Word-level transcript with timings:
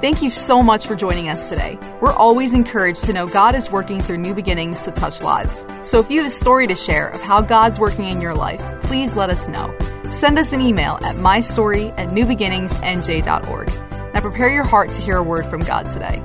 Thank 0.00 0.22
you 0.22 0.30
so 0.30 0.62
much 0.62 0.86
for 0.86 0.96
joining 0.96 1.28
us 1.28 1.50
today. 1.50 1.78
We're 2.00 2.14
always 2.14 2.54
encouraged 2.54 3.04
to 3.04 3.12
know 3.12 3.26
God 3.26 3.54
is 3.54 3.70
working 3.70 4.00
through 4.00 4.16
new 4.16 4.32
beginnings 4.32 4.82
to 4.84 4.90
touch 4.90 5.20
lives. 5.20 5.66
So 5.82 5.98
if 6.00 6.10
you 6.10 6.20
have 6.20 6.26
a 6.26 6.30
story 6.30 6.66
to 6.68 6.74
share 6.74 7.08
of 7.08 7.20
how 7.20 7.42
God's 7.42 7.78
working 7.78 8.06
in 8.06 8.18
your 8.18 8.34
life, 8.34 8.62
please 8.82 9.14
let 9.14 9.28
us 9.28 9.46
know. 9.46 9.76
Send 10.10 10.38
us 10.38 10.54
an 10.54 10.62
email 10.62 10.98
at 11.04 11.16
mystory 11.16 11.92
at 11.98 12.08
newbeginningsnj.org. 12.12 13.68
Now 14.14 14.20
prepare 14.22 14.48
your 14.48 14.64
heart 14.64 14.88
to 14.88 15.02
hear 15.02 15.18
a 15.18 15.22
word 15.22 15.44
from 15.44 15.60
God 15.60 15.84
today. 15.84 16.16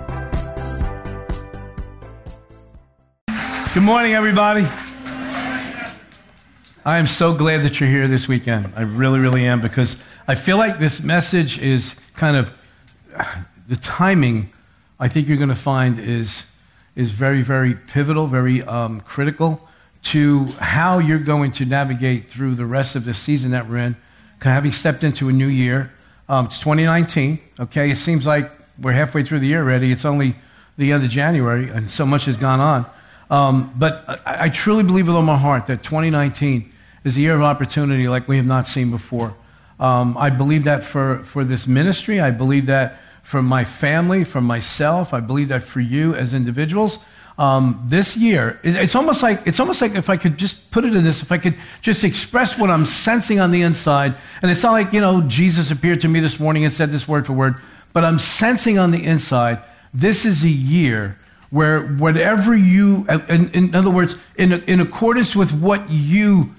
Good 3.73 3.83
morning, 3.83 4.13
everybody. 4.13 4.65
I 6.85 6.97
am 6.97 7.07
so 7.07 7.33
glad 7.33 7.63
that 7.63 7.81
you're 7.81 7.89
here 7.89 8.07
this 8.07 8.29
weekend. 8.29 8.71
I 8.77 8.83
really, 8.83 9.19
really 9.19 9.45
am 9.45 9.59
because 9.59 9.97
I 10.29 10.35
feel 10.35 10.55
like 10.55 10.79
this 10.79 11.01
message 11.01 11.59
is 11.59 11.97
kind 12.15 12.37
of 12.37 12.53
the 13.67 13.75
timing. 13.75 14.51
I 14.99 15.07
think 15.07 15.27
you're 15.27 15.37
going 15.37 15.49
to 15.49 15.55
find 15.55 15.99
is 15.99 16.45
is 16.95 17.11
very, 17.11 17.41
very 17.41 17.73
pivotal, 17.73 18.25
very 18.27 18.63
um, 18.63 19.01
critical 19.01 19.67
to 20.01 20.45
how 20.59 20.99
you're 20.99 21.19
going 21.19 21.51
to 21.51 21.65
navigate 21.65 22.29
through 22.29 22.55
the 22.55 22.65
rest 22.65 22.95
of 22.95 23.05
the 23.05 23.13
season 23.13 23.51
that 23.51 23.67
we're 23.67 23.77
in. 23.77 23.95
Having 24.41 24.71
stepped 24.71 25.03
into 25.03 25.27
a 25.27 25.31
new 25.31 25.47
year, 25.47 25.91
um, 26.29 26.45
it's 26.45 26.59
2019. 26.59 27.39
Okay, 27.59 27.89
it 27.89 27.95
seems 27.95 28.27
like 28.27 28.51
we're 28.79 28.91
halfway 28.91 29.23
through 29.23 29.39
the 29.39 29.47
year 29.47 29.63
already. 29.63 29.91
It's 29.91 30.05
only 30.05 30.35
the 30.77 30.91
end 30.91 31.03
of 31.03 31.09
January, 31.09 31.69
and 31.69 31.89
so 31.89 32.05
much 32.05 32.25
has 32.25 32.37
gone 32.37 32.59
on. 32.59 32.85
Um, 33.29 33.73
but 33.75 34.05
I, 34.25 34.45
I, 34.45 34.49
truly 34.49 34.83
believe 34.83 35.07
with 35.07 35.15
all 35.15 35.23
my 35.23 35.37
heart 35.37 35.65
that 35.65 35.81
2019 35.81 36.71
is 37.03 37.17
a 37.17 37.21
year 37.21 37.33
of 37.33 37.41
opportunity 37.41 38.07
like 38.07 38.27
we 38.27 38.37
have 38.37 38.45
not 38.45 38.67
seen 38.67 38.91
before. 38.91 39.35
Um, 39.79 40.15
I 40.15 40.29
believe 40.29 40.63
that 40.65 40.83
for, 40.83 41.23
for 41.23 41.43
this 41.43 41.65
ministry. 41.65 42.19
I 42.19 42.29
believe 42.29 42.67
that 42.67 42.99
for 43.25 43.41
my 43.41 43.65
family, 43.65 44.23
for 44.23 44.39
myself. 44.39 45.13
I 45.13 45.19
believe 45.19 45.49
that 45.49 45.63
for 45.63 45.81
you 45.81 46.13
as 46.13 46.33
individuals. 46.33 46.99
Um, 47.37 47.83
this 47.85 48.15
year, 48.15 48.61
it's 48.63 48.95
almost 48.95 49.21
like 49.21 49.45
it's 49.45 49.59
almost 49.59 49.81
like 49.81 49.95
if 49.95 50.09
I 50.09 50.15
could 50.15 50.37
just 50.37 50.71
put 50.71 50.85
it 50.85 50.95
in 50.95 51.03
this, 51.03 51.21
if 51.21 51.33
I 51.33 51.37
could 51.37 51.55
just 51.81 52.05
express 52.05 52.57
what 52.57 52.69
I'm 52.69 52.85
sensing 52.85 53.41
on 53.41 53.51
the 53.51 53.61
inside, 53.63 54.15
and 54.41 54.49
it's 54.49 54.63
not 54.63 54.71
like 54.71 54.93
you 54.93 55.01
know 55.01 55.21
Jesus 55.21 55.69
appeared 55.69 55.99
to 56.01 56.07
me 56.07 56.21
this 56.21 56.39
morning 56.39 56.63
and 56.63 56.71
said 56.71 56.91
this 56.91 57.09
word 57.09 57.25
for 57.25 57.33
word, 57.33 57.55
but 57.91 58.05
I'm 58.05 58.19
sensing 58.19 58.79
on 58.79 58.91
the 58.91 59.03
inside. 59.03 59.61
This 59.93 60.23
is 60.23 60.45
a 60.45 60.49
year 60.49 61.19
where 61.49 61.81
whatever 61.81 62.55
you, 62.55 63.05
in, 63.27 63.49
in 63.51 63.75
other 63.75 63.89
words, 63.89 64.15
in, 64.37 64.53
in 64.63 64.79
accordance 64.79 65.35
with 65.35 65.51
what 65.51 65.89
you 65.89 66.53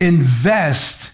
invest. 0.00 1.11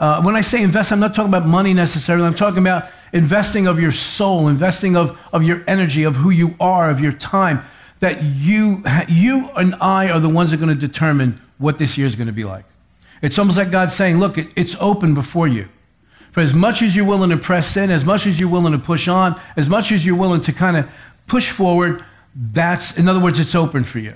Uh, 0.00 0.22
when 0.22 0.34
I 0.34 0.40
say 0.40 0.62
invest, 0.62 0.92
I'm 0.92 0.98
not 0.98 1.14
talking 1.14 1.28
about 1.28 1.46
money 1.46 1.74
necessarily. 1.74 2.26
I'm 2.26 2.34
talking 2.34 2.60
about 2.60 2.88
investing 3.12 3.66
of 3.66 3.78
your 3.78 3.92
soul, 3.92 4.48
investing 4.48 4.96
of, 4.96 5.16
of 5.30 5.42
your 5.42 5.62
energy, 5.66 6.04
of 6.04 6.16
who 6.16 6.30
you 6.30 6.56
are, 6.58 6.88
of 6.88 7.00
your 7.00 7.12
time. 7.12 7.62
That 8.00 8.24
you, 8.24 8.82
you 9.08 9.50
and 9.54 9.74
I 9.74 10.08
are 10.08 10.18
the 10.18 10.30
ones 10.30 10.50
that 10.50 10.56
are 10.56 10.64
going 10.64 10.74
to 10.74 10.86
determine 10.86 11.38
what 11.58 11.76
this 11.76 11.98
year 11.98 12.06
is 12.06 12.16
going 12.16 12.28
to 12.28 12.32
be 12.32 12.44
like. 12.44 12.64
It's 13.20 13.38
almost 13.38 13.58
like 13.58 13.70
God 13.70 13.90
saying, 13.90 14.18
Look, 14.18 14.38
it, 14.38 14.48
it's 14.56 14.74
open 14.80 15.12
before 15.12 15.46
you. 15.46 15.68
For 16.32 16.40
as 16.40 16.54
much 16.54 16.80
as 16.80 16.96
you're 16.96 17.04
willing 17.04 17.28
to 17.28 17.36
press 17.36 17.76
in, 17.76 17.90
as 17.90 18.02
much 18.02 18.26
as 18.26 18.40
you're 18.40 18.48
willing 18.48 18.72
to 18.72 18.78
push 18.78 19.06
on, 19.06 19.38
as 19.54 19.68
much 19.68 19.92
as 19.92 20.06
you're 20.06 20.16
willing 20.16 20.40
to 20.42 20.52
kind 20.52 20.78
of 20.78 20.90
push 21.26 21.50
forward, 21.50 22.02
that's, 22.34 22.96
in 22.96 23.06
other 23.06 23.20
words, 23.20 23.38
it's 23.38 23.54
open 23.54 23.84
for 23.84 23.98
you. 23.98 24.14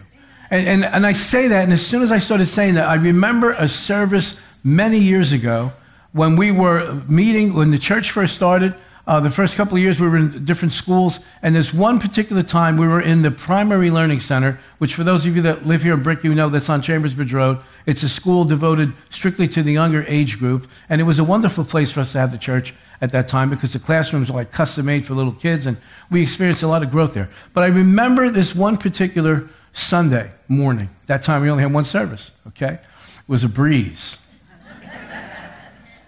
And, 0.51 0.67
and, 0.67 0.85
and 0.85 1.07
I 1.07 1.13
say 1.13 1.49
that, 1.49 1.65
and 1.65 1.73
as 1.73 1.85
soon 1.85 2.03
as 2.03 2.11
I 2.11 2.21
started 2.21 2.47
saying 2.47 2.75
that, 2.75 2.89
I 2.89 2.95
remember 2.95 3.53
a 3.53 3.69
service 3.69 4.41
many 4.65 4.99
years 4.99 5.31
ago 5.31 5.73
when 6.13 6.37
we 6.37 6.51
were 6.51 6.95
meeting, 7.07 7.55
when 7.55 7.71
the 7.71 7.79
church 7.79 8.11
first 8.11 8.35
started. 8.35 8.75
Uh, 9.07 9.21
the 9.21 9.31
first 9.31 9.55
couple 9.55 9.77
of 9.77 9.83
years 9.83 10.01
we 10.01 10.09
were 10.09 10.17
in 10.17 10.47
different 10.47 10.73
schools, 10.73 11.21
and 11.43 11.55
there's 11.55 11.75
one 11.75 12.01
particular 12.01 12.43
time 12.43 12.79
we 12.79 12.89
were 12.89 13.03
in 13.03 13.21
the 13.21 13.31
Primary 13.31 13.91
Learning 13.91 14.19
Center, 14.19 14.59
which 14.79 14.95
for 14.95 15.05
those 15.05 15.27
of 15.27 15.37
you 15.37 15.43
that 15.43 15.67
live 15.67 15.83
here 15.83 15.93
in 15.93 16.03
Brick, 16.03 16.25
you 16.25 16.35
know 16.35 16.49
that's 16.49 16.71
on 16.71 16.81
Chambersbridge 16.81 17.35
Road. 17.35 17.59
It's 17.85 18.03
a 18.03 18.09
school 18.09 18.47
devoted 18.47 18.95
strictly 19.11 19.47
to 19.49 19.63
the 19.63 19.75
younger 19.75 20.07
age 20.09 20.39
group, 20.39 20.67
and 20.89 21.03
it 21.03 21.05
was 21.05 21.19
a 21.19 21.25
wonderful 21.25 21.67
place 21.67 21.93
for 21.93 22.01
us 22.01 22.13
to 22.13 22.19
have 22.19 22.33
the 22.33 22.39
church 22.39 22.73
at 23.03 23.13
that 23.13 23.29
time 23.29 23.51
because 23.51 23.75
the 23.75 23.79
classrooms 23.79 24.31
were 24.31 24.39
like 24.39 24.53
custom 24.53 24.87
made 24.87 25.05
for 25.05 25.13
little 25.13 25.33
kids, 25.33 25.67
and 25.67 25.77
we 26.11 26.23
experienced 26.23 26.63
a 26.63 26.69
lot 26.69 26.83
of 26.83 26.91
growth 26.91 27.13
there. 27.13 27.29
But 27.53 27.65
I 27.65 27.67
remember 27.67 28.31
this 28.31 28.55
one 28.55 28.79
particular 28.79 29.51
Sunday 29.75 30.33
morning. 30.49 30.89
That 31.09 31.21
time 31.21 31.43
we 31.43 31.51
only 31.51 31.63
had 31.63 31.75
one 31.75 31.85
service, 31.85 32.31
okay? 32.47 32.79
It 32.79 33.29
was 33.29 33.45
a 33.45 33.51
breeze. 33.51 34.17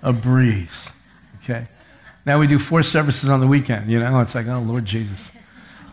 A 0.03 0.12
breeze, 0.12 0.91
okay? 1.43 1.69
Now 2.25 2.39
we 2.39 2.47
do 2.47 2.59
four 2.59 2.83
services 2.83 3.29
on 3.29 3.41
the 3.41 3.47
weekend, 3.47 3.91
you 3.91 3.99
know? 4.01 4.21
It's 4.21 4.34
like, 4.34 4.47
oh, 4.49 4.61
Lord 4.61 4.84
Jesus. 4.84 5.31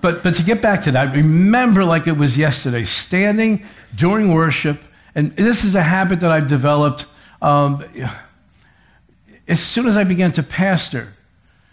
But, 0.01 0.23
but 0.23 0.35
to 0.35 0.43
get 0.43 0.61
back 0.61 0.81
to 0.83 0.91
that, 0.91 1.09
I 1.09 1.13
remember 1.13 1.85
like 1.85 2.07
it 2.07 2.17
was 2.17 2.37
yesterday, 2.37 2.83
standing 2.83 3.65
during 3.95 4.33
worship, 4.33 4.81
and 5.15 5.35
this 5.35 5.63
is 5.63 5.75
a 5.75 5.83
habit 5.83 6.19
that 6.21 6.31
I've 6.31 6.47
developed. 6.47 7.05
Um, 7.41 7.83
as 9.47 9.61
soon 9.61 9.87
as 9.87 9.95
I 9.95 10.03
began 10.03 10.31
to 10.33 10.43
pastor, 10.43 11.13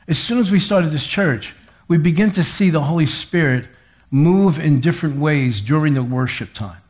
as 0.06 0.18
soon 0.18 0.38
as 0.38 0.50
we 0.50 0.58
started 0.58 0.90
this 0.90 1.06
church, 1.06 1.54
we 1.88 1.98
begin 1.98 2.30
to 2.32 2.44
see 2.44 2.70
the 2.70 2.82
Holy 2.82 3.06
Spirit 3.06 3.66
move 4.10 4.58
in 4.58 4.80
different 4.80 5.16
ways 5.16 5.60
during 5.60 5.94
the 5.94 6.02
worship 6.02 6.52
time. 6.52 6.80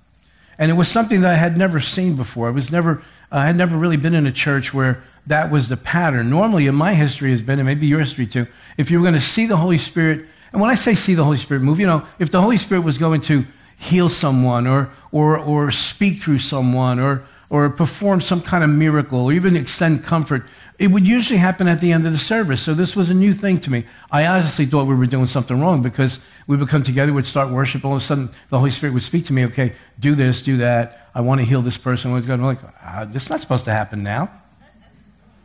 And 0.58 0.70
it 0.70 0.74
was 0.74 0.88
something 0.88 1.22
that 1.22 1.30
I 1.30 1.36
had 1.36 1.56
never 1.56 1.80
seen 1.80 2.16
before. 2.16 2.48
I 2.48 2.50
was 2.50 2.70
never, 2.70 3.02
I 3.30 3.46
had 3.46 3.56
never 3.56 3.76
really 3.76 3.96
been 3.96 4.14
in 4.14 4.26
a 4.26 4.32
church 4.32 4.74
where 4.74 5.02
that 5.26 5.50
was 5.50 5.68
the 5.68 5.76
pattern. 5.76 6.30
Normally, 6.30 6.66
in 6.66 6.74
my 6.74 6.94
history 6.94 7.30
has 7.30 7.42
been, 7.42 7.58
and 7.58 7.66
maybe 7.66 7.86
your 7.86 8.00
history 8.00 8.26
too, 8.26 8.46
if 8.76 8.90
you 8.90 8.98
were 8.98 9.04
going 9.04 9.14
to 9.14 9.20
see 9.20 9.46
the 9.46 9.56
Holy 9.56 9.78
Spirit, 9.78 10.26
and 10.52 10.60
when 10.60 10.70
I 10.70 10.74
say 10.74 10.94
see 10.94 11.14
the 11.14 11.24
Holy 11.24 11.36
Spirit 11.36 11.62
move, 11.62 11.78
you 11.78 11.86
know, 11.86 12.06
if 12.18 12.30
the 12.30 12.40
Holy 12.40 12.56
Spirit 12.56 12.82
was 12.82 12.98
going 12.98 13.20
to 13.22 13.46
heal 13.76 14.08
someone 14.08 14.66
or, 14.66 14.90
or, 15.12 15.38
or 15.38 15.70
speak 15.70 16.18
through 16.18 16.38
someone 16.38 16.98
or, 16.98 17.22
or 17.48 17.68
perform 17.70 18.20
some 18.20 18.42
kind 18.42 18.62
of 18.62 18.70
miracle 18.70 19.20
or 19.20 19.32
even 19.32 19.56
extend 19.56 20.04
comfort, 20.04 20.44
it 20.78 20.88
would 20.88 21.06
usually 21.06 21.38
happen 21.38 21.68
at 21.68 21.80
the 21.80 21.92
end 21.92 22.06
of 22.06 22.12
the 22.12 22.18
service. 22.18 22.62
So 22.62 22.74
this 22.74 22.94
was 22.96 23.10
a 23.10 23.14
new 23.14 23.32
thing 23.32 23.58
to 23.60 23.70
me. 23.70 23.84
I 24.10 24.26
honestly 24.26 24.66
thought 24.66 24.86
we 24.86 24.94
were 24.94 25.06
doing 25.06 25.26
something 25.26 25.60
wrong 25.60 25.82
because 25.82 26.20
we 26.46 26.56
would 26.56 26.68
come 26.68 26.82
together, 26.82 27.12
we'd 27.12 27.26
start 27.26 27.50
worship, 27.50 27.84
all 27.84 27.92
of 27.92 28.02
a 28.02 28.04
sudden 28.04 28.30
the 28.50 28.58
Holy 28.58 28.70
Spirit 28.70 28.92
would 28.92 29.02
speak 29.02 29.26
to 29.26 29.32
me, 29.32 29.44
okay, 29.46 29.74
do 29.98 30.14
this, 30.14 30.42
do 30.42 30.56
that. 30.58 31.08
I 31.14 31.20
want 31.20 31.40
to 31.40 31.44
heal 31.44 31.62
this 31.62 31.76
person. 31.76 32.12
I'm 32.12 32.42
like, 32.42 32.58
ah, 32.82 33.06
this 33.08 33.24
is 33.24 33.30
not 33.30 33.40
supposed 33.40 33.64
to 33.64 33.72
happen 33.72 34.02
now. 34.02 34.30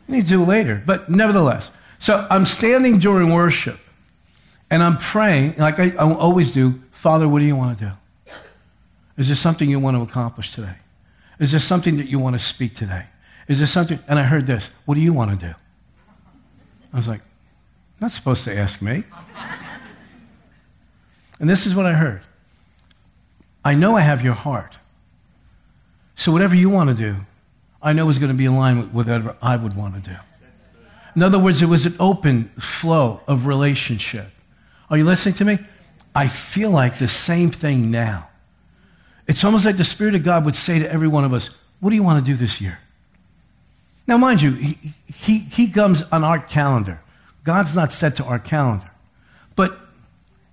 You 0.08 0.16
need 0.16 0.24
to 0.24 0.30
do 0.30 0.44
later. 0.44 0.82
But 0.86 1.10
nevertheless, 1.10 1.72
so 2.00 2.28
I'm 2.30 2.46
standing 2.46 3.00
during 3.00 3.34
worship 3.34 3.80
and 4.70 4.84
I'm 4.84 4.98
praying, 4.98 5.56
like 5.58 5.80
I, 5.80 5.92
I 5.92 6.14
always 6.14 6.52
do, 6.52 6.82
Father, 6.92 7.28
what 7.28 7.40
do 7.40 7.46
you 7.46 7.56
want 7.56 7.80
to 7.80 7.86
do? 7.86 7.92
Is 9.18 9.28
there 9.28 9.36
something 9.36 9.70
you 9.70 9.80
want 9.80 9.98
to 9.98 10.04
accomplish 10.04 10.52
today? 10.52 10.76
Is 11.40 11.52
there 11.52 11.60
something 11.60 11.98
that 11.98 12.08
you 12.08 12.20
want 12.20 12.36
to 12.36 12.40
speak 12.40 12.76
today? 12.76 13.06
Is 13.48 13.60
there 13.60 13.68
something? 13.68 14.00
And 14.08 14.20
I 14.20 14.24
heard 14.24 14.48
this. 14.48 14.72
What 14.86 14.96
do 14.96 15.02
you 15.02 15.14
want 15.14 15.40
to 15.40 15.48
do? 15.48 15.54
I 16.94 16.98
was 16.98 17.08
like, 17.08 17.22
not 18.00 18.12
supposed 18.12 18.44
to 18.46 18.58
ask 18.58 18.82
me. 18.82 19.04
and 21.40 21.50
this 21.50 21.66
is 21.66 21.76
what 21.76 21.86
I 21.86 21.94
heard. 21.94 22.22
I 23.64 23.74
know 23.74 23.96
I 23.96 24.02
have 24.02 24.24
your 24.24 24.34
heart. 24.34 24.78
So 26.16 26.32
whatever 26.32 26.56
you 26.56 26.70
want 26.70 26.90
to 26.90 26.96
do, 26.96 27.18
I 27.86 27.94
know 27.94 28.08
was 28.08 28.18
going 28.18 28.32
to 28.32 28.38
be 28.38 28.46
in 28.46 28.58
line 28.58 28.80
with 28.80 28.90
whatever 28.90 29.36
I 29.44 29.56
would 29.56 29.76
want 29.76 29.94
to 30.04 30.10
do. 30.10 30.18
In 31.16 31.22
other 31.22 31.38
words, 31.38 31.62
it 31.62 31.68
was 31.68 31.86
an 31.86 31.96
open 32.00 32.46
flow 32.60 33.22
of 33.28 33.46
relationship. 33.46 34.32
Are 34.90 34.98
you 34.98 35.06
listening 35.06 35.36
to 35.36 35.46
me? 35.46 35.60
I 36.16 36.28
feel 36.28 36.72
like 36.72 36.98
the 36.98 37.08
same 37.08 37.52
thing 37.52 37.92
now. 37.92 38.28
It's 39.28 39.44
almost 39.44 39.66
like 39.66 39.78
the 39.78 39.84
Spirit 39.84 40.16
of 40.16 40.24
God 40.24 40.46
would 40.46 40.56
say 40.56 40.80
to 40.80 40.92
every 40.92 41.08
one 41.08 41.24
of 41.24 41.34
us, 41.34 41.52
What 41.80 41.92
do 41.92 41.96
you 41.96 42.04
want 42.04 42.26
to 42.26 42.32
do 42.32 42.36
this 42.36 42.60
year? 42.60 42.80
Now, 44.08 44.18
mind 44.18 44.42
you, 44.42 44.52
he, 44.54 44.94
he, 45.14 45.40
he 45.40 45.70
comes 45.70 46.02
on 46.12 46.24
our 46.24 46.40
calendar. 46.40 47.02
God's 47.44 47.76
not 47.76 47.92
set 47.92 48.16
to 48.18 48.26
our 48.26 48.40
calendar. 48.40 48.90
But 49.56 49.78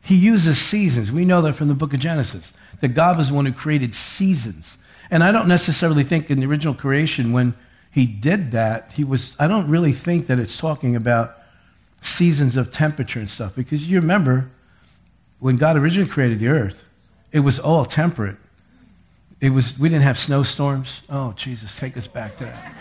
he 0.02 0.16
uses 0.16 0.58
seasons. 0.58 1.10
We 1.10 1.24
know 1.24 1.40
that 1.42 1.54
from 1.54 1.68
the 1.68 1.74
book 1.74 1.94
of 1.94 2.00
Genesis, 2.00 2.52
that 2.80 2.88
God 2.88 3.16
was 3.16 3.28
the 3.28 3.34
one 3.34 3.46
who 3.46 3.52
created 3.52 3.94
seasons. 3.94 4.76
And 5.12 5.22
I 5.22 5.30
don't 5.30 5.46
necessarily 5.46 6.04
think 6.04 6.30
in 6.30 6.40
the 6.40 6.46
original 6.46 6.72
creation, 6.72 7.32
when 7.32 7.52
he 7.90 8.06
did 8.06 8.50
that, 8.52 8.92
he 8.94 9.04
was, 9.04 9.36
I 9.38 9.46
don't 9.46 9.68
really 9.68 9.92
think 9.92 10.26
that 10.28 10.38
it's 10.38 10.56
talking 10.56 10.96
about 10.96 11.36
seasons 12.00 12.56
of 12.56 12.72
temperature 12.72 13.18
and 13.18 13.28
stuff. 13.28 13.54
Because 13.54 13.86
you 13.86 14.00
remember, 14.00 14.48
when 15.38 15.56
God 15.56 15.76
originally 15.76 16.08
created 16.08 16.38
the 16.38 16.48
earth, 16.48 16.84
it 17.30 17.40
was 17.40 17.58
all 17.58 17.84
temperate. 17.84 18.38
It 19.38 19.50
was, 19.50 19.78
we 19.78 19.90
didn't 19.90 20.04
have 20.04 20.16
snowstorms. 20.16 21.02
Oh, 21.10 21.34
Jesus, 21.36 21.76
take 21.78 21.98
us 21.98 22.06
back 22.06 22.38
that. 22.38 22.74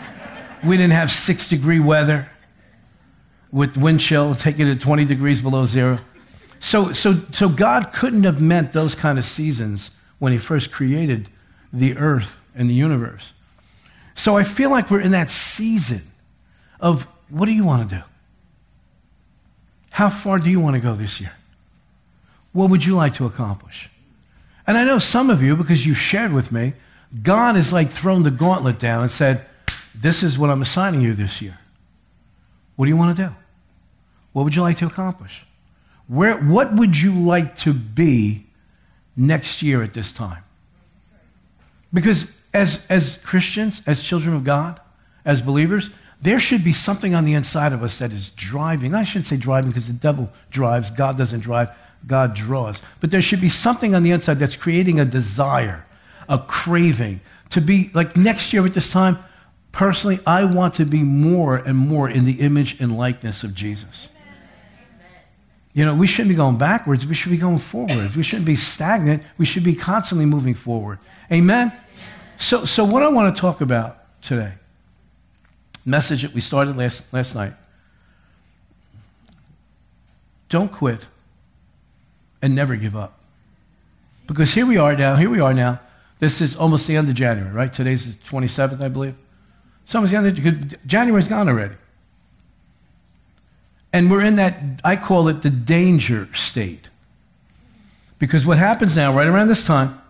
We 0.64 0.78
didn't 0.78 0.94
have 0.94 1.10
six 1.10 1.50
degree 1.50 1.80
weather 1.80 2.30
with 3.50 3.76
wind 3.76 4.00
chill, 4.00 4.34
taking 4.34 4.66
it 4.66 4.76
to 4.76 4.80
20 4.80 5.04
degrees 5.04 5.42
below 5.42 5.66
zero. 5.66 5.98
So, 6.60 6.94
so, 6.94 7.20
so 7.30 7.50
God 7.50 7.92
couldn't 7.92 8.24
have 8.24 8.40
meant 8.40 8.72
those 8.72 8.94
kind 8.94 9.18
of 9.18 9.26
seasons 9.26 9.90
when 10.18 10.32
he 10.32 10.38
first 10.38 10.72
created 10.72 11.28
the 11.72 11.96
earth 11.96 12.38
and 12.54 12.68
the 12.68 12.74
universe. 12.74 13.32
So 14.14 14.36
I 14.36 14.44
feel 14.44 14.70
like 14.70 14.90
we're 14.90 15.00
in 15.00 15.12
that 15.12 15.30
season 15.30 16.02
of 16.80 17.06
what 17.30 17.46
do 17.46 17.52
you 17.52 17.64
want 17.64 17.88
to 17.88 17.96
do? 17.96 18.02
How 19.90 20.08
far 20.08 20.38
do 20.38 20.50
you 20.50 20.60
want 20.60 20.74
to 20.74 20.80
go 20.80 20.94
this 20.94 21.20
year? 21.20 21.32
What 22.52 22.70
would 22.70 22.84
you 22.84 22.94
like 22.94 23.14
to 23.14 23.26
accomplish? 23.26 23.90
And 24.66 24.76
I 24.76 24.84
know 24.84 24.98
some 24.98 25.30
of 25.30 25.42
you, 25.42 25.56
because 25.56 25.86
you 25.86 25.94
shared 25.94 26.32
with 26.32 26.52
me, 26.52 26.74
God 27.22 27.56
has 27.56 27.72
like 27.72 27.90
thrown 27.90 28.22
the 28.22 28.30
gauntlet 28.30 28.78
down 28.78 29.02
and 29.02 29.10
said, 29.10 29.44
This 29.94 30.22
is 30.22 30.38
what 30.38 30.50
I'm 30.50 30.62
assigning 30.62 31.00
you 31.00 31.14
this 31.14 31.42
year. 31.42 31.58
What 32.76 32.86
do 32.86 32.90
you 32.90 32.96
want 32.96 33.16
to 33.16 33.28
do? 33.28 33.34
What 34.32 34.44
would 34.44 34.54
you 34.54 34.62
like 34.62 34.78
to 34.78 34.86
accomplish? 34.86 35.44
Where, 36.06 36.36
what 36.38 36.74
would 36.74 36.98
you 36.98 37.14
like 37.14 37.56
to 37.58 37.72
be 37.72 38.46
next 39.16 39.62
year 39.62 39.82
at 39.82 39.94
this 39.94 40.12
time? 40.12 40.42
Because 41.92 42.32
as, 42.54 42.84
as 42.88 43.18
Christians, 43.18 43.82
as 43.86 44.02
children 44.02 44.34
of 44.34 44.44
God, 44.44 44.80
as 45.24 45.42
believers, 45.42 45.90
there 46.20 46.38
should 46.38 46.62
be 46.62 46.72
something 46.72 47.14
on 47.14 47.24
the 47.24 47.34
inside 47.34 47.72
of 47.72 47.82
us 47.82 47.98
that 47.98 48.12
is 48.12 48.30
driving. 48.30 48.94
I 48.94 49.04
shouldn't 49.04 49.26
say 49.26 49.36
driving 49.36 49.70
because 49.70 49.88
the 49.88 49.92
devil 49.92 50.30
drives, 50.50 50.90
God 50.90 51.18
doesn't 51.18 51.40
drive, 51.40 51.70
God 52.06 52.34
draws. 52.34 52.80
But 53.00 53.10
there 53.10 53.20
should 53.20 53.40
be 53.40 53.48
something 53.48 53.94
on 53.94 54.02
the 54.02 54.12
inside 54.12 54.38
that's 54.38 54.56
creating 54.56 55.00
a 55.00 55.04
desire, 55.04 55.84
a 56.28 56.38
craving 56.38 57.20
to 57.50 57.60
be 57.60 57.90
like 57.92 58.16
next 58.16 58.52
year 58.52 58.64
at 58.64 58.74
this 58.74 58.90
time. 58.90 59.18
Personally, 59.72 60.20
I 60.26 60.44
want 60.44 60.74
to 60.74 60.84
be 60.84 61.02
more 61.02 61.56
and 61.56 61.76
more 61.76 62.08
in 62.08 62.24
the 62.24 62.40
image 62.40 62.80
and 62.80 62.96
likeness 62.96 63.42
of 63.42 63.54
Jesus. 63.54 64.08
You 65.72 65.86
know, 65.86 65.94
we 65.94 66.06
shouldn't 66.06 66.28
be 66.28 66.34
going 66.34 66.58
backwards. 66.58 67.06
We 67.06 67.14
should 67.14 67.32
be 67.32 67.38
going 67.38 67.58
forwards. 67.58 68.14
We 68.14 68.22
shouldn't 68.22 68.46
be 68.46 68.56
stagnant. 68.56 69.22
We 69.38 69.46
should 69.46 69.64
be 69.64 69.74
constantly 69.74 70.26
moving 70.26 70.54
forward. 70.54 70.98
Amen? 71.32 71.72
So, 72.42 72.64
so 72.64 72.84
what 72.84 73.04
I 73.04 73.08
want 73.08 73.32
to 73.32 73.40
talk 73.40 73.60
about 73.60 73.98
today 74.20 74.54
message 75.86 76.22
that 76.22 76.34
we 76.34 76.40
started 76.40 76.76
last, 76.76 77.04
last 77.12 77.36
night. 77.36 77.52
Don't 80.48 80.70
quit 80.72 81.06
and 82.42 82.56
never 82.56 82.74
give 82.74 82.96
up. 82.96 83.16
Because 84.26 84.54
here 84.54 84.66
we 84.66 84.76
are 84.76 84.96
now, 84.96 85.14
here 85.14 85.30
we 85.30 85.38
are 85.38 85.54
now. 85.54 85.78
This 86.18 86.40
is 86.40 86.56
almost 86.56 86.88
the 86.88 86.96
end 86.96 87.08
of 87.08 87.14
January, 87.14 87.52
right? 87.52 87.72
Today's 87.72 88.12
the 88.12 88.18
27th, 88.24 88.80
I 88.80 88.88
believe. 88.88 89.14
Almost 89.94 90.10
the 90.10 90.18
end 90.18 90.26
of 90.26 90.86
January's 90.86 91.28
gone 91.28 91.48
already. 91.48 91.76
And 93.92 94.10
we're 94.10 94.24
in 94.24 94.34
that, 94.36 94.80
I 94.82 94.96
call 94.96 95.28
it 95.28 95.42
the 95.42 95.50
danger 95.50 96.28
state. 96.34 96.90
Because 98.18 98.44
what 98.44 98.58
happens 98.58 98.96
now, 98.96 99.14
right 99.14 99.28
around 99.28 99.46
this 99.46 99.64
time, 99.64 100.00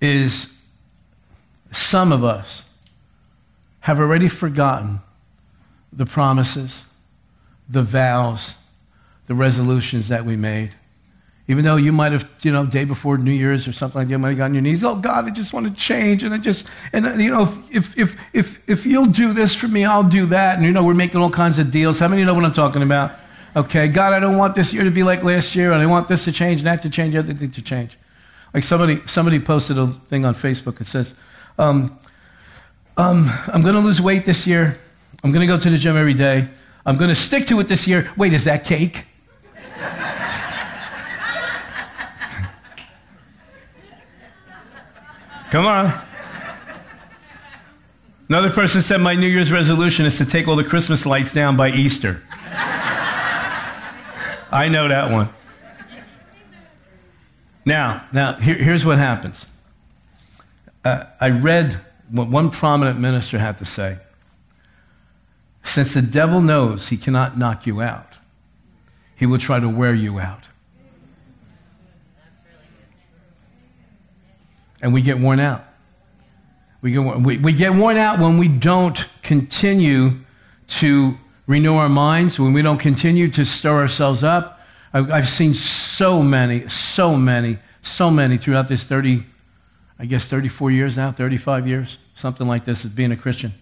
is 0.00 0.52
some 1.72 2.12
of 2.12 2.22
us 2.22 2.64
have 3.80 3.98
already 3.98 4.28
forgotten 4.28 5.00
the 5.92 6.06
promises, 6.06 6.84
the 7.68 7.82
vows, 7.82 8.54
the 9.26 9.34
resolutions 9.34 10.08
that 10.08 10.24
we 10.24 10.36
made. 10.36 10.70
Even 11.48 11.64
though 11.64 11.76
you 11.76 11.92
might 11.92 12.12
have, 12.12 12.28
you 12.42 12.52
know, 12.52 12.64
day 12.64 12.84
before 12.84 13.18
New 13.18 13.32
Year's 13.32 13.66
or 13.66 13.72
something 13.72 13.98
like 13.98 14.06
that, 14.06 14.12
you 14.12 14.18
might 14.18 14.28
have 14.28 14.38
gotten 14.38 14.52
on 14.52 14.54
your 14.54 14.62
knees. 14.62 14.84
Oh 14.84 14.94
God, 14.94 15.26
I 15.26 15.30
just 15.30 15.52
want 15.52 15.66
to 15.66 15.74
change, 15.74 16.22
and 16.22 16.32
I 16.32 16.38
just, 16.38 16.66
and 16.92 17.20
you 17.20 17.30
know, 17.30 17.42
if 17.70 17.98
if 17.98 18.16
if 18.32 18.60
if 18.68 18.86
you'll 18.86 19.06
do 19.06 19.32
this 19.32 19.54
for 19.54 19.66
me, 19.66 19.84
I'll 19.84 20.04
do 20.04 20.26
that. 20.26 20.56
And 20.56 20.64
you 20.64 20.70
know, 20.70 20.84
we're 20.84 20.94
making 20.94 21.20
all 21.20 21.30
kinds 21.30 21.58
of 21.58 21.70
deals. 21.70 21.98
How 21.98 22.08
many 22.08 22.24
know 22.24 22.32
what 22.32 22.44
I'm 22.44 22.52
talking 22.52 22.82
about? 22.82 23.12
Okay, 23.56 23.88
God, 23.88 24.12
I 24.12 24.20
don't 24.20 24.38
want 24.38 24.54
this 24.54 24.72
year 24.72 24.84
to 24.84 24.90
be 24.90 25.02
like 25.02 25.24
last 25.24 25.54
year, 25.56 25.72
and 25.72 25.82
I 25.82 25.86
want 25.86 26.08
this 26.08 26.24
to 26.24 26.32
change, 26.32 26.60
and 26.60 26.66
that 26.68 26.80
to 26.82 26.90
change, 26.90 27.14
everything 27.14 27.50
to 27.50 27.62
change. 27.62 27.98
Like 28.54 28.62
somebody 28.62 29.02
somebody 29.06 29.40
posted 29.40 29.78
a 29.78 29.88
thing 29.88 30.24
on 30.24 30.34
Facebook. 30.34 30.80
It 30.80 30.86
says, 30.86 31.14
um, 31.58 31.98
um, 32.96 33.30
I'm 33.48 33.62
going 33.62 33.74
to 33.74 33.80
lose 33.80 34.00
weight 34.00 34.24
this 34.24 34.46
year. 34.46 34.78
I'm 35.24 35.30
going 35.30 35.40
to 35.40 35.46
go 35.46 35.58
to 35.58 35.70
the 35.70 35.78
gym 35.78 35.96
every 35.96 36.14
day. 36.14 36.48
I'm 36.84 36.96
going 36.96 37.10
to 37.10 37.14
stick 37.14 37.46
to 37.46 37.60
it 37.60 37.68
this 37.68 37.86
year. 37.86 38.12
Wait, 38.16 38.32
is 38.32 38.44
that 38.44 38.64
cake? 38.64 39.04
Come 45.50 45.66
on. 45.66 46.00
Another 48.28 48.50
person 48.50 48.80
said, 48.80 49.00
My 49.00 49.14
New 49.14 49.28
Year's 49.28 49.52
resolution 49.52 50.06
is 50.06 50.16
to 50.18 50.24
take 50.24 50.48
all 50.48 50.56
the 50.56 50.64
Christmas 50.64 51.04
lights 51.04 51.32
down 51.32 51.56
by 51.56 51.68
Easter. 51.68 52.22
I 54.50 54.68
know 54.70 54.88
that 54.88 55.10
one. 55.10 55.28
Now, 57.64 58.06
now 58.12 58.38
here, 58.38 58.56
here's 58.56 58.84
what 58.84 58.98
happens. 58.98 59.46
Uh, 60.84 61.04
I 61.20 61.30
read 61.30 61.80
what 62.10 62.28
one 62.28 62.50
prominent 62.50 62.98
minister 62.98 63.38
had 63.38 63.58
to 63.58 63.64
say. 63.64 63.98
Since 65.62 65.94
the 65.94 66.02
devil 66.02 66.40
knows 66.40 66.88
he 66.88 66.96
cannot 66.96 67.38
knock 67.38 67.66
you 67.66 67.80
out, 67.80 68.14
he 69.16 69.26
will 69.26 69.38
try 69.38 69.60
to 69.60 69.68
wear 69.68 69.94
you 69.94 70.18
out. 70.18 70.44
And 74.82 74.92
we 74.92 75.00
get 75.00 75.18
worn 75.18 75.38
out. 75.38 75.64
We 76.80 76.90
get, 76.90 77.00
we, 77.00 77.38
we 77.38 77.52
get 77.52 77.72
worn 77.74 77.96
out 77.96 78.18
when 78.18 78.38
we 78.38 78.48
don't 78.48 79.06
continue 79.22 80.18
to 80.66 81.16
renew 81.46 81.76
our 81.76 81.88
minds, 81.88 82.40
when 82.40 82.52
we 82.52 82.62
don't 82.62 82.78
continue 82.78 83.28
to 83.30 83.44
stir 83.44 83.80
ourselves 83.80 84.24
up. 84.24 84.60
I've 84.92 85.28
seen 85.28 85.54
so 85.54 86.22
many, 86.22 86.68
so 86.68 87.16
many, 87.16 87.58
so 87.80 88.10
many 88.10 88.36
throughout 88.36 88.68
this 88.68 88.82
30, 88.82 89.24
I 90.02 90.04
guess 90.04 90.26
34 90.26 90.72
years 90.72 90.96
now, 90.96 91.12
35 91.12 91.68
years, 91.68 91.96
something 92.16 92.48
like 92.48 92.64
this 92.64 92.84
as 92.84 92.90
being 92.90 93.12
a 93.12 93.16
Christian. 93.16 93.54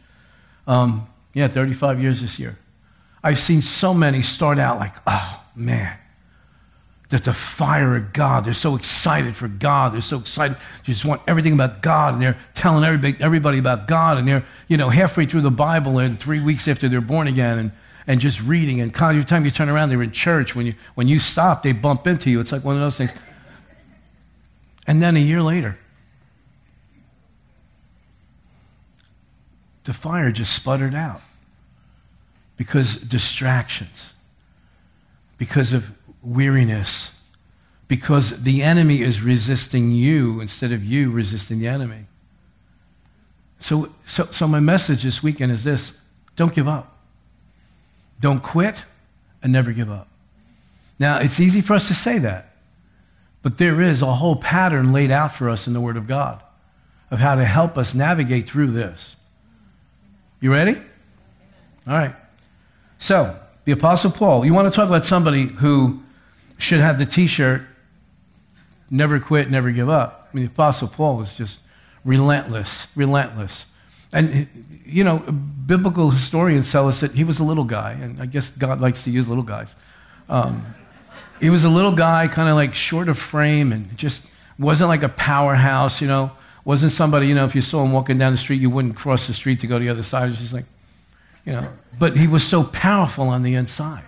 Um, 0.67 1.07
yeah, 1.35 1.49
35 1.49 2.01
years 2.01 2.23
this 2.23 2.39
year. 2.39 2.57
I've 3.23 3.39
seen 3.39 3.61
so 3.61 3.93
many 3.93 4.23
start 4.23 4.59
out 4.59 4.79
like, 4.79 4.95
oh 5.07 5.45
man, 5.55 5.99
that 7.11 7.25
the 7.25 7.35
fire 7.35 7.95
of 7.95 8.15
God. 8.15 8.47
They're 8.47 8.55
so 8.55 8.75
excited 8.75 9.37
for 9.37 9.49
God. 9.49 9.93
They're 9.93 10.01
so 10.01 10.19
excited. 10.19 10.57
They 10.57 10.95
just 10.95 11.05
want 11.05 11.21
everything 11.27 11.53
about 11.53 11.83
God. 11.83 12.15
And 12.15 12.23
they're 12.23 12.39
telling 12.55 12.85
everybody, 12.85 13.23
everybody 13.23 13.59
about 13.59 13.87
God. 13.87 14.17
And 14.17 14.27
they're, 14.27 14.47
you 14.67 14.79
know, 14.79 14.89
halfway 14.89 15.27
through 15.27 15.43
the 15.43 15.51
Bible 15.51 15.99
and 15.99 16.19
three 16.19 16.41
weeks 16.41 16.67
after 16.67 16.89
they're 16.89 17.03
born 17.03 17.27
again 17.27 17.59
and, 17.59 17.73
and 18.07 18.19
just 18.19 18.41
reading. 18.41 18.81
And 18.81 18.97
every 18.97 19.25
time 19.25 19.45
you 19.45 19.51
turn 19.51 19.69
around, 19.69 19.91
they're 19.91 20.03
in 20.03 20.13
church. 20.13 20.57
When 20.57 20.65
you, 20.65 20.75
when 20.95 21.07
you 21.07 21.19
stop, 21.19 21.63
they 21.63 21.73
bump 21.73 22.07
into 22.07 22.31
you. 22.31 22.41
It's 22.41 22.51
like 22.51 22.65
one 22.65 22.77
of 22.77 22.81
those 22.81 22.97
things. 22.97 23.13
And 24.87 25.03
then 25.03 25.17
a 25.17 25.21
year 25.21 25.43
later, 25.43 25.79
the 29.85 29.93
fire 29.93 30.31
just 30.31 30.55
sputtered 30.55 30.95
out 30.95 31.23
because 32.57 32.97
distractions, 32.97 34.13
because 35.39 35.73
of 35.73 35.91
weariness, 36.23 37.11
because 37.89 38.43
the 38.43 38.63
enemy 38.63 39.03
is 39.03 39.23
resisting 39.23 39.91
you 39.91 40.41
instead 40.41 40.71
of 40.71 40.85
you 40.85 41.11
resisting 41.11 41.59
the 41.59 41.67
enemy. 41.67 42.05
So, 43.59 43.91
so, 44.07 44.29
so 44.31 44.47
my 44.47 44.61
message 44.61 45.03
this 45.03 45.23
weekend 45.23 45.53
is 45.53 45.65
this 45.65 45.93
don't 46.37 46.55
give 46.55 46.69
up. 46.69 46.97
Don't 48.21 48.43
quit 48.43 48.85
and 49.43 49.53
never 49.53 49.73
give 49.73 49.91
up. 49.91 50.09
Now, 50.99 51.19
it's 51.19 51.41
easy 51.41 51.63
for 51.63 51.75
us 51.75 51.89
to 51.89 51.95
say 51.95 52.19
that, 52.19 52.53
but 53.43 53.57
there 53.59 53.81
is 53.81 54.03
a 54.03 54.13
whole 54.15 54.37
pattern 54.37 54.93
laid 54.93 55.11
out 55.11 55.35
for 55.35 55.49
us 55.49 55.67
in 55.67 55.73
the 55.73 55.81
Word 55.81 55.97
of 55.97 56.07
God 56.07 56.43
of 57.11 57.19
how 57.19 57.35
to 57.35 57.45
help 57.45 57.79
us 57.79 57.95
navigate 57.95 58.49
through 58.49 58.69
this. 58.69 59.17
You 60.41 60.51
ready? 60.51 60.75
All 61.87 61.99
right. 61.99 62.15
So, 62.99 63.39
the 63.67 63.73
Apostle 63.73 64.11
Paul, 64.11 64.47
you 64.47 64.55
want 64.55 64.73
to 64.73 64.75
talk 64.75 64.89
about 64.89 65.05
somebody 65.05 65.45
who 65.47 66.03
should 66.57 66.81
have 66.81 66.99
the 66.99 67.05
t 67.05 67.27
shirt, 67.27 67.63
never 68.91 69.21
quit, 69.21 69.51
never 69.51 69.71
give 69.71 69.91
up. 69.91 70.29
I 70.33 70.37
mean, 70.37 70.47
the 70.47 70.51
Apostle 70.51 70.89
Paul 70.89 71.17
was 71.17 71.35
just 71.35 71.59
relentless, 72.07 72.87
relentless. 72.97 73.67
And, 74.13 74.49
you 74.85 75.05
know, 75.05 75.19
biblical 75.19 76.11
historians 76.11 76.73
tell 76.73 76.89
us 76.89 77.01
that 77.01 77.13
he 77.13 77.23
was 77.23 77.39
a 77.39 77.45
little 77.45 77.65
guy, 77.65 77.93
and 77.93 78.21
I 78.21 78.25
guess 78.25 78.51
God 78.51 78.81
likes 78.81 79.05
to 79.05 79.11
use 79.11 79.29
little 79.29 79.45
guys. 79.45 79.77
Um, 80.31 80.75
he 81.39 81.51
was 81.51 81.65
a 81.65 81.71
little 81.71 81.93
guy, 81.93 82.29
kind 82.29 82.49
of 82.49 82.57
like 82.57 82.75
short 82.75 83.11
of 83.11 83.19
frame, 83.19 83.73
and 83.73 83.97
just 83.99 84.25
wasn't 84.59 84.89
like 84.89 85.03
a 85.03 85.09
powerhouse, 85.11 86.01
you 86.01 86.09
know. 86.09 86.33
Wasn't 86.65 86.93
somebody, 86.93 87.27
you 87.29 87.35
know, 87.35 87.45
if 87.45 87.55
you 87.55 87.63
saw 87.63 87.85
him 87.85 87.93
walking 87.93 88.19
down 88.19 88.33
the 88.33 88.39
street, 88.39 88.61
you 88.61 88.71
wouldn't 88.71 88.97
cross 88.97 89.27
the 89.27 89.35
street 89.35 89.61
to 89.61 89.67
go 89.67 89.79
to 89.79 89.85
the 89.85 89.91
other 89.91 90.03
side. 90.03 90.27
It 90.27 90.29
was 90.29 90.39
just 90.41 90.53
like, 90.53 90.67
you 91.45 91.53
know. 91.53 91.69
But 91.99 92.17
he 92.17 92.27
was 92.27 92.47
so 92.47 92.65
powerful 92.65 93.29
on 93.29 93.43
the 93.43 93.55
inside. 93.55 94.05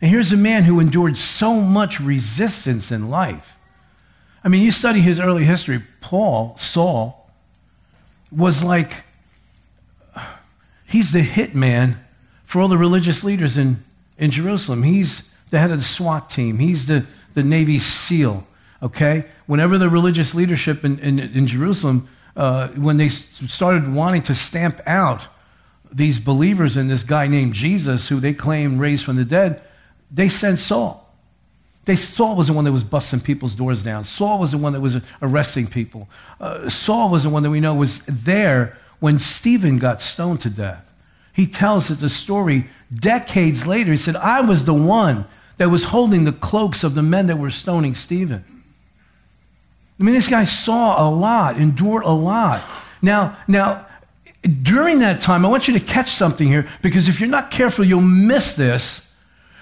And 0.00 0.10
here's 0.10 0.32
a 0.32 0.36
man 0.36 0.64
who 0.64 0.80
endured 0.80 1.16
so 1.16 1.60
much 1.60 2.00
resistance 2.00 2.90
in 2.90 3.08
life. 3.08 3.56
I 4.44 4.48
mean, 4.48 4.62
you 4.62 4.72
study 4.72 5.00
his 5.00 5.20
early 5.20 5.44
history, 5.44 5.82
Paul, 6.00 6.56
Saul, 6.58 7.30
was 8.30 8.64
like, 8.64 9.04
he's 10.86 11.12
the 11.12 11.22
hitman 11.22 11.96
for 12.44 12.60
all 12.60 12.68
the 12.68 12.76
religious 12.76 13.22
leaders 13.22 13.56
in, 13.56 13.84
in 14.18 14.30
Jerusalem. 14.30 14.82
He's 14.82 15.22
the 15.50 15.58
head 15.58 15.70
of 15.70 15.78
the 15.78 15.84
SWAT 15.84 16.28
team, 16.28 16.58
he's 16.58 16.86
the, 16.86 17.06
the 17.34 17.42
Navy 17.42 17.78
SEAL, 17.78 18.46
okay? 18.82 19.24
whenever 19.52 19.76
the 19.76 19.88
religious 19.88 20.34
leadership 20.34 20.82
in, 20.82 20.98
in, 21.00 21.18
in 21.18 21.46
Jerusalem, 21.46 22.08
uh, 22.36 22.68
when 22.68 22.96
they 22.96 23.08
started 23.08 23.92
wanting 23.92 24.22
to 24.22 24.34
stamp 24.34 24.80
out 24.86 25.28
these 25.92 26.18
believers 26.18 26.76
in 26.76 26.88
this 26.88 27.02
guy 27.02 27.26
named 27.26 27.52
Jesus, 27.52 28.08
who 28.08 28.18
they 28.18 28.32
claim 28.32 28.78
raised 28.78 29.04
from 29.04 29.16
the 29.16 29.26
dead, 29.26 29.60
they 30.10 30.28
sent 30.28 30.58
Saul. 30.58 31.00
They, 31.84 31.96
Saul 31.96 32.36
was 32.36 32.46
the 32.46 32.52
one 32.52 32.64
that 32.64 32.72
was 32.72 32.84
busting 32.84 33.20
people's 33.20 33.54
doors 33.54 33.82
down. 33.82 34.04
Saul 34.04 34.38
was 34.38 34.52
the 34.52 34.58
one 34.58 34.72
that 34.72 34.80
was 34.80 34.96
arresting 35.20 35.66
people. 35.66 36.08
Uh, 36.40 36.70
Saul 36.70 37.10
was 37.10 37.24
the 37.24 37.28
one 37.28 37.42
that 37.42 37.50
we 37.50 37.60
know 37.60 37.74
was 37.74 37.98
there 38.06 38.78
when 39.00 39.18
Stephen 39.18 39.78
got 39.78 40.00
stoned 40.00 40.40
to 40.40 40.50
death. 40.50 40.90
He 41.34 41.46
tells 41.46 41.90
us 41.90 42.00
the 42.00 42.08
story 42.08 42.68
decades 42.94 43.66
later. 43.66 43.90
He 43.90 43.96
said, 43.96 44.16
I 44.16 44.40
was 44.42 44.64
the 44.64 44.72
one 44.72 45.26
that 45.58 45.68
was 45.68 45.84
holding 45.84 46.24
the 46.24 46.32
cloaks 46.32 46.84
of 46.84 46.94
the 46.94 47.02
men 47.02 47.26
that 47.26 47.36
were 47.36 47.50
stoning 47.50 47.94
Stephen. 47.94 48.44
I 50.02 50.04
mean, 50.04 50.16
this 50.16 50.26
guy 50.26 50.42
saw 50.42 51.08
a 51.08 51.08
lot, 51.08 51.58
endured 51.58 52.02
a 52.02 52.10
lot. 52.10 52.60
Now, 53.02 53.38
now, 53.46 53.86
during 54.64 54.98
that 54.98 55.20
time, 55.20 55.46
I 55.46 55.48
want 55.48 55.68
you 55.68 55.78
to 55.78 55.84
catch 55.84 56.10
something 56.10 56.48
here 56.48 56.66
because 56.82 57.06
if 57.06 57.20
you're 57.20 57.28
not 57.28 57.52
careful, 57.52 57.84
you'll 57.84 58.00
miss 58.00 58.56
this. 58.56 59.08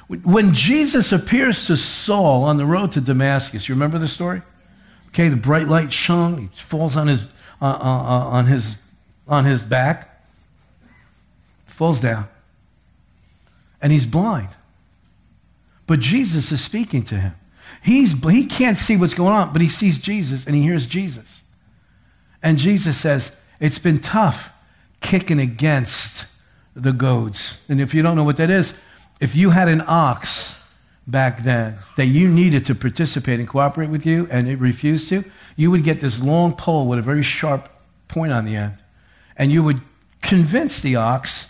When 0.09 0.55
Jesus 0.55 1.13
appears 1.13 1.67
to 1.67 1.77
Saul 1.77 2.45
on 2.45 2.57
the 2.57 2.65
road 2.65 2.93
to 2.93 3.03
Damascus, 3.03 3.69
you 3.69 3.75
remember 3.75 3.99
the 3.99 4.09
story? 4.09 4.41
Okay, 5.09 5.29
the 5.29 5.37
bright 5.37 5.69
light 5.69 5.93
shone. 5.93 6.39
He 6.39 6.47
falls 6.63 6.97
on 6.97 7.09
his, 7.09 7.21
uh, 7.61 7.67
uh, 7.67 7.69
uh, 7.69 8.29
on 8.31 8.47
his, 8.47 8.77
on 9.29 9.45
his 9.45 9.63
back, 9.63 10.25
falls 11.67 12.01
down, 12.01 12.29
and 13.83 13.93
he's 13.93 14.07
blind. 14.07 14.49
But 15.87 16.01
Jesus 16.01 16.51
is 16.51 16.65
speaking 16.65 17.03
to 17.03 17.17
him. 17.17 17.35
He's, 17.83 18.13
he 18.25 18.47
can't 18.47 18.77
see 18.77 18.97
what's 18.97 19.15
going 19.15 19.33
on, 19.33 19.53
but 19.53 19.63
he 19.63 19.69
sees 19.69 19.99
Jesus 19.99 20.47
and 20.47 20.55
he 20.55 20.63
hears 20.63 20.87
Jesus. 20.87 21.43
And 22.43 22.59
Jesus 22.59 22.99
says, 22.99 23.37
It's 23.59 23.79
been 23.79 24.01
tough 24.01 24.53
kicking 25.01 25.41
against 25.41 26.27
the 26.75 26.93
goads. 26.93 27.59
And 27.69 27.81
if 27.81 27.95
you 27.95 28.03
don't 28.03 28.17
know 28.17 28.25
what 28.25 28.37
that 28.37 28.51
is, 28.51 28.75
if 29.21 29.35
you 29.35 29.51
had 29.51 29.69
an 29.69 29.83
ox 29.87 30.57
back 31.07 31.43
then 31.43 31.77
that 31.97 32.07
you 32.07 32.29
needed 32.29 32.65
to 32.67 32.75
participate 32.75 33.41
and 33.41 33.49
cooperate 33.49 33.89
with 33.89 34.07
you 34.07 34.29
and 34.31 34.49
it 34.49 34.59
refused 34.59 35.09
to, 35.09 35.25
you 35.57 35.71
would 35.71 35.85
get 35.85 36.01
this 36.01 36.23
long 36.23 36.55
pole 36.55 36.87
with 36.87 36.99
a 36.99 37.03
very 37.03 37.23
sharp 37.23 37.69
point 38.09 38.33
on 38.33 38.45
the 38.45 38.57
end. 38.57 38.75
And 39.37 39.51
you 39.51 39.63
would 39.63 39.81
convince 40.23 40.81
the 40.81 40.97
ox, 40.97 41.49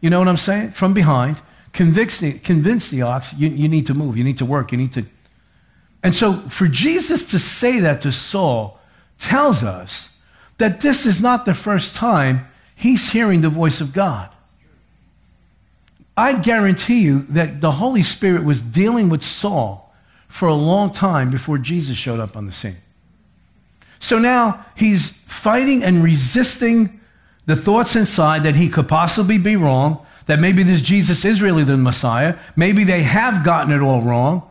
you 0.00 0.10
know 0.10 0.18
what 0.18 0.28
I'm 0.28 0.36
saying? 0.36 0.72
From 0.72 0.94
behind, 0.94 1.40
convince 1.72 2.18
the, 2.18 2.38
convince 2.38 2.88
the 2.88 3.02
ox, 3.02 3.34
you, 3.34 3.48
you 3.48 3.68
need 3.68 3.86
to 3.86 3.94
move, 3.94 4.16
you 4.16 4.24
need 4.24 4.38
to 4.38 4.44
work, 4.44 4.72
you 4.72 4.78
need 4.78 4.92
to. 4.92 5.04
And 6.02 6.14
so 6.14 6.34
for 6.48 6.66
Jesus 6.66 7.24
to 7.26 7.38
say 7.38 7.80
that 7.80 8.00
to 8.02 8.12
Saul 8.12 8.78
tells 9.18 9.62
us 9.62 10.08
that 10.58 10.80
this 10.80 11.06
is 11.06 11.20
not 11.20 11.44
the 11.44 11.54
first 11.54 11.94
time 11.94 12.48
he's 12.74 13.10
hearing 13.10 13.40
the 13.40 13.48
voice 13.48 13.80
of 13.80 13.92
God. 13.92 14.30
I 16.16 16.38
guarantee 16.38 17.00
you 17.00 17.22
that 17.30 17.60
the 17.60 17.72
Holy 17.72 18.02
Spirit 18.02 18.44
was 18.44 18.60
dealing 18.60 19.08
with 19.08 19.22
Saul 19.22 19.94
for 20.28 20.48
a 20.48 20.54
long 20.54 20.90
time 20.92 21.30
before 21.30 21.58
Jesus 21.58 21.96
showed 21.96 22.20
up 22.20 22.36
on 22.36 22.46
the 22.46 22.52
scene. 22.52 22.76
So 23.98 24.18
now 24.18 24.64
he's 24.76 25.10
fighting 25.10 25.82
and 25.82 26.02
resisting 26.02 27.00
the 27.46 27.56
thoughts 27.56 27.96
inside 27.96 28.42
that 28.44 28.56
he 28.56 28.68
could 28.68 28.88
possibly 28.88 29.38
be 29.38 29.56
wrong, 29.56 30.04
that 30.26 30.38
maybe 30.38 30.62
this 30.62 30.80
Jesus 30.80 31.24
is 31.24 31.42
really 31.42 31.64
the 31.64 31.76
Messiah, 31.76 32.38
maybe 32.54 32.84
they 32.84 33.02
have 33.02 33.44
gotten 33.44 33.72
it 33.72 33.80
all 33.80 34.02
wrong. 34.02 34.42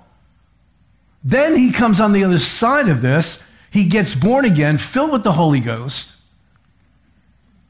Then 1.24 1.56
he 1.56 1.72
comes 1.72 2.00
on 2.00 2.14
the 2.14 2.24
other 2.24 2.40
side 2.40 2.88
of 2.88 3.02
this, 3.02 3.42
he 3.72 3.86
gets 3.86 4.16
born 4.16 4.46
again, 4.46 4.78
filled 4.78 5.12
with 5.12 5.24
the 5.24 5.34
Holy 5.34 5.60
Ghost. 5.60 6.12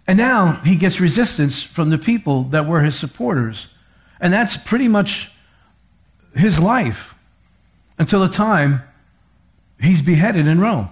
And 0.08 0.18
now 0.18 0.62
he 0.64 0.76
gets 0.76 1.00
resistance 1.00 1.62
from 1.62 1.90
the 1.90 1.98
people 1.98 2.44
that 2.44 2.66
were 2.66 2.82
his 2.82 2.96
supporters 2.96 3.68
and 4.20 4.34
that's 4.34 4.58
pretty 4.58 4.88
much 4.88 5.32
his 6.36 6.60
life 6.60 7.16
until 7.98 8.20
the 8.20 8.28
time 8.28 8.84
he's 9.82 10.02
beheaded 10.02 10.48
in 10.48 10.60
Rome. 10.60 10.90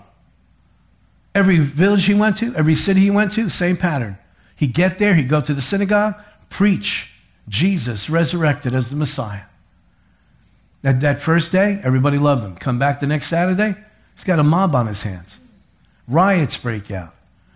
Every 1.36 1.60
village 1.60 2.06
he 2.06 2.14
went 2.14 2.38
to, 2.38 2.56
every 2.56 2.76
city 2.76 3.02
he 3.02 3.12
went 3.12 3.34
to, 3.34 3.50
same 3.50 3.78
pattern. 3.78 4.18
He'd 4.56 4.74
get 4.74 4.98
there, 4.98 5.14
he'd 5.14 5.30
go 5.30 5.42
to 5.42 5.54
the 5.54 5.62
synagogue, 5.62 6.16
preach 6.50 7.14
Jesus 7.48 8.10
resurrected 8.10 8.74
as 8.74 8.90
the 8.90 8.96
Messiah. 8.96 9.44
That, 10.88 11.02
that 11.02 11.20
first 11.20 11.52
day, 11.52 11.82
everybody 11.84 12.18
loved 12.18 12.46
him. 12.46 12.56
Come 12.56 12.80
back 12.80 13.02
the 13.02 13.08
next 13.08 13.28
Saturday, 13.28 13.76
he's 14.16 14.24
got 14.24 14.40
a 14.40 14.44
mob 14.44 14.74
on 14.74 14.88
his 14.88 15.04
hands. 15.04 15.38
Riots 16.08 16.58
break 16.58 16.90
out. 16.90 17.14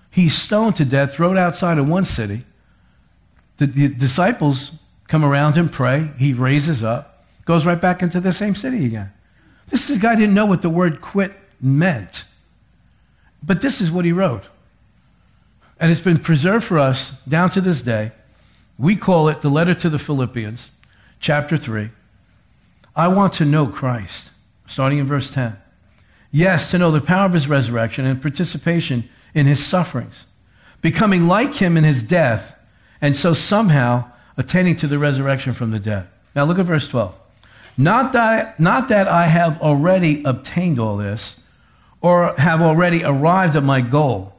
He's 0.10 0.36
stoned 0.36 0.76
to 0.76 0.84
death, 0.84 1.14
thrown 1.14 1.38
outside 1.38 1.78
of 1.78 1.88
one 1.88 2.04
city. 2.04 2.44
The, 3.56 3.68
the 3.68 3.88
disciples 3.88 4.72
come 5.08 5.24
around 5.24 5.56
him, 5.56 5.70
pray. 5.70 6.12
He 6.18 6.34
raises 6.34 6.84
up, 6.84 7.24
goes 7.46 7.66
right 7.66 7.80
back 7.80 8.02
into 8.02 8.20
the 8.20 8.34
same 8.34 8.54
city 8.54 8.86
again. 8.86 9.14
This 9.70 9.90
guy 9.98 10.16
didn't 10.16 10.36
know 10.36 10.46
what 10.46 10.62
the 10.62 10.70
word 10.70 11.00
quit 11.00 11.32
meant. 11.62 12.26
But 13.42 13.62
this 13.62 13.80
is 13.80 13.90
what 13.90 14.04
he 14.04 14.12
wrote. 14.12 14.44
And 15.80 15.90
it's 15.90 16.02
been 16.02 16.18
preserved 16.18 16.66
for 16.66 16.78
us 16.78 17.12
down 17.26 17.50
to 17.52 17.62
this 17.62 17.82
day. 17.82 18.12
We 18.78 18.98
call 18.98 19.30
it 19.30 19.42
the 19.42 19.50
letter 19.50 19.74
to 19.76 19.90
the 19.90 20.00
Philippians, 20.00 20.70
chapter 21.22 21.56
3. 21.56 21.92
I 22.96 23.08
want 23.08 23.34
to 23.34 23.46
know 23.46 23.68
Christ, 23.68 24.32
starting 24.68 25.00
in 25.00 25.06
verse 25.06 25.30
10. 25.30 25.58
Yes, 26.32 26.70
to 26.72 26.78
know 26.78 26.92
the 26.92 27.02
power 27.02 27.26
of 27.26 27.34
his 27.34 27.48
resurrection 27.48 28.06
and 28.06 28.22
participation 28.22 29.10
in 29.34 29.46
his 29.46 29.66
sufferings, 29.66 30.26
becoming 30.82 31.28
like 31.28 31.56
him 31.56 31.78
in 31.78 31.84
his 31.84 32.04
death, 32.04 32.58
and 33.02 33.16
so 33.16 33.34
somehow 33.34 34.12
attending 34.38 34.76
to 34.78 34.88
the 34.88 35.00
resurrection 35.00 35.54
from 35.54 35.72
the 35.72 35.80
dead. 35.80 36.08
Now 36.36 36.46
look 36.46 36.60
at 36.60 36.66
verse 36.66 36.88
12. 36.88 37.16
Not 37.78 38.14
that, 38.14 38.60
not 38.60 38.90
that 38.90 39.08
I 39.08 39.28
have 39.28 39.62
already 39.62 40.22
obtained 40.24 40.80
all 40.80 40.98
this 40.98 41.36
or 42.02 42.34
have 42.38 42.62
already 42.62 43.04
arrived 43.04 43.56
at 43.56 43.64
my 43.64 43.82
goal, 43.82 44.34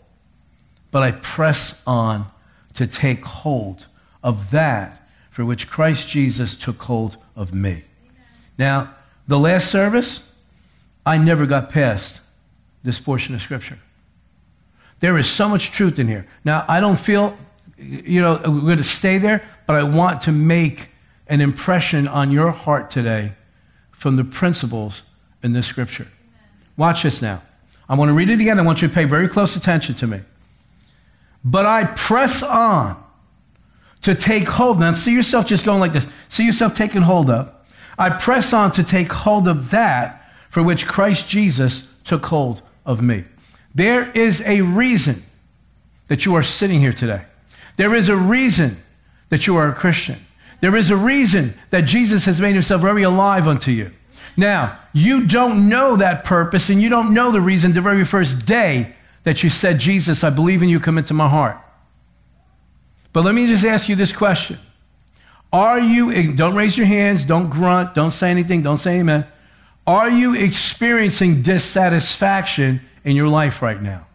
but 0.91 1.03
I 1.03 1.13
press 1.13 1.81
on 1.87 2.27
to 2.75 2.87
take 2.87 3.25
hold 3.25 3.87
of 4.23 4.51
that 4.51 5.09
for 5.31 5.45
which 5.45 5.71
Christ 5.71 6.09
Jesus 6.09 6.55
took 6.55 6.83
hold 6.83 7.17
of 7.35 7.55
me. 7.55 7.85
Now, 8.59 8.95
the 9.27 9.39
last 9.39 9.71
service, 9.71 10.21
I 11.05 11.19
never 11.19 11.47
got 11.47 11.71
past 11.71 12.21
this 12.83 13.01
portion 13.01 13.35
of 13.35 13.43
Scripture. 13.43 13.79
There 15.01 15.19
is 15.19 15.29
so 15.29 15.49
much 15.49 15.71
truth 15.71 15.99
in 15.99 16.07
here. 16.07 16.27
Now, 16.45 16.65
I 16.69 16.81
don't 16.81 16.99
feel, 16.99 17.37
you 17.77 18.21
know, 18.21 18.41
we're 18.45 18.61
going 18.61 18.77
to 18.77 18.85
stay 18.85 19.19
there, 19.19 19.47
but 19.67 19.75
I 19.77 19.83
want 19.83 20.21
to 20.23 20.33
make 20.33 20.89
an 21.27 21.41
impression 21.41 22.07
on 22.07 22.31
your 22.31 22.51
heart 22.51 22.91
today 22.91 23.33
from 23.91 24.17
the 24.17 24.25
principles 24.25 25.03
in 25.43 25.53
this 25.53 25.67
scripture. 25.67 26.09
Watch 26.77 27.03
this 27.03 27.21
now. 27.21 27.43
I 27.89 27.95
want 27.95 28.11
to 28.11 28.13
read 28.13 28.31
it 28.31 28.41
again. 28.41 28.59
I 28.59 28.63
want 28.63 28.81
you 28.83 28.89
to 28.89 28.95
pay 28.95 29.05
very 29.05 29.29
close 29.29 29.57
attention 29.57 29.95
to 29.97 30.07
me. 30.07 30.21
But 31.45 31.67
I 31.67 31.85
press 31.85 32.43
on 32.43 33.03
to 34.03 34.15
take 34.15 34.49
hold. 34.49 34.79
Now, 34.79 34.95
see 34.95 35.13
yourself 35.13 35.47
just 35.47 35.65
going 35.65 35.81
like 35.81 35.93
this. 35.93 36.07
See 36.29 36.47
yourself 36.47 36.75
taking 36.75 37.03
hold 37.03 37.29
of. 37.31 37.53
I 37.99 38.11
press 38.11 38.53
on 38.53 38.73
to 38.73 38.83
take 38.83 39.13
hold 39.13 39.49
of 39.49 39.71
that 39.71 40.31
for 40.49 40.63
which 40.63 40.87
Christ 40.87 41.29
Jesus 41.29 41.87
took 42.05 42.27
hold 42.27 42.63
of 42.85 43.03
me. 43.03 43.25
There 43.75 44.11
is 44.11 44.43
a 44.43 44.63
reason 44.63 45.23
that 46.09 46.25
you 46.25 46.35
are 46.35 46.43
sitting 46.43 46.81
here 46.81 46.93
today. 46.93 47.25
There 47.77 47.95
is 47.95 48.09
a 48.09 48.17
reason 48.17 48.83
that 49.31 49.47
you 49.47 49.57
are 49.57 49.69
a 49.69 49.75
Christian. 49.75 50.19
There 50.61 50.77
is 50.77 50.91
a 50.91 50.97
reason 50.97 51.55
that 51.71 51.83
Jesus 51.83 52.27
has 52.27 52.41
made 52.41 52.53
himself 52.53 52.83
very 52.83 53.03
alive 53.03 53.49
unto 53.49 53.71
you. 53.71 53.93
Now, 54.37 54.79
you 54.93 55.27
don't 55.27 55.69
know 55.69 55.97
that 55.97 56.25
purpose 56.25 56.71
and 56.71 56.81
you 56.81 56.89
don't 56.89 57.15
know 57.15 57.33
the 57.33 57.41
reason 57.41 57.73
the 57.73 57.81
very 57.81 58.05
first 58.05 58.47
day 58.47 58.95
that 59.25 59.43
you 59.43 59.51
said, 59.51 59.79
Jesus, 59.79 60.25
I 60.25 60.31
believe 60.31 60.63
in 60.63 60.69
you, 60.69 60.81
come 60.81 60.99
into 60.99 61.15
my 61.15 61.29
heart. 61.29 61.57
But 63.13 63.25
let 63.25 63.35
me 63.35 63.47
just 63.47 63.65
ask 63.65 63.89
you 63.89 63.97
this 63.97 64.13
question. 64.13 64.59
Are 65.53 65.79
you, 65.79 66.33
don't 66.33 66.55
raise 66.55 66.79
your 66.79 66.87
hands, 66.87 67.27
don't 67.27 67.51
grunt, 67.51 67.95
don't 67.95 68.11
say 68.11 68.31
anything, 68.31 68.63
don't 68.63 68.79
say 68.79 69.01
amen. 69.01 69.27
Are 69.87 70.11
you 70.11 70.35
experiencing 70.35 71.43
dissatisfaction 71.43 72.81
in 73.05 73.17
your 73.17 73.29
life 73.29 73.61
right 73.61 73.81
now? 73.83 74.07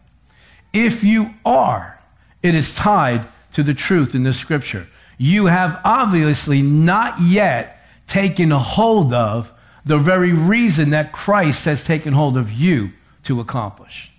If 0.74 1.04
you 1.04 1.34
are, 1.46 2.02
it 2.42 2.56
is 2.56 2.74
tied 2.74 3.28
to 3.54 3.64
the 3.64 3.74
truth 3.74 4.16
in 4.16 4.24
this 4.24 4.40
scripture 4.40 4.88
you 5.18 5.48
have 5.48 5.80
obviously 5.84 6.62
not 6.62 7.16
yet 7.22 7.82
taken 8.06 8.52
hold 8.52 9.14
of 9.14 9.52
the 9.84 9.98
very 9.98 10.34
reason 10.34 10.92
that 10.92 11.12
Christ 11.12 11.66
has 11.66 11.84
taken 11.84 12.14
hold 12.14 12.38
of 12.38 12.52
you 12.52 12.92
to 13.24 13.40
accomplish. 13.40 14.12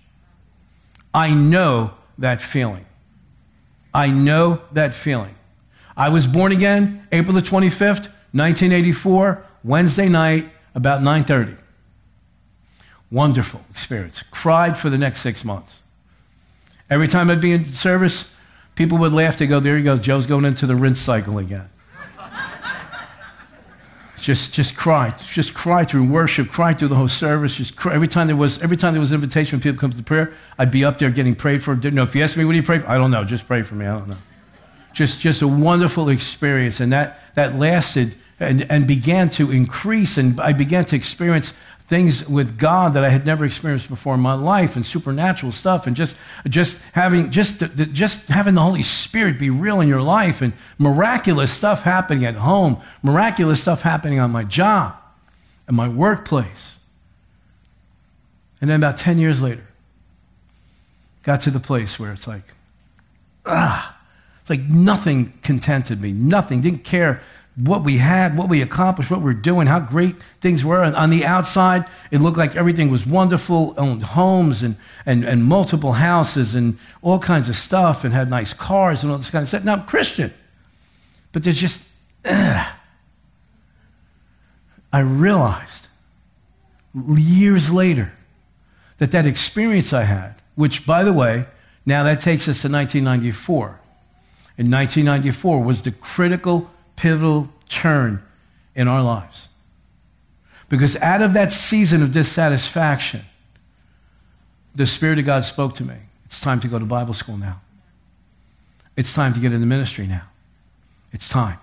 I 1.13 1.31
know 1.31 1.91
that 2.17 2.41
feeling. 2.41 2.85
I 3.93 4.09
know 4.11 4.61
that 4.73 4.93
feeling. 4.93 5.35
I 5.99 6.09
was 6.09 6.25
born 6.25 6.51
again 6.51 7.07
April 7.11 7.35
the 7.35 7.41
25th, 7.41 8.09
1984, 8.31 9.45
Wednesday 9.63 10.09
night, 10.09 10.49
about 10.73 11.01
9:30. 11.01 11.57
Wonderful 13.11 13.61
experience. 13.69 14.23
Cried 14.31 14.79
for 14.79 14.89
the 14.89 14.97
next 14.97 15.21
six 15.21 15.45
months. 15.45 15.81
Every 16.89 17.07
time 17.07 17.29
I'd 17.29 17.41
be 17.41 17.51
in 17.51 17.65
service, 17.65 18.25
People 18.79 18.97
would 18.99 19.11
laugh. 19.11 19.35
They 19.35 19.45
go, 19.45 19.59
there 19.59 19.77
you 19.77 19.83
go. 19.83 19.97
Joe's 19.97 20.25
going 20.25 20.45
into 20.45 20.65
the 20.65 20.73
rinse 20.73 21.01
cycle 21.01 21.37
again. 21.37 21.69
just 24.17 24.53
just 24.53 24.77
cry, 24.77 25.13
just 25.33 25.53
cry 25.53 25.83
through 25.83 26.07
worship, 26.07 26.47
cry 26.47 26.73
through 26.73 26.87
the 26.87 26.95
whole 26.95 27.09
service. 27.09 27.57
Just 27.57 27.75
cry. 27.75 27.93
every 27.93 28.07
time 28.07 28.27
there 28.27 28.37
was 28.37 28.57
every 28.61 28.77
time 28.77 28.93
there 28.93 29.01
was 29.01 29.11
an 29.11 29.15
invitation 29.15 29.59
people 29.59 29.81
come 29.81 29.91
to 29.91 30.01
prayer, 30.01 30.31
I'd 30.57 30.71
be 30.71 30.85
up 30.85 30.97
there 30.97 31.09
getting 31.09 31.35
prayed 31.35 31.61
for. 31.61 31.75
Didn't 31.75 31.95
know 31.95 32.03
if 32.03 32.15
you 32.15 32.23
ask 32.23 32.37
me 32.37 32.45
what 32.45 32.53
do 32.53 32.57
you 32.57 32.63
pray 32.63 32.79
for, 32.79 32.89
I 32.89 32.97
don't 32.97 33.11
know. 33.11 33.25
Just 33.25 33.47
pray 33.47 33.63
for 33.63 33.75
me. 33.75 33.85
I 33.85 33.99
don't 33.99 34.07
know. 34.07 34.15
Just 34.99 35.21
just 35.21 35.41
a 35.41 35.47
wonderful 35.47 36.09
experience, 36.09 36.81
and 36.81 36.91
that 36.91 37.21
that 37.35 37.55
lasted 37.55 38.15
and 38.37 38.69
and 38.69 38.85
began 38.85 39.29
to 39.29 39.49
increase, 39.49 40.17
and 40.17 40.41
I 40.41 40.51
began 40.51 40.83
to 40.83 40.97
experience 40.97 41.53
things 41.87 42.27
with 42.27 42.57
God 42.57 42.95
that 42.95 43.05
I 43.05 43.09
had 43.09 43.25
never 43.25 43.45
experienced 43.45 43.87
before 43.87 44.13
in 44.13 44.19
my 44.19 44.33
life 44.33 44.75
and 44.75 44.85
supernatural 44.85 45.53
stuff 45.53 45.87
and 45.87 45.95
just 45.95 46.17
just 46.49 46.77
having 46.91 47.31
just 47.31 47.59
the, 47.59 47.67
the, 47.67 47.85
just 47.85 48.27
having 48.27 48.55
the 48.55 48.61
Holy 48.61 48.83
Spirit 48.83 49.39
be 49.39 49.49
real 49.49 49.79
in 49.79 49.87
your 49.87 50.01
life 50.01 50.41
and 50.41 50.51
miraculous 50.77 51.53
stuff 51.53 51.83
happening 51.83 52.25
at 52.25 52.35
home, 52.35 52.81
miraculous 53.01 53.61
stuff 53.61 53.83
happening 53.83 54.19
on 54.19 54.31
my 54.31 54.43
job 54.43 54.97
and 55.65 55.77
my 55.77 55.87
workplace. 55.87 56.77
And 58.59 58.69
then 58.69 58.81
about 58.81 58.97
10 58.97 59.17
years 59.17 59.41
later, 59.41 59.65
got 61.23 61.39
to 61.39 61.51
the 61.51 61.61
place 61.61 61.97
where 61.97 62.11
it's 62.11 62.27
like, 62.27 62.43
ah, 63.45 63.95
it's 64.49 64.59
like 64.59 64.69
nothing 64.69 65.33
contented 65.43 66.01
me, 66.01 66.11
nothing, 66.11 66.61
didn't 66.61 66.83
care 66.83 67.21
what 67.55 67.83
we 67.83 67.97
had, 67.97 68.37
what 68.37 68.49
we 68.49 68.61
accomplished, 68.61 69.11
what 69.11 69.19
we 69.19 69.25
were 69.25 69.33
doing, 69.33 69.67
how 69.67 69.79
great 69.79 70.15
things 70.41 70.63
were. 70.65 70.81
And 70.81 70.95
on 70.95 71.09
the 71.09 71.25
outside, 71.25 71.85
it 72.09 72.19
looked 72.19 72.37
like 72.37 72.55
everything 72.55 72.89
was 72.89 73.05
wonderful, 73.05 73.75
owned 73.77 74.01
homes 74.01 74.63
and, 74.63 74.77
and, 75.05 75.23
and 75.25 75.43
multiple 75.43 75.93
houses 75.93 76.55
and 76.55 76.79
all 77.01 77.19
kinds 77.19 77.49
of 77.49 77.55
stuff 77.55 78.03
and 78.03 78.13
had 78.13 78.29
nice 78.29 78.53
cars 78.53 79.03
and 79.03 79.11
all 79.11 79.17
this 79.17 79.29
kind 79.29 79.43
of 79.43 79.49
stuff. 79.49 79.63
Now, 79.63 79.73
I'm 79.73 79.85
Christian, 79.85 80.33
but 81.31 81.43
there's 81.43 81.59
just, 81.59 81.83
ugh. 82.25 82.75
I 84.91 84.99
realized 84.99 85.89
years 86.95 87.71
later 87.71 88.13
that 88.97 89.11
that 89.11 89.27
experience 89.27 89.93
I 89.93 90.03
had, 90.03 90.33
which, 90.55 90.87
by 90.87 91.03
the 91.03 91.13
way, 91.13 91.45
now 91.85 92.03
that 92.03 92.21
takes 92.21 92.47
us 92.47 92.61
to 92.63 92.69
1994. 92.69 93.79
In 94.59 94.69
1994 94.69 95.63
was 95.63 95.83
the 95.83 95.91
critical 95.93 96.69
pivotal 96.97 97.47
turn 97.69 98.21
in 98.75 98.89
our 98.89 99.01
lives. 99.01 99.47
Because 100.67 100.97
out 100.97 101.21
of 101.21 101.31
that 101.33 101.53
season 101.53 102.03
of 102.03 102.11
dissatisfaction, 102.11 103.21
the 104.75 104.85
Spirit 104.85 105.17
of 105.17 105.23
God 105.23 105.45
spoke 105.45 105.75
to 105.75 105.85
me. 105.85 105.95
It's 106.25 106.41
time 106.41 106.59
to 106.59 106.67
go 106.67 106.77
to 106.77 106.83
Bible 106.83 107.13
school 107.13 107.37
now. 107.37 107.61
It's 108.97 109.13
time 109.13 109.33
to 109.33 109.39
get 109.39 109.53
into 109.53 109.65
ministry 109.65 110.05
now. 110.05 110.23
It's 111.13 111.29
time. 111.29 111.57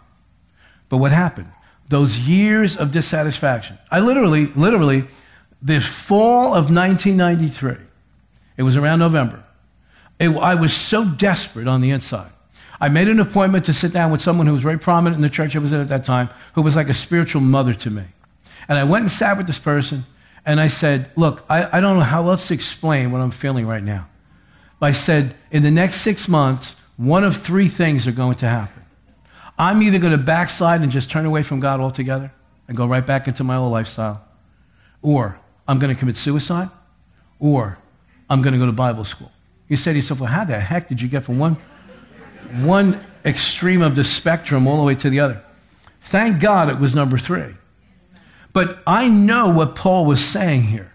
But 0.89 0.97
what 0.97 1.13
happened? 1.13 1.53
Those 1.91 2.19
years 2.19 2.79
of 2.79 2.93
dissatisfaction. 2.93 3.77
I 3.91 4.01
literally, 4.01 4.47
literally, 4.47 5.05
the 5.61 5.81
fall 5.81 6.55
of 6.55 6.75
1993, 6.75 7.77
it 8.57 8.63
was 8.63 8.75
around 8.75 9.01
November, 9.01 9.45
it, 10.19 10.31
I 10.31 10.55
was 10.55 10.73
so 10.73 11.05
desperate 11.05 11.69
on 11.69 11.83
the 11.83 11.91
inside. 11.91 12.31
I 12.81 12.89
made 12.89 13.09
an 13.09 13.21
appointment 13.21 13.65
to 13.67 13.73
sit 13.73 13.93
down 13.93 14.11
with 14.11 14.21
someone 14.21 14.47
who 14.47 14.53
was 14.53 14.63
very 14.63 14.79
prominent 14.79 15.17
in 15.17 15.23
the 15.23 15.31
church 15.31 15.57
I 15.57 15.59
was 15.59 15.73
in 15.73 15.81
at 15.81 15.89
that 15.89 16.05
time, 16.05 16.29
who 16.55 16.63
was 16.63 16.77
like 16.77 16.89
a 16.89 16.95
spiritual 16.95 17.41
mother 17.41 17.73
to 17.75 17.91
me. 17.91 18.05
And 18.69 18.77
I 18.77 18.85
went 18.85 19.03
and 19.03 19.11
sat 19.11 19.37
with 19.37 19.47
this 19.47 19.59
person, 19.59 20.05
and 20.45 20.61
I 20.61 20.69
said, 20.69 21.11
Look, 21.17 21.45
I, 21.49 21.79
I 21.79 21.81
don't 21.81 21.97
know 21.97 22.05
how 22.05 22.29
else 22.29 22.49
to 22.49 22.55
explain 22.55 23.11
what 23.11 23.21
I'm 23.21 23.31
feeling 23.31 23.67
right 23.67 23.83
now. 23.83 24.07
But 24.79 24.87
I 24.87 24.93
said, 24.93 25.35
In 25.51 25.63
the 25.63 25.71
next 25.71 25.97
six 25.97 26.29
months, 26.29 26.77
one 26.97 27.25
of 27.25 27.37
three 27.37 27.69
things 27.69 28.07
are 28.07 28.13
going 28.13 28.37
to 28.37 28.49
happen. 28.49 28.83
I'm 29.59 29.83
either 29.83 29.99
going 29.99 30.13
to 30.13 30.19
backslide 30.19 30.83
and 30.83 30.93
just 30.93 31.11
turn 31.11 31.25
away 31.25 31.43
from 31.43 31.61
God 31.61 31.81
altogether 31.81 32.31
and 32.69 32.77
go 32.77 32.87
right 32.87 33.05
back 33.05 33.27
into 33.27 33.43
my 33.43 33.57
old 33.57 33.73
lifestyle, 33.73 34.23
or 35.03 35.39
I'm 35.67 35.79
going 35.79 35.95
to 35.95 35.99
commit 35.99 36.17
suicide, 36.17 36.69
or 37.39 37.79
I'm 38.29 38.43
going 38.43 38.53
to 38.53 38.59
go 38.59 38.67
to 38.67 38.73
Bible 38.73 39.05
school. 39.05 39.33
You 39.69 39.77
say 39.77 39.93
to 39.93 39.97
yourself, 39.99 40.21
Well, 40.21 40.31
how 40.31 40.45
the 40.45 40.61
heck 40.61 40.89
did 40.89 41.01
you 41.01 41.09
get 41.09 41.25
from 41.25 41.39
one? 41.39 41.57
One 42.47 43.01
extreme 43.25 43.83
of 43.83 43.97
the 43.97 44.05
spectrum 44.05 44.67
all 44.67 44.79
the 44.79 44.85
way 44.85 44.95
to 44.95 45.11
the 45.11 45.21
other. 45.21 45.43
Thank 46.01 46.41
God 46.41 46.69
it 46.69 46.79
was 46.79 46.95
number 46.95 47.19
three. 47.19 47.55
But 48.53 48.79
I 48.87 49.09
know 49.09 49.49
what 49.49 49.75
Paul 49.75 50.07
was 50.07 50.25
saying 50.25 50.63
here. 50.63 50.93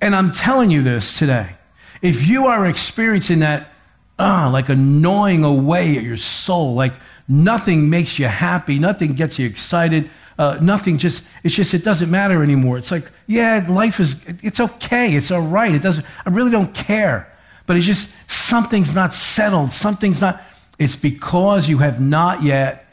And 0.00 0.16
I'm 0.16 0.32
telling 0.32 0.70
you 0.70 0.82
this 0.82 1.18
today. 1.18 1.56
If 2.02 2.26
you 2.26 2.46
are 2.46 2.66
experiencing 2.66 3.40
that, 3.40 3.70
ah, 4.18 4.48
like 4.50 4.68
a 4.68 4.74
gnawing 4.74 5.44
away 5.44 5.96
at 5.96 6.02
your 6.02 6.16
soul, 6.16 6.74
like 6.74 6.94
nothing 7.28 7.90
makes 7.90 8.18
you 8.18 8.26
happy, 8.26 8.78
nothing 8.78 9.12
gets 9.12 9.38
you 9.38 9.46
excited, 9.46 10.08
uh, 10.38 10.58
nothing 10.62 10.96
just, 10.96 11.22
it's 11.44 11.54
just, 11.54 11.74
it 11.74 11.84
doesn't 11.84 12.10
matter 12.10 12.42
anymore. 12.42 12.78
It's 12.78 12.90
like, 12.90 13.10
yeah, 13.26 13.66
life 13.68 14.00
is, 14.00 14.16
it's 14.42 14.58
okay, 14.58 15.14
it's 15.14 15.30
all 15.30 15.42
right. 15.42 15.74
It 15.74 15.82
doesn't, 15.82 16.06
I 16.24 16.30
really 16.30 16.50
don't 16.50 16.74
care. 16.74 17.29
But 17.70 17.76
it's 17.76 17.86
just, 17.86 18.10
something's 18.28 18.92
not 18.96 19.14
settled, 19.14 19.70
something's 19.70 20.20
not. 20.20 20.42
It's 20.76 20.96
because 20.96 21.68
you 21.68 21.78
have 21.78 22.00
not 22.00 22.42
yet 22.42 22.84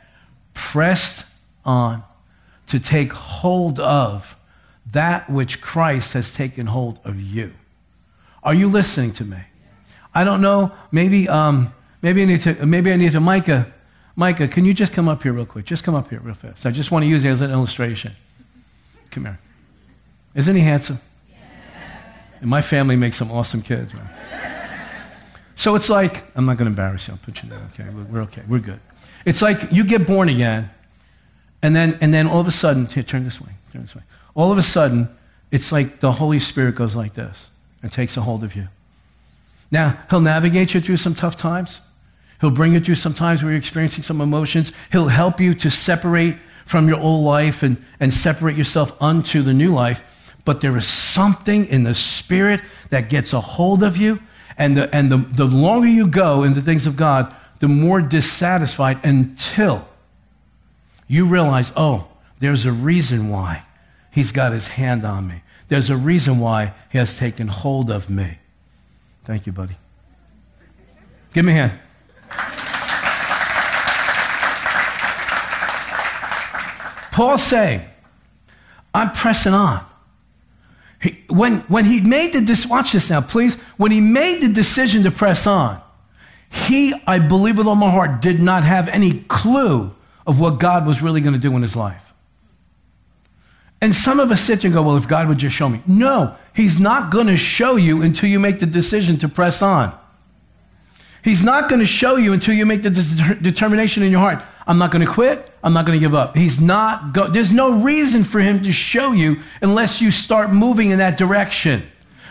pressed 0.54 1.26
on 1.66 2.04
to 2.68 2.80
take 2.80 3.12
hold 3.12 3.80
of 3.80 4.36
that 4.92 5.32
which 5.32 5.62
Christ 5.62 6.14
has 6.14 6.32
taken 6.32 6.68
hold 6.68 7.00
of 7.04 7.20
you. 7.20 7.54
Are 8.44 8.54
you 8.54 8.68
listening 8.68 9.14
to 9.14 9.24
me? 9.24 9.40
I 10.14 10.24
don't 10.24 10.44
know. 10.44 10.72
Maybe, 10.92 11.28
um, 11.28 11.74
maybe 12.04 12.22
I 12.22 12.26
need 12.26 12.42
to. 12.42 12.64
Maybe 12.64 12.92
I 12.92 12.98
need 12.98 13.14
to. 13.14 13.20
Micah, 13.20 13.74
Micah, 14.16 14.48
can 14.48 14.64
you 14.64 14.76
just 14.76 14.94
come 14.94 15.08
up 15.08 15.24
here 15.24 15.34
real 15.34 15.48
quick? 15.48 15.66
Just 15.66 15.84
come 15.84 15.96
up 15.96 16.12
here 16.12 16.20
real 16.20 16.36
fast. 16.36 16.68
I 16.68 16.70
just 16.70 16.92
want 16.92 17.02
to 17.02 17.10
use 17.10 17.24
it 17.24 17.30
as 17.30 17.42
an 17.42 17.50
illustration. 17.50 18.12
Come 19.10 19.26
here. 19.26 19.40
Isn't 20.36 20.56
he 20.56 20.62
handsome? 20.62 21.00
And 22.42 22.48
my 22.52 22.62
family 22.62 22.96
makes 22.96 23.18
some 23.18 23.32
awesome 23.32 23.64
kids, 23.64 23.96
man. 23.96 24.54
So 25.58 25.74
it's 25.74 25.90
like, 25.90 26.24
I'm 26.38 26.46
not 26.46 26.58
going 26.58 26.68
to 26.68 26.70
embarrass 26.70 27.08
you. 27.08 27.16
I'll 27.16 27.20
put 27.20 27.42
you 27.42 27.50
there. 27.50 27.60
Okay, 27.74 27.90
we're 27.90 28.22
okay. 28.22 28.44
We're 28.48 28.60
good. 28.60 28.80
It's 29.26 29.42
like 29.42 29.72
you 29.72 29.84
get 29.84 30.06
born 30.06 30.30
again, 30.30 30.70
and 31.64 31.76
then, 31.76 31.98
and 32.00 32.14
then 32.14 32.28
all 32.28 32.40
of 32.40 32.48
a 32.48 32.52
sudden, 32.52 32.86
here, 32.86 33.02
turn 33.02 33.24
this 33.24 33.42
way, 33.42 33.50
turn 33.74 33.82
this 33.82 33.96
way. 33.96 34.04
All 34.36 34.52
of 34.52 34.60
a 34.60 34.64
sudden, 34.64 35.10
it's 35.52 35.72
like 35.72 36.00
the 36.00 36.12
Holy 36.14 36.40
Spirit 36.40 36.76
goes 36.76 36.96
like 36.96 37.16
this 37.16 37.50
and 37.82 37.92
takes 37.92 38.16
a 38.16 38.22
hold 38.22 38.44
of 38.44 38.56
you. 38.56 38.68
Now, 39.72 39.98
He'll 40.12 40.22
navigate 40.22 40.76
you 40.76 40.80
through 40.80 40.98
some 40.98 41.16
tough 41.16 41.36
times. 41.36 41.82
He'll 42.40 42.52
bring 42.52 42.74
you 42.74 42.80
through 42.80 42.96
some 42.96 43.16
times 43.16 43.42
where 43.42 43.52
you're 43.52 43.60
experiencing 43.60 44.04
some 44.04 44.22
emotions. 44.22 44.72
He'll 44.92 45.08
help 45.08 45.40
you 45.40 45.56
to 45.56 45.72
separate 45.72 46.36
from 46.66 46.88
your 46.88 47.00
old 47.00 47.26
life 47.26 47.64
and, 47.64 47.84
and 48.00 48.14
separate 48.14 48.58
yourself 48.58 48.96
unto 49.02 49.42
the 49.42 49.54
new 49.54 49.74
life. 49.74 50.36
But 50.46 50.62
there 50.62 50.78
is 50.78 50.86
something 50.88 51.66
in 51.66 51.84
the 51.84 51.96
Spirit 51.96 52.62
that 52.92 53.10
gets 53.10 53.34
a 53.34 53.42
hold 53.42 53.82
of 53.82 53.98
you 53.98 54.20
and, 54.58 54.76
the, 54.76 54.94
and 54.96 55.12
the, 55.12 55.18
the 55.18 55.46
longer 55.46 55.88
you 55.88 56.08
go 56.08 56.44
in 56.44 56.54
the 56.54 56.62
things 56.62 56.88
of 56.88 56.96
God, 56.96 57.34
the 57.60 57.68
more 57.68 58.02
dissatisfied 58.02 59.04
until 59.04 59.88
you 61.08 61.26
realize, 61.26 61.72
oh, 61.76 62.08
there's 62.40 62.66
a 62.66 62.72
reason 62.72 63.30
why 63.30 63.64
he's 64.12 64.32
got 64.32 64.52
his 64.54 64.70
hand 64.70 65.06
on 65.06 65.28
me. 65.28 65.42
There's 65.70 65.90
a 65.90 65.98
reason 65.98 66.40
why 66.40 66.74
he 66.92 66.98
has 66.98 67.18
taken 67.18 67.48
hold 67.48 67.92
of 67.92 68.10
me. 68.10 68.38
Thank 69.26 69.46
you, 69.46 69.52
buddy. 69.52 69.76
Give 71.34 71.44
me 71.46 71.54
a 71.54 71.68
hand. 71.68 71.80
Paul's 77.12 77.44
saying, 77.44 77.82
I'm 78.94 79.12
pressing 79.12 79.54
on. 79.54 79.84
He, 81.02 81.24
when, 81.28 81.60
when 81.62 81.86
he 81.86 82.02
made 82.02 82.34
the 82.34 82.42
decision, 82.42 82.72
watch 82.72 82.92
this 82.92 83.10
now, 83.10 83.22
please. 83.22 83.56
When 83.78 83.92
he 83.92 84.02
made 84.02 84.42
the 84.42 84.50
decision 84.50 85.04
to 85.04 85.12
press 85.12 85.46
on, 85.46 85.82
he, 86.50 86.94
I 87.06 87.20
believe 87.20 87.58
with 87.58 87.68
all 87.68 87.76
my 87.76 87.92
heart, 87.92 88.22
did 88.22 88.40
not 88.40 88.64
have 88.64 88.88
any 88.88 89.20
clue 89.28 89.94
of 90.26 90.40
what 90.40 90.60
God 90.60 90.86
was 90.86 91.02
really 91.02 91.22
going 91.22 91.34
to 91.34 91.40
do 91.40 91.56
in 91.56 91.62
his 91.62 91.76
life. 91.76 92.14
And 93.80 93.94
some 93.94 94.20
of 94.20 94.32
us 94.32 94.42
sit 94.42 94.62
there 94.62 94.70
and 94.70 94.74
go, 94.74 94.82
well, 94.82 94.98
if 94.98 95.08
God 95.08 95.28
would 95.28 95.38
just 95.38 95.56
show 95.56 95.70
me. 95.70 95.82
No, 95.86 96.36
he's 96.56 96.80
not 96.80 97.12
going 97.12 97.28
to 97.28 97.38
show 97.38 97.76
you 97.76 98.02
until 98.02 98.28
you 98.28 98.40
make 98.40 98.60
the 98.60 98.66
decision 98.66 99.18
to 99.20 99.30
press 99.30 99.62
on. 99.62 99.98
He's 101.28 101.44
not 101.44 101.68
going 101.68 101.82
to 101.82 101.86
show 101.86 102.16
you 102.16 102.32
until 102.32 102.54
you 102.54 102.66
make 102.66 102.84
the 102.84 103.38
determination 103.42 104.02
in 104.02 104.12
your 104.12 104.22
heart. 104.22 104.42
I'm 104.66 104.78
not 104.78 104.92
going 104.92 105.06
to 105.06 105.12
quit. 105.12 105.52
I'm 105.62 105.74
not 105.74 105.86
going 105.86 106.00
to 106.00 106.02
give 106.02 106.16
up. 106.16 106.38
He's 106.38 106.58
not 106.58 107.12
go- 107.12 107.28
There's 107.28 107.52
no 107.52 107.82
reason 107.82 108.24
for 108.24 108.40
him 108.40 108.62
to 108.64 108.72
show 108.72 109.12
you 109.12 109.42
unless 109.62 110.00
you 110.00 110.10
start 110.10 110.54
moving 110.54 110.90
in 110.90 111.00
that 111.00 111.18
direction. 111.18 111.84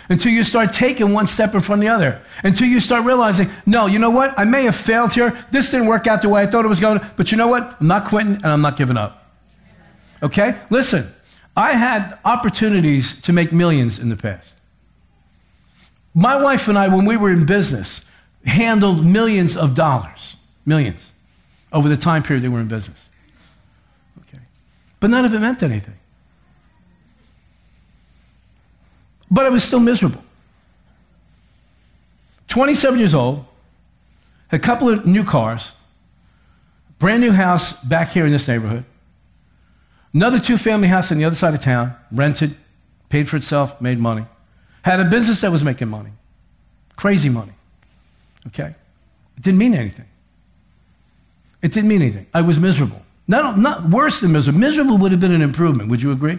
Until 0.08 0.32
you 0.32 0.44
start 0.44 0.72
taking 0.72 1.12
one 1.12 1.26
step 1.26 1.54
in 1.54 1.60
front 1.60 1.82
of 1.82 1.86
the 1.86 1.92
other. 1.92 2.22
Until 2.42 2.68
you 2.68 2.80
start 2.80 3.04
realizing, 3.04 3.50
no, 3.66 3.84
you 3.84 3.98
know 3.98 4.08
what? 4.08 4.32
I 4.38 4.44
may 4.44 4.64
have 4.64 4.76
failed 4.76 5.12
here. 5.12 5.44
This 5.50 5.70
didn't 5.70 5.88
work 5.88 6.06
out 6.06 6.22
the 6.22 6.30
way 6.30 6.40
I 6.40 6.46
thought 6.46 6.64
it 6.64 6.68
was 6.68 6.80
going. 6.80 7.02
But 7.16 7.30
you 7.30 7.36
know 7.36 7.48
what? 7.48 7.76
I'm 7.78 7.88
not 7.88 8.06
quitting 8.06 8.36
and 8.36 8.46
I'm 8.46 8.62
not 8.62 8.78
giving 8.78 8.96
up. 8.96 9.30
Okay? 10.22 10.58
Listen, 10.70 11.12
I 11.54 11.72
had 11.72 12.18
opportunities 12.24 13.20
to 13.20 13.34
make 13.34 13.52
millions 13.52 13.98
in 13.98 14.08
the 14.08 14.16
past. 14.16 14.54
My 16.14 16.40
wife 16.40 16.66
and 16.66 16.78
I, 16.78 16.88
when 16.88 17.04
we 17.04 17.18
were 17.18 17.30
in 17.30 17.44
business, 17.44 18.00
handled 18.46 19.04
millions 19.04 19.56
of 19.56 19.74
dollars. 19.74 20.36
Millions 20.64 21.12
over 21.72 21.88
the 21.88 21.96
time 21.96 22.22
period 22.22 22.42
they 22.42 22.48
were 22.48 22.60
in 22.60 22.68
business. 22.68 23.08
Okay. 24.22 24.42
but 25.00 25.10
none 25.10 25.24
of 25.24 25.34
it 25.34 25.40
meant 25.40 25.62
anything. 25.62 25.94
But 29.30 29.44
I 29.44 29.50
was 29.50 29.64
still 29.64 29.80
miserable. 29.80 30.22
27 32.48 32.98
years 32.98 33.14
old, 33.14 33.44
a 34.52 34.58
couple 34.58 34.88
of 34.88 35.04
new 35.04 35.24
cars, 35.24 35.72
brand 36.98 37.20
new 37.20 37.32
house 37.32 37.72
back 37.82 38.10
here 38.10 38.24
in 38.24 38.32
this 38.32 38.46
neighborhood, 38.46 38.84
another 40.14 40.38
two 40.38 40.56
family 40.56 40.88
house 40.88 41.10
on 41.10 41.18
the 41.18 41.24
other 41.24 41.36
side 41.36 41.54
of 41.54 41.60
town, 41.60 41.94
rented, 42.12 42.56
paid 43.08 43.28
for 43.28 43.36
itself, 43.36 43.80
made 43.80 43.98
money. 43.98 44.24
Had 44.82 45.00
a 45.00 45.04
business 45.04 45.40
that 45.40 45.50
was 45.50 45.64
making 45.64 45.88
money, 45.88 46.12
crazy 46.94 47.28
money. 47.28 47.55
Okay? 48.48 48.74
It 49.36 49.42
didn't 49.42 49.58
mean 49.58 49.74
anything. 49.74 50.06
It 51.62 51.72
didn't 51.72 51.88
mean 51.88 52.02
anything. 52.02 52.26
I 52.32 52.42
was 52.42 52.60
miserable. 52.60 53.02
Not, 53.28 53.58
not 53.58 53.88
worse 53.88 54.20
than 54.20 54.32
miserable. 54.32 54.60
Miserable 54.60 54.98
would 54.98 55.10
have 55.10 55.20
been 55.20 55.32
an 55.32 55.42
improvement. 55.42 55.90
Would 55.90 56.02
you 56.02 56.12
agree? 56.12 56.38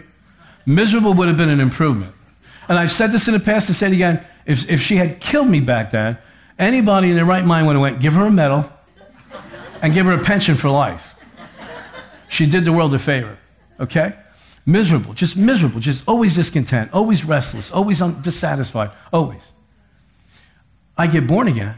Miserable 0.66 1.14
would 1.14 1.28
have 1.28 1.38
been 1.38 1.50
an 1.50 1.60
improvement. 1.60 2.14
And 2.70 2.78
I've 2.78 2.92
said 2.92 3.12
this 3.12 3.28
in 3.28 3.34
the 3.34 3.40
past 3.40 3.70
and 3.70 3.76
said 3.76 3.92
again 3.92 4.26
if, 4.46 4.70
if 4.70 4.82
she 4.82 4.96
had 4.98 5.20
killed 5.20 5.50
me 5.50 5.60
back 5.60 5.92
then, 5.92 6.18
anybody 6.58 7.10
in 7.10 7.16
their 7.16 7.26
right 7.26 7.46
mind 7.46 7.68
would 7.68 7.74
have 7.74 7.82
went, 7.82 8.00
give 8.00 8.14
her 8.14 8.26
a 8.26 8.32
medal 8.32 8.70
and 9.82 9.94
give 9.94 10.06
her 10.06 10.14
a 10.14 10.24
pension 10.24 10.56
for 10.56 10.70
life. 10.70 11.16
She 12.30 12.46
did 12.46 12.66
the 12.66 12.74
world 12.74 12.94
a 12.94 13.00
favor, 13.00 13.38
okay? 13.80 14.14
Miserable, 14.66 15.14
just 15.14 15.38
miserable, 15.38 15.80
just 15.80 16.04
always 16.08 16.36
discontent, 16.36 16.92
always 16.94 17.24
restless, 17.24 17.72
always 17.72 18.00
dissatisfied, 18.00 18.92
always. 19.14 19.42
I 20.98 21.08
get 21.08 21.28
born 21.28 21.48
again. 21.48 21.76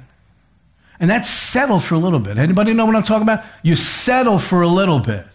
And 0.99 1.09
that's 1.09 1.29
settled 1.29 1.83
for 1.83 1.95
a 1.95 1.99
little 1.99 2.19
bit. 2.19 2.37
Anybody 2.37 2.73
know 2.73 2.85
what 2.85 2.95
I'm 2.95 3.03
talking 3.03 3.23
about? 3.23 3.45
You 3.63 3.75
settle 3.75 4.37
for 4.37 4.61
a 4.61 4.67
little 4.67 4.99
bit. 4.99 5.25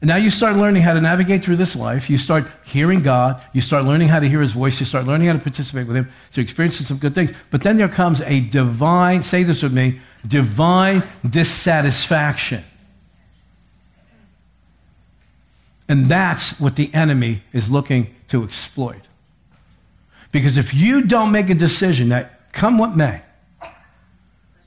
And 0.00 0.08
now 0.08 0.16
you 0.16 0.30
start 0.30 0.56
learning 0.56 0.82
how 0.82 0.94
to 0.94 1.00
navigate 1.00 1.44
through 1.44 1.56
this 1.56 1.76
life. 1.76 2.08
You 2.08 2.16
start 2.16 2.46
hearing 2.64 3.02
God. 3.02 3.42
You 3.52 3.60
start 3.60 3.84
learning 3.84 4.08
how 4.08 4.20
to 4.20 4.28
hear 4.28 4.40
His 4.40 4.52
voice. 4.52 4.80
You 4.80 4.86
start 4.86 5.06
learning 5.06 5.26
how 5.26 5.34
to 5.34 5.40
participate 5.40 5.86
with 5.86 5.96
Him. 5.96 6.08
So 6.30 6.40
you're 6.40 6.44
experiencing 6.44 6.86
some 6.86 6.96
good 6.96 7.14
things. 7.14 7.32
But 7.50 7.62
then 7.62 7.76
there 7.76 7.88
comes 7.88 8.22
a 8.22 8.40
divine, 8.40 9.22
say 9.22 9.42
this 9.42 9.62
with 9.62 9.74
me, 9.74 10.00
divine 10.26 11.02
dissatisfaction. 11.28 12.64
And 15.86 16.06
that's 16.06 16.58
what 16.60 16.76
the 16.76 16.94
enemy 16.94 17.42
is 17.52 17.70
looking 17.70 18.14
to 18.28 18.44
exploit. 18.44 19.02
Because 20.32 20.56
if 20.56 20.72
you 20.72 21.02
don't 21.02 21.32
make 21.32 21.50
a 21.50 21.54
decision 21.54 22.10
that, 22.10 22.52
come 22.52 22.78
what 22.78 22.96
may, 22.96 23.22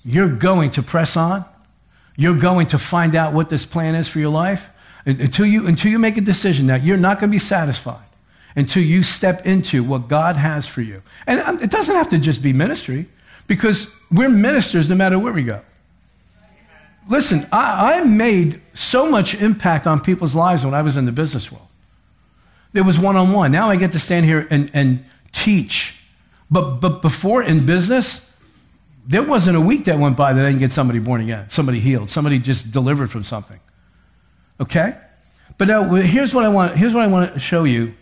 you're 0.06 0.30
going 0.30 0.72
to 0.72 0.84
press 0.84 1.16
on, 1.18 1.46
you're 2.16 2.38
going 2.38 2.68
to 2.68 2.78
find 2.78 3.16
out 3.16 3.34
what 3.34 3.50
this 3.50 3.66
plan 3.66 3.96
is 3.96 4.08
for 4.08 4.20
your 4.20 4.30
life, 4.30 4.70
until 5.06 5.46
you, 5.46 5.68
until 5.68 5.92
you 5.92 6.00
make 6.00 6.18
a 6.18 6.22
decision 6.22 6.68
that 6.68 6.84
you're 6.84 6.98
not 6.98 7.20
going 7.20 7.30
to 7.30 7.36
be 7.36 7.40
satisfied 7.40 8.04
until 8.56 8.84
you 8.84 9.04
step 9.04 9.46
into 9.46 9.84
what 9.84 10.08
God 10.08 10.36
has 10.36 10.68
for 10.68 10.82
you. 10.82 11.02
And 11.26 11.40
um, 11.42 11.60
it 11.60 11.72
doesn't 11.72 11.96
have 11.96 12.10
to 12.10 12.18
just 12.18 12.42
be 12.42 12.54
ministry 12.54 13.08
because 13.48 13.92
we're 14.12 14.30
ministers 14.30 14.90
no 14.90 14.96
matter 14.96 15.18
where 15.18 15.34
we 15.34 15.44
go. 15.44 15.62
Listen, 17.10 17.48
I, 17.52 17.96
I 17.96 18.04
made 18.06 18.62
so 18.74 19.10
much 19.10 19.36
impact 19.36 19.88
on 19.88 20.00
people's 20.00 20.36
lives 20.36 20.64
when 20.64 20.74
I 20.74 20.82
was 20.82 20.96
in 20.96 21.06
the 21.06 21.12
business 21.12 21.52
world. 21.52 21.68
There 22.72 22.84
was 22.84 22.98
one 22.98 23.16
on 23.16 23.34
one. 23.34 23.52
Now 23.52 23.70
I 23.70 23.76
get 23.76 23.92
to 23.92 24.00
stand 24.00 24.26
here 24.26 24.48
and, 24.50 24.70
and 24.74 25.06
teach. 25.32 26.00
But, 26.50 26.80
but 26.80 27.02
before 27.02 27.44
in 27.44 27.66
business, 27.66 28.28
there 29.06 29.24
wasn't 29.24 29.58
a 29.58 29.62
week 29.62 29.86
that 29.86 30.00
went 30.00 30.16
by 30.16 30.34
that 30.34 30.44
I 30.44 30.50
didn't 30.50 30.60
get 30.60 30.72
somebody 30.72 31.00
born 31.00 31.22
again, 31.22 31.50
somebody 31.50 31.80
healed, 31.80 32.10
somebody 32.10 32.40
just 32.40 32.72
delivered 32.72 33.12
from 33.12 33.24
something. 33.24 33.60
Okay? 34.60 34.98
But 35.58 35.68
now 35.68 35.84
here's 35.96 36.34
what 36.34 36.46
I 36.46 36.50
want, 36.50 36.78
here's 36.78 36.94
what 36.94 37.04
I 37.04 37.08
want 37.08 37.34
to 37.34 37.40
show 37.40 37.64
you 37.64 37.96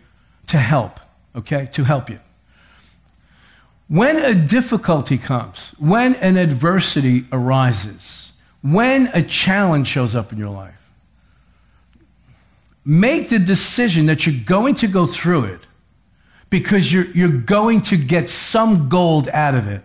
to 0.47 0.57
help, 0.57 0.99
okay? 1.35 1.67
To 1.73 1.83
help 1.83 2.09
you. 2.09 2.19
When 3.87 4.17
a 4.17 4.33
difficulty 4.33 5.17
comes, 5.17 5.73
when 5.77 6.15
an 6.15 6.37
adversity 6.37 7.25
arises, 7.31 8.31
when 8.61 9.07
a 9.13 9.21
challenge 9.21 9.87
shows 9.87 10.15
up 10.15 10.31
in 10.31 10.37
your 10.37 10.49
life, 10.49 10.89
make 12.85 13.29
the 13.29 13.39
decision 13.39 14.05
that 14.05 14.25
you're 14.25 14.43
going 14.45 14.75
to 14.75 14.87
go 14.87 15.05
through 15.05 15.45
it 15.45 15.61
because 16.49 16.91
you're, 16.91 17.07
you're 17.07 17.29
going 17.29 17.81
to 17.81 17.97
get 17.97 18.29
some 18.29 18.87
gold 18.87 19.29
out 19.29 19.55
of 19.55 19.67
it. 19.67 19.83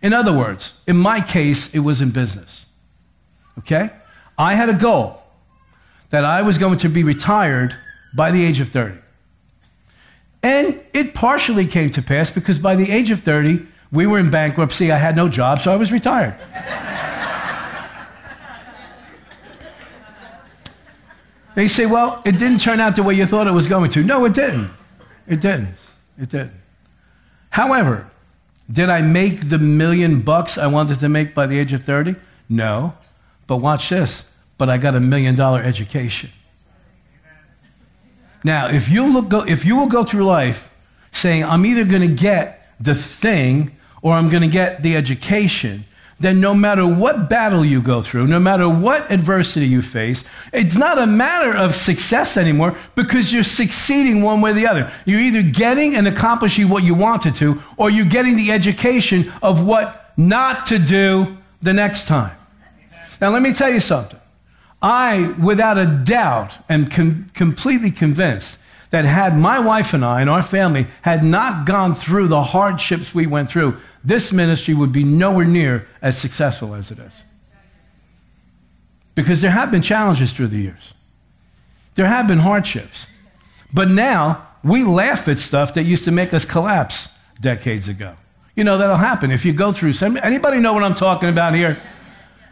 In 0.00 0.12
other 0.12 0.32
words, 0.32 0.74
in 0.86 0.96
my 0.96 1.20
case, 1.20 1.74
it 1.74 1.80
was 1.80 2.00
in 2.00 2.10
business. 2.10 2.66
Okay? 3.58 3.90
I 4.36 4.54
had 4.54 4.68
a 4.68 4.74
goal 4.74 5.22
that 6.10 6.24
I 6.24 6.42
was 6.42 6.58
going 6.58 6.78
to 6.78 6.88
be 6.88 7.02
retired 7.02 7.76
by 8.14 8.30
the 8.30 8.44
age 8.44 8.60
of 8.60 8.68
30. 8.68 8.98
And 10.42 10.80
it 10.92 11.14
partially 11.14 11.66
came 11.66 11.90
to 11.90 12.02
pass 12.02 12.30
because 12.30 12.58
by 12.58 12.76
the 12.76 12.90
age 12.90 13.10
of 13.10 13.20
30, 13.20 13.66
we 13.90 14.06
were 14.06 14.18
in 14.18 14.30
bankruptcy. 14.30 14.92
I 14.92 14.98
had 14.98 15.16
no 15.16 15.28
job, 15.28 15.58
so 15.58 15.72
I 15.72 15.76
was 15.76 15.90
retired. 15.90 16.34
they 21.56 21.66
say, 21.66 21.86
well, 21.86 22.22
it 22.24 22.38
didn't 22.38 22.60
turn 22.60 22.78
out 22.78 22.94
the 22.94 23.02
way 23.02 23.14
you 23.14 23.26
thought 23.26 23.48
it 23.48 23.52
was 23.52 23.66
going 23.66 23.90
to. 23.90 24.04
No, 24.04 24.24
it 24.24 24.34
didn't. 24.34 24.70
It 25.26 25.40
didn't. 25.40 25.74
It 26.16 26.28
didn't. 26.28 26.52
However, 27.50 28.08
did 28.70 28.88
I 28.90 29.02
make 29.02 29.48
the 29.48 29.58
million 29.58 30.20
bucks 30.20 30.58
I 30.58 30.66
wanted 30.66 30.98
to 31.00 31.08
make 31.08 31.34
by 31.34 31.46
the 31.46 31.58
age 31.58 31.72
of 31.72 31.84
30? 31.84 32.16
No. 32.48 32.94
But 33.46 33.58
watch 33.58 33.88
this 33.88 34.24
but 34.58 34.68
I 34.68 34.76
got 34.76 34.96
a 34.96 35.00
million 35.00 35.36
dollar 35.36 35.62
education. 35.62 36.30
Now, 38.44 38.68
if 38.68 38.88
you, 38.88 39.10
look, 39.10 39.28
go, 39.28 39.42
if 39.42 39.64
you 39.64 39.76
will 39.76 39.86
go 39.86 40.04
through 40.04 40.24
life 40.24 40.70
saying, 41.12 41.44
I'm 41.44 41.64
either 41.64 41.84
going 41.84 42.02
to 42.02 42.14
get 42.14 42.74
the 42.78 42.94
thing 42.94 43.76
or 44.02 44.12
I'm 44.12 44.28
going 44.28 44.42
to 44.42 44.48
get 44.48 44.82
the 44.82 44.96
education, 44.96 45.84
then 46.20 46.40
no 46.40 46.52
matter 46.52 46.84
what 46.84 47.28
battle 47.28 47.64
you 47.64 47.80
go 47.80 48.02
through, 48.02 48.26
no 48.26 48.40
matter 48.40 48.68
what 48.68 49.10
adversity 49.10 49.66
you 49.66 49.82
face, 49.82 50.24
it's 50.52 50.76
not 50.76 50.98
a 50.98 51.06
matter 51.06 51.56
of 51.56 51.76
success 51.76 52.36
anymore 52.36 52.76
because 52.96 53.32
you're 53.32 53.44
succeeding 53.44 54.22
one 54.22 54.40
way 54.40 54.50
or 54.50 54.54
the 54.54 54.66
other. 54.66 54.92
You're 55.04 55.20
either 55.20 55.42
getting 55.42 55.94
and 55.94 56.08
accomplishing 56.08 56.68
what 56.68 56.82
you 56.82 56.94
wanted 56.94 57.36
to, 57.36 57.62
or 57.76 57.88
you're 57.88 58.04
getting 58.06 58.36
the 58.36 58.50
education 58.50 59.32
of 59.42 59.64
what 59.64 60.12
not 60.16 60.66
to 60.66 60.78
do 60.78 61.38
the 61.62 61.72
next 61.72 62.08
time. 62.08 62.36
Now, 63.20 63.30
let 63.30 63.42
me 63.42 63.52
tell 63.52 63.70
you 63.70 63.80
something. 63.80 64.18
I, 64.82 65.34
without 65.42 65.78
a 65.78 65.86
doubt, 65.86 66.52
am 66.68 66.86
com- 66.86 67.30
completely 67.34 67.90
convinced 67.90 68.58
that 68.90 69.04
had 69.04 69.36
my 69.36 69.58
wife 69.58 69.92
and 69.92 70.04
I 70.04 70.20
and 70.20 70.30
our 70.30 70.42
family 70.42 70.86
had 71.02 71.22
not 71.22 71.66
gone 71.66 71.94
through 71.94 72.28
the 72.28 72.42
hardships 72.42 73.14
we 73.14 73.26
went 73.26 73.50
through, 73.50 73.76
this 74.02 74.32
ministry 74.32 74.74
would 74.74 74.92
be 74.92 75.04
nowhere 75.04 75.44
near 75.44 75.86
as 76.00 76.18
successful 76.18 76.74
as 76.74 76.90
it 76.90 76.98
is. 76.98 77.22
Because 79.14 79.40
there 79.40 79.50
have 79.50 79.70
been 79.70 79.82
challenges 79.82 80.32
through 80.32 80.48
the 80.48 80.58
years, 80.58 80.94
there 81.96 82.06
have 82.06 82.28
been 82.28 82.38
hardships. 82.38 83.06
But 83.72 83.88
now 83.88 84.46
we 84.64 84.84
laugh 84.84 85.28
at 85.28 85.38
stuff 85.38 85.74
that 85.74 85.82
used 85.82 86.04
to 86.04 86.10
make 86.10 86.32
us 86.32 86.44
collapse 86.44 87.08
decades 87.40 87.88
ago. 87.88 88.16
You 88.54 88.64
know, 88.64 88.78
that'll 88.78 88.96
happen 88.96 89.30
if 89.30 89.44
you 89.44 89.52
go 89.52 89.72
through. 89.72 89.92
Anybody 90.22 90.58
know 90.58 90.72
what 90.72 90.82
I'm 90.82 90.94
talking 90.94 91.28
about 91.28 91.54
here? 91.54 91.80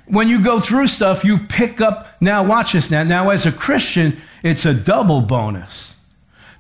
when 0.07 0.29
you 0.29 0.41
go 0.41 0.61
through 0.61 0.87
stuff, 0.87 1.25
you 1.25 1.39
pick 1.39 1.81
up. 1.81 2.17
Now, 2.21 2.45
watch 2.45 2.73
this 2.73 2.91
now. 2.91 3.03
Now, 3.03 3.31
as 3.31 3.45
a 3.45 3.53
Christian, 3.53 4.17
it's 4.43 4.65
a 4.65 4.73
double 4.73 5.21
bonus. 5.21 5.95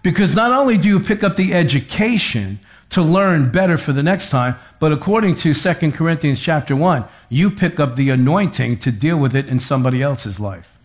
Because 0.06 0.36
not 0.36 0.52
only 0.52 0.78
do 0.78 0.86
you 0.86 1.00
pick 1.00 1.24
up 1.24 1.34
the 1.34 1.52
education 1.52 2.60
to 2.90 3.02
learn 3.02 3.50
better 3.50 3.76
for 3.76 3.92
the 3.92 4.04
next 4.04 4.30
time, 4.30 4.54
but 4.78 4.92
according 4.92 5.34
to 5.34 5.52
2 5.52 5.90
Corinthians 5.90 6.38
chapter 6.38 6.76
1, 6.76 7.04
you 7.28 7.50
pick 7.50 7.80
up 7.80 7.96
the 7.96 8.10
anointing 8.10 8.78
to 8.78 8.92
deal 8.92 9.16
with 9.16 9.34
it 9.34 9.48
in 9.48 9.58
somebody 9.58 10.00
else's 10.00 10.38
life. 10.38 10.78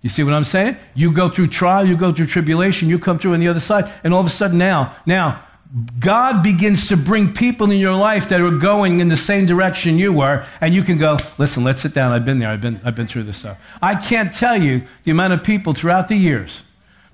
You 0.00 0.08
see 0.08 0.24
what 0.24 0.32
I'm 0.32 0.44
saying? 0.44 0.78
You 0.94 1.12
go 1.12 1.28
through 1.28 1.48
trial, 1.48 1.86
you 1.86 1.98
go 1.98 2.14
through 2.14 2.28
tribulation, 2.28 2.88
you 2.88 2.98
come 2.98 3.18
through 3.18 3.34
on 3.34 3.40
the 3.40 3.48
other 3.48 3.60
side, 3.60 3.92
and 4.02 4.14
all 4.14 4.20
of 4.20 4.26
a 4.26 4.30
sudden 4.30 4.56
now, 4.56 4.96
now, 5.04 5.44
God 5.98 6.42
begins 6.42 6.88
to 6.88 6.98
bring 6.98 7.32
people 7.32 7.70
in 7.70 7.78
your 7.78 7.94
life 7.94 8.28
that 8.28 8.42
are 8.42 8.50
going 8.50 9.00
in 9.00 9.08
the 9.08 9.16
same 9.16 9.46
direction 9.46 9.96
you 9.96 10.12
were, 10.12 10.44
and 10.60 10.74
you 10.74 10.82
can 10.82 10.98
go, 10.98 11.16
listen, 11.38 11.64
let's 11.64 11.80
sit 11.80 11.94
down. 11.94 12.12
I've 12.12 12.26
been 12.26 12.40
there. 12.40 12.50
I've 12.50 12.60
been, 12.60 12.78
I've 12.84 12.94
been 12.94 13.06
through 13.06 13.22
this 13.22 13.38
stuff. 13.38 13.58
I 13.80 13.94
can't 13.94 14.34
tell 14.34 14.56
you 14.56 14.82
the 15.04 15.10
amount 15.10 15.32
of 15.32 15.42
people 15.42 15.72
throughout 15.72 16.08
the 16.08 16.16
years. 16.16 16.62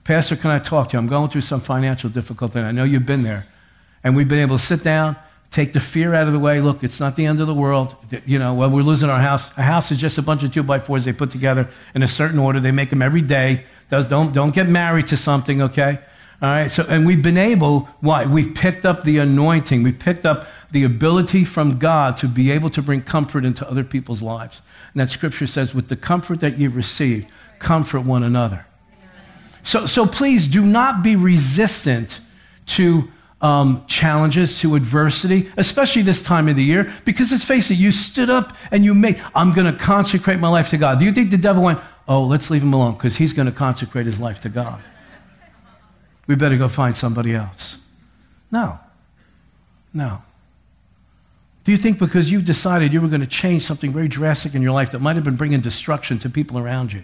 Pastor, 0.03 0.35
can 0.35 0.51
I 0.51 0.59
talk 0.59 0.89
to 0.89 0.97
you? 0.97 0.99
I'm 0.99 1.07
going 1.07 1.31
through 1.31 1.43
some 1.43 1.61
financial 1.61 2.11
difficulty, 2.11 2.59
and 2.59 2.67
I 2.67 2.73
know 2.73 2.83
you've 2.83 3.07
been 3.07 3.23
there. 3.23 3.47
And 4.03 4.17
we've 4.17 4.29
been 4.29 4.41
able 4.41 4.59
to 4.59 4.65
sit 4.65 4.83
down, 4.83 5.17
take 5.53 5.73
the 5.73 5.81
fear 5.81 6.15
out 6.15 6.27
of 6.27 6.33
the 6.33 6.39
way. 6.41 6.61
Look, 6.61 6.83
it's 6.83 6.99
not 6.99 7.15
the 7.15 7.27
end 7.27 7.41
of 7.41 7.47
the 7.47 7.55
world. 7.55 7.95
You 8.27 8.41
know, 8.41 8.55
when 8.55 8.73
we're 8.73 8.83
losing 8.83 9.09
our 9.09 9.21
house, 9.21 9.51
a 9.57 9.63
house 9.63 9.93
is 9.93 9.99
just 9.99 10.19
a 10.19 10.23
bunch 10.23 10.43
of 10.43 10.53
two 10.53 10.65
by 10.65 10.81
fours 10.81 11.05
they 11.05 11.13
put 11.13 11.31
together 11.31 11.69
in 11.95 12.03
a 12.03 12.09
certain 12.09 12.39
order. 12.39 12.59
They 12.59 12.73
make 12.73 12.91
them 12.91 13.03
every 13.03 13.23
day. 13.23 13.65
Does, 13.89 14.09
don't, 14.09 14.33
don't 14.33 14.55
get 14.55 14.69
married 14.69 15.07
to 15.09 15.17
something, 15.17 15.63
okay? 15.63 16.01
All 16.41 16.49
right, 16.49 16.71
so, 16.71 16.87
and 16.89 17.05
we've 17.05 17.23
been 17.23 17.37
able, 17.37 17.89
why? 18.01 18.25
We've 18.25 18.55
picked 18.55 18.87
up 18.87 19.03
the 19.03 19.19
anointing. 19.19 19.83
We've 19.83 19.99
picked 19.99 20.25
up 20.25 20.47
the 20.71 20.85
ability 20.85 21.45
from 21.45 21.79
God 21.79 22.17
to 22.19 22.29
be 22.29 22.53
able 22.53 22.71
to 22.71 22.83
bring 22.83 23.03
comfort 23.03 23.45
into 23.45 23.69
other 23.69 23.83
people's 23.83 24.23
lives. 24.23 24.63
And 24.95 25.01
that 25.01 25.09
scripture 25.09 25.49
says, 25.49 25.75
with 25.75 25.89
the 25.89 25.97
comfort 25.97 26.39
that 26.41 26.57
you've 26.57 26.77
received, 26.77 27.27
comfort 27.59 28.03
one 28.03 28.23
another. 28.23 28.67
So, 29.65 29.87
so 29.87 30.07
please 30.07 30.47
do 30.47 30.65
not 30.65 31.03
be 31.03 31.17
resistant 31.17 32.21
to 32.67 33.11
um, 33.41 33.85
challenges, 33.89 34.61
to 34.61 34.77
adversity, 34.77 35.51
especially 35.57 36.03
this 36.03 36.23
time 36.23 36.49
of 36.49 36.55
the 36.55 36.63
year, 36.63 36.93
because 37.05 37.33
let's 37.33 37.45
face 37.45 37.69
it, 37.73 37.75
you 37.75 37.91
stood 37.91 38.31
up 38.31 38.57
and 38.71 38.85
you 38.85 38.95
made, 38.95 39.21
I'm 39.35 39.53
going 39.53 39.73
to 39.73 39.77
consecrate 39.77 40.39
my 40.39 40.49
life 40.49 40.71
to 40.71 40.79
God. 40.79 41.01
Do 41.01 41.05
you 41.05 41.13
think 41.13 41.33
the 41.33 41.39
devil 41.39 41.65
went, 41.65 41.81
oh, 42.07 42.23
let's 42.23 42.49
leave 42.49 42.63
him 42.63 42.73
alone 42.73 42.95
because 42.95 43.17
he's 43.17 43.33
going 43.33 43.47
to 43.47 43.53
consecrate 43.53 44.07
his 44.07 44.21
life 44.21 44.41
to 44.41 44.49
God? 44.49 44.81
We 46.29 46.37
better 46.37 46.57
go 46.57 46.69
find 46.69 46.97
somebody 46.97 47.35
else. 47.35 47.79
No. 48.53 48.79
No. 49.93 50.23
Do 51.65 51.73
you 51.73 51.79
think 51.79 51.99
because 51.99 52.31
you 52.31 52.41
decided 52.41 52.93
you 52.93 53.01
were 53.01 53.09
going 53.09 53.21
to 53.21 53.27
change 53.27 53.65
something 53.65 53.93
very 53.93 54.09
drastic 54.09 54.55
in 54.55 54.63
your 54.63 54.73
life 54.73 54.93
that 54.93 55.01
might 55.01 55.17
have 55.17 55.25
been 55.25 55.37
bringing 55.37 55.61
destruction 55.61 56.19
to 56.21 56.31
people 56.31 56.59
around 56.59 56.93
you, 56.93 57.03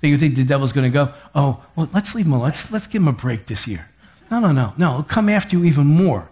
that 0.00 0.08
you 0.08 0.16
think 0.16 0.36
the 0.36 0.44
devil's 0.44 0.72
going 0.72 0.90
to 0.90 0.94
go, 0.94 1.12
oh, 1.34 1.64
well, 1.74 1.90
let's 1.92 2.14
leave 2.14 2.26
him 2.26 2.32
alone. 2.32 2.44
Let's, 2.44 2.70
let's 2.70 2.86
give 2.86 3.02
him 3.02 3.08
a 3.08 3.12
break 3.12 3.46
this 3.46 3.66
year. 3.66 3.90
No, 4.30 4.38
no, 4.40 4.52
no, 4.52 4.74
no. 4.78 4.92
He'll 4.94 5.02
come 5.02 5.28
after 5.28 5.56
you 5.56 5.64
even 5.64 5.86
more 5.86 6.30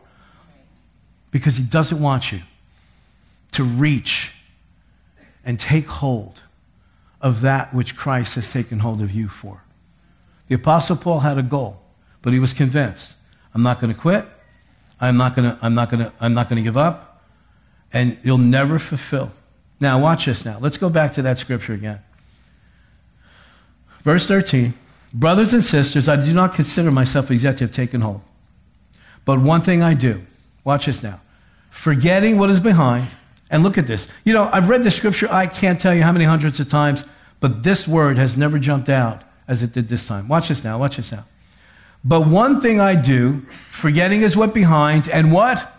because 1.31 1.57
he 1.57 1.65
doesn't 1.65 2.01
want 2.01 2.33
you 2.33 2.43
to 3.53 3.65
reach 3.65 4.33
and 5.45 5.59
take 5.59 5.87
hold 5.87 6.43
of 7.21 7.41
that 7.41 7.75
which 7.75 7.97
Christ 7.97 8.35
has 8.35 8.51
taken 8.51 8.79
hold 8.79 9.01
of 9.01 9.11
you 9.11 9.29
for. 9.29 9.63
The 10.49 10.55
Apostle 10.55 10.97
Paul 10.97 11.21
had 11.21 11.39
a 11.39 11.43
goal, 11.43 11.81
but 12.27 12.33
he 12.33 12.41
was 12.41 12.53
convinced 12.53 13.15
I'm 13.55 13.63
not 13.63 13.81
going 13.81 13.95
to 13.95 13.99
quit. 13.99 14.27
I'm 15.01 15.17
not 15.17 15.37
going 15.37 15.49
to, 15.49 15.57
I'm 15.63 15.75
not 15.75 15.91
going 15.91 16.03
to, 16.03 16.13
I'm 16.21 16.35
not 16.35 16.49
going 16.49 16.57
to 16.57 16.63
give 16.63 16.77
up. 16.77 17.23
And 17.93 18.19
you'll 18.25 18.37
never 18.37 18.81
fulfill. 18.81 19.31
Now, 19.79 20.01
watch 20.01 20.25
this 20.25 20.45
now. 20.45 20.59
Let's 20.59 20.77
go 20.77 20.91
back 20.91 21.13
to 21.13 21.23
that 21.23 21.39
scripture 21.39 21.73
again. 21.73 22.01
Verse 24.01 24.27
13. 24.27 24.75
Brothers 25.15 25.55
and 25.55 25.63
sisters, 25.63 26.09
I 26.09 26.17
do 26.17 26.33
not 26.33 26.53
consider 26.53 26.91
myself 26.91 27.31
as 27.31 27.45
yet 27.45 27.59
to 27.59 27.65
have 27.65 27.73
taken 27.73 28.01
hold. 28.01 28.23
But 29.25 29.41
one 29.41 29.61
thing 29.61 29.85
I 29.85 29.95
do, 29.95 30.27
watch 30.65 30.87
this 30.87 31.05
now, 31.05 31.21
forgetting 31.71 32.39
what 32.39 32.51
is 32.51 32.59
behind, 32.59 33.07
and 33.53 33.63
look 33.63 33.79
at 33.79 33.87
this. 33.87 34.09
You 34.25 34.33
know, 34.33 34.51
I've 34.53 34.69
read 34.69 34.83
the 34.83 34.91
scripture, 34.91 35.29
I 35.31 35.47
can't 35.47 35.81
tell 35.81 35.95
you 35.95 36.03
how 36.03 36.11
many 36.11 36.25
hundreds 36.25 36.59
of 36.59 36.69
times, 36.69 37.05
but 37.39 37.63
this 37.63 37.87
word 37.87 38.19
has 38.19 38.37
never 38.37 38.59
jumped 38.59 38.89
out 38.89 39.23
as 39.47 39.63
it 39.63 39.73
did 39.73 39.89
this 39.89 40.09
time. 40.09 40.27
Watch 40.27 40.49
this 40.49 40.65
now, 40.65 40.77
watch 40.77 40.97
this 40.97 41.13
now. 41.13 41.25
But 42.07 42.29
one 42.29 42.61
thing 42.61 42.79
I 42.79 42.95
do, 42.95 43.41
forgetting 43.41 44.23
is 44.23 44.37
what 44.37 44.55
behind, 44.55 45.09
and 45.09 45.33
what? 45.33 45.73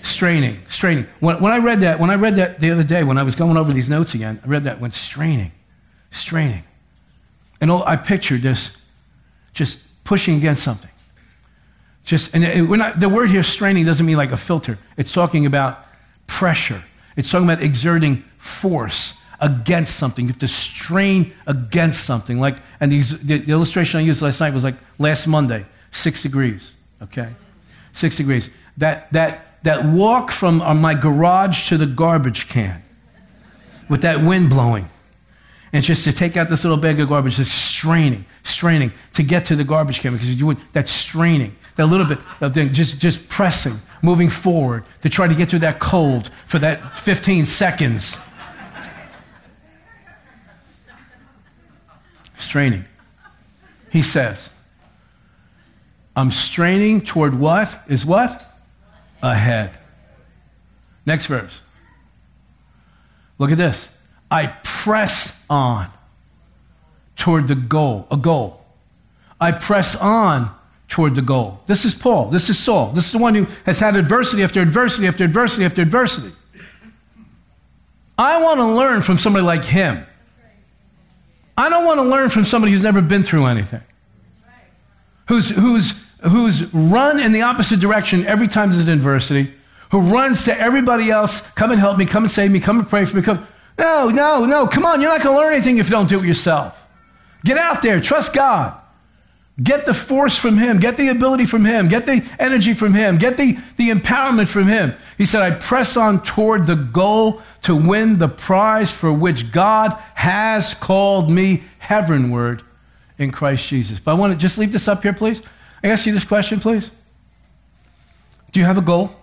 Straining. 0.00 0.62
Straining. 0.68 1.06
When, 1.20 1.38
when 1.42 1.52
I 1.52 1.58
read 1.58 1.80
that, 1.80 2.00
when 2.00 2.08
I 2.08 2.14
read 2.14 2.36
that 2.36 2.60
the 2.60 2.70
other 2.70 2.82
day, 2.82 3.04
when 3.04 3.18
I 3.18 3.22
was 3.24 3.34
going 3.34 3.58
over 3.58 3.70
these 3.70 3.90
notes 3.90 4.14
again, 4.14 4.40
I 4.42 4.48
read 4.48 4.64
that 4.64 4.80
when 4.80 4.90
straining. 4.90 5.52
Straining. 6.10 6.64
And 7.60 7.70
I 7.70 7.96
pictured 7.96 8.40
this 8.40 8.70
just 9.52 9.82
pushing 10.04 10.36
against 10.38 10.62
something. 10.62 10.90
Just, 12.04 12.34
and 12.34 12.68
we're 12.68 12.76
not, 12.76 13.00
the 13.00 13.10
word 13.10 13.28
here, 13.28 13.42
straining, 13.42 13.84
doesn't 13.84 14.04
mean 14.04 14.16
like 14.16 14.32
a 14.32 14.38
filter. 14.38 14.78
It's 14.96 15.12
talking 15.12 15.44
about 15.44 15.84
pressure. 16.26 16.82
It's 17.16 17.30
talking 17.30 17.46
about 17.46 17.62
exerting 17.62 18.24
force 18.38 19.12
against 19.44 19.96
something. 19.96 20.24
You 20.24 20.30
have 20.30 20.38
to 20.40 20.48
strain 20.48 21.32
against 21.46 22.04
something. 22.04 22.40
Like, 22.40 22.56
and 22.80 22.90
the, 22.90 23.00
the 23.00 23.52
illustration 23.52 24.00
I 24.00 24.02
used 24.02 24.22
last 24.22 24.40
night 24.40 24.54
was 24.54 24.64
like 24.64 24.76
last 24.98 25.26
Monday, 25.26 25.66
six 25.90 26.22
degrees. 26.22 26.72
Okay, 27.02 27.28
six 27.92 28.16
degrees. 28.16 28.48
That 28.78 29.12
that 29.12 29.62
that 29.64 29.84
walk 29.84 30.30
from 30.30 30.62
uh, 30.62 30.74
my 30.74 30.94
garage 30.94 31.68
to 31.68 31.76
the 31.76 31.86
garbage 31.86 32.48
can, 32.48 32.82
with 33.88 34.00
that 34.02 34.22
wind 34.22 34.48
blowing. 34.48 34.88
And 35.74 35.82
just 35.82 36.04
to 36.04 36.12
take 36.12 36.36
out 36.36 36.48
this 36.48 36.64
little 36.64 36.78
bag 36.78 37.00
of 37.00 37.08
garbage, 37.08 37.36
just 37.36 37.52
straining, 37.52 38.24
straining 38.44 38.92
to 39.14 39.22
get 39.24 39.46
to 39.46 39.56
the 39.56 39.64
garbage 39.64 40.00
can 40.00 40.12
because 40.12 40.32
you 40.32 40.46
would, 40.46 40.58
that 40.72 40.86
straining. 40.88 41.56
That 41.74 41.86
little 41.86 42.06
bit 42.06 42.20
of 42.40 42.54
thing, 42.54 42.72
just, 42.72 43.00
just 43.00 43.28
pressing, 43.28 43.80
moving 44.00 44.30
forward 44.30 44.84
to 45.02 45.08
try 45.08 45.26
to 45.26 45.34
get 45.34 45.50
through 45.50 45.58
that 45.60 45.80
cold 45.80 46.28
for 46.46 46.60
that 46.60 46.96
15 46.96 47.44
seconds. 47.46 48.16
Straining. 52.44 52.84
He 53.90 54.02
says, 54.02 54.48
I'm 56.16 56.30
straining 56.30 57.00
toward 57.00 57.38
what 57.38 57.76
is 57.88 58.04
what? 58.06 58.44
Ahead. 59.22 59.70
Next 61.06 61.26
verse. 61.26 61.60
Look 63.38 63.50
at 63.50 63.58
this. 63.58 63.90
I 64.30 64.46
press 64.62 65.44
on 65.50 65.88
toward 67.16 67.48
the 67.48 67.54
goal, 67.54 68.06
a 68.10 68.16
goal. 68.16 68.64
I 69.40 69.52
press 69.52 69.96
on 69.96 70.54
toward 70.88 71.14
the 71.14 71.22
goal. 71.22 71.60
This 71.66 71.84
is 71.84 71.94
Paul. 71.94 72.30
This 72.30 72.48
is 72.48 72.58
Saul. 72.58 72.92
This 72.92 73.06
is 73.06 73.12
the 73.12 73.18
one 73.18 73.34
who 73.34 73.46
has 73.66 73.80
had 73.80 73.96
adversity 73.96 74.42
after 74.42 74.60
adversity 74.60 75.06
after 75.06 75.24
adversity 75.24 75.64
after 75.64 75.82
adversity. 75.82 76.32
I 78.16 78.42
want 78.42 78.58
to 78.58 78.66
learn 78.66 79.02
from 79.02 79.18
somebody 79.18 79.44
like 79.44 79.64
him. 79.64 80.06
I 81.56 81.68
don't 81.68 81.84
want 81.84 81.98
to 81.98 82.04
learn 82.04 82.30
from 82.30 82.44
somebody 82.44 82.72
who's 82.72 82.82
never 82.82 83.00
been 83.00 83.22
through 83.22 83.46
anything, 83.46 83.82
who's, 85.28 85.50
who's, 85.50 85.94
who's 86.22 86.72
run 86.74 87.20
in 87.20 87.32
the 87.32 87.42
opposite 87.42 87.80
direction 87.80 88.26
every 88.26 88.48
time 88.48 88.70
there's 88.70 88.86
an 88.86 88.92
adversity, 88.92 89.52
who 89.90 90.00
runs 90.00 90.44
to 90.46 90.58
everybody 90.58 91.10
else, 91.10 91.40
come 91.52 91.70
and 91.70 91.78
help 91.78 91.98
me, 91.98 92.06
come 92.06 92.24
and 92.24 92.32
save 92.32 92.50
me, 92.50 92.58
come 92.58 92.80
and 92.80 92.88
pray 92.88 93.04
for 93.04 93.16
me. 93.16 93.22
Come. 93.22 93.46
No, 93.78 94.08
no, 94.08 94.44
no. 94.44 94.66
Come 94.66 94.84
on. 94.84 95.00
You're 95.00 95.10
not 95.10 95.22
going 95.22 95.36
to 95.36 95.40
learn 95.40 95.52
anything 95.52 95.78
if 95.78 95.86
you 95.86 95.90
don't 95.92 96.08
do 96.08 96.18
it 96.18 96.24
yourself. 96.24 96.86
Get 97.44 97.58
out 97.58 97.82
there. 97.82 98.00
Trust 98.00 98.32
God. 98.32 98.80
Get 99.62 99.86
the 99.86 99.94
force 99.94 100.36
from 100.36 100.58
Him. 100.58 100.78
Get 100.78 100.96
the 100.96 101.08
ability 101.08 101.46
from 101.46 101.64
Him. 101.64 101.86
Get 101.86 102.06
the 102.06 102.28
energy 102.40 102.74
from 102.74 102.92
Him. 102.92 103.18
Get 103.18 103.36
the, 103.36 103.56
the 103.76 103.90
empowerment 103.90 104.48
from 104.48 104.66
Him. 104.66 104.94
He 105.16 105.26
said, 105.26 105.42
I 105.42 105.52
press 105.52 105.96
on 105.96 106.22
toward 106.22 106.66
the 106.66 106.74
goal 106.74 107.40
to 107.62 107.76
win 107.76 108.18
the 108.18 108.28
prize 108.28 108.90
for 108.90 109.12
which 109.12 109.52
God 109.52 109.96
has 110.14 110.74
called 110.74 111.30
me 111.30 111.62
heavenward 111.78 112.62
in 113.16 113.30
Christ 113.30 113.68
Jesus. 113.68 114.00
But 114.00 114.12
I 114.12 114.14
want 114.14 114.32
to 114.32 114.38
just 114.38 114.58
leave 114.58 114.72
this 114.72 114.88
up 114.88 115.02
here, 115.02 115.12
please. 115.12 115.40
I 115.84 115.88
ask 115.88 116.04
you 116.04 116.12
this 116.12 116.24
question, 116.24 116.58
please. 116.58 116.90
Do 118.50 118.58
you 118.58 118.66
have 118.66 118.78
a 118.78 118.82
goal? 118.82 119.14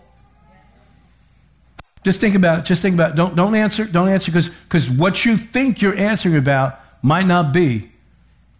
Just 2.04 2.20
think 2.20 2.36
about 2.36 2.60
it. 2.60 2.66
Just 2.66 2.82
think 2.82 2.96
about 2.96 3.12
it. 3.12 3.16
Don't, 3.16 3.36
don't 3.36 3.54
answer. 3.54 3.86
Don't 3.86 4.10
answer 4.10 4.32
because 4.32 4.50
because 4.50 4.90
what 4.90 5.24
you 5.24 5.38
think 5.38 5.82
you're 5.82 5.96
answering 5.96 6.36
about 6.36 6.80
might 7.04 7.28
not 7.28 7.54
be 7.54 7.92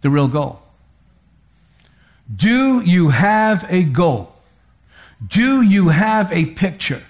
the 0.02 0.10
real 0.10 0.28
goal. 0.28 0.61
Do 2.34 2.80
you 2.80 3.10
have 3.10 3.64
a 3.68 3.84
goal? 3.84 4.34
Do 5.26 5.62
you 5.62 5.88
have 5.88 6.32
a 6.32 6.46
picture? 6.46 7.02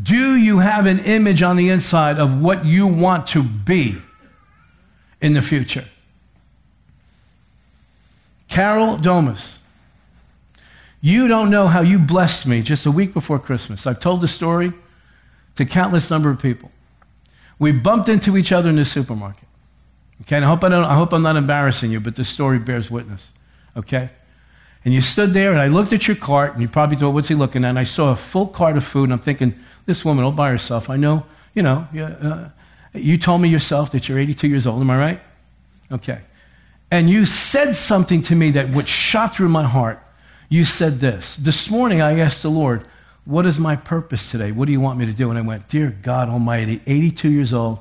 Do 0.00 0.36
you 0.36 0.58
have 0.58 0.86
an 0.86 0.98
image 0.98 1.42
on 1.42 1.56
the 1.56 1.70
inside 1.70 2.18
of 2.18 2.40
what 2.40 2.64
you 2.64 2.86
want 2.86 3.26
to 3.28 3.42
be 3.42 3.96
in 5.20 5.32
the 5.32 5.42
future? 5.42 5.86
Carol 8.48 8.98
Domas, 8.98 9.56
you 11.00 11.28
don't 11.28 11.50
know 11.50 11.68
how 11.68 11.80
you 11.80 11.98
blessed 11.98 12.46
me 12.46 12.62
just 12.62 12.86
a 12.86 12.90
week 12.90 13.12
before 13.12 13.38
Christmas. 13.38 13.86
I've 13.86 14.00
told 14.00 14.20
the 14.20 14.28
story 14.28 14.72
to 15.56 15.64
countless 15.64 16.10
number 16.10 16.30
of 16.30 16.40
people. 16.40 16.70
We 17.58 17.72
bumped 17.72 18.08
into 18.08 18.36
each 18.36 18.52
other 18.52 18.68
in 18.68 18.76
the 18.76 18.84
supermarket. 18.84 19.48
Okay, 20.22 20.36
and 20.36 20.44
I 20.44 20.48
hope, 20.48 20.64
I, 20.64 20.68
don't, 20.68 20.84
I 20.84 20.94
hope 20.94 21.12
I'm 21.12 21.22
not 21.22 21.36
embarrassing 21.36 21.90
you, 21.90 22.00
but 22.00 22.16
this 22.16 22.28
story 22.28 22.58
bears 22.58 22.90
witness. 22.90 23.32
Okay? 23.76 24.10
And 24.86 24.94
you 24.94 25.00
stood 25.00 25.32
there, 25.32 25.50
and 25.50 25.60
I 25.60 25.66
looked 25.66 25.92
at 25.92 26.06
your 26.06 26.16
cart, 26.16 26.52
and 26.52 26.62
you 26.62 26.68
probably 26.68 26.96
thought, 26.96 27.10
what's 27.10 27.26
he 27.26 27.34
looking 27.34 27.64
at? 27.64 27.70
And 27.70 27.78
I 27.78 27.82
saw 27.82 28.12
a 28.12 28.16
full 28.16 28.46
cart 28.46 28.76
of 28.76 28.84
food, 28.84 29.04
and 29.04 29.14
I'm 29.14 29.18
thinking, 29.18 29.58
this 29.84 30.04
woman 30.04 30.24
all 30.24 30.30
by 30.30 30.48
herself. 30.48 30.88
I 30.88 30.96
know, 30.96 31.26
you 31.54 31.62
know, 31.62 31.88
uh, 31.92 32.50
you 32.94 33.18
told 33.18 33.40
me 33.40 33.48
yourself 33.48 33.90
that 33.90 34.08
you're 34.08 34.16
82 34.16 34.46
years 34.46 34.64
old. 34.64 34.80
Am 34.80 34.88
I 34.88 34.96
right? 34.96 35.20
Okay. 35.90 36.20
And 36.88 37.10
you 37.10 37.26
said 37.26 37.74
something 37.74 38.22
to 38.22 38.36
me 38.36 38.52
that 38.52 38.70
which 38.70 38.86
shot 38.86 39.34
through 39.34 39.48
my 39.48 39.64
heart. 39.64 40.00
You 40.48 40.62
said 40.62 40.98
this. 40.98 41.34
This 41.34 41.68
morning, 41.68 42.00
I 42.00 42.20
asked 42.20 42.44
the 42.44 42.50
Lord, 42.50 42.84
what 43.24 43.44
is 43.44 43.58
my 43.58 43.74
purpose 43.74 44.30
today? 44.30 44.52
What 44.52 44.66
do 44.66 44.72
you 44.72 44.80
want 44.80 45.00
me 45.00 45.06
to 45.06 45.12
do? 45.12 45.30
And 45.30 45.38
I 45.38 45.42
went, 45.42 45.68
Dear 45.68 45.98
God 46.00 46.28
Almighty, 46.28 46.80
82 46.86 47.28
years 47.28 47.52
old, 47.52 47.80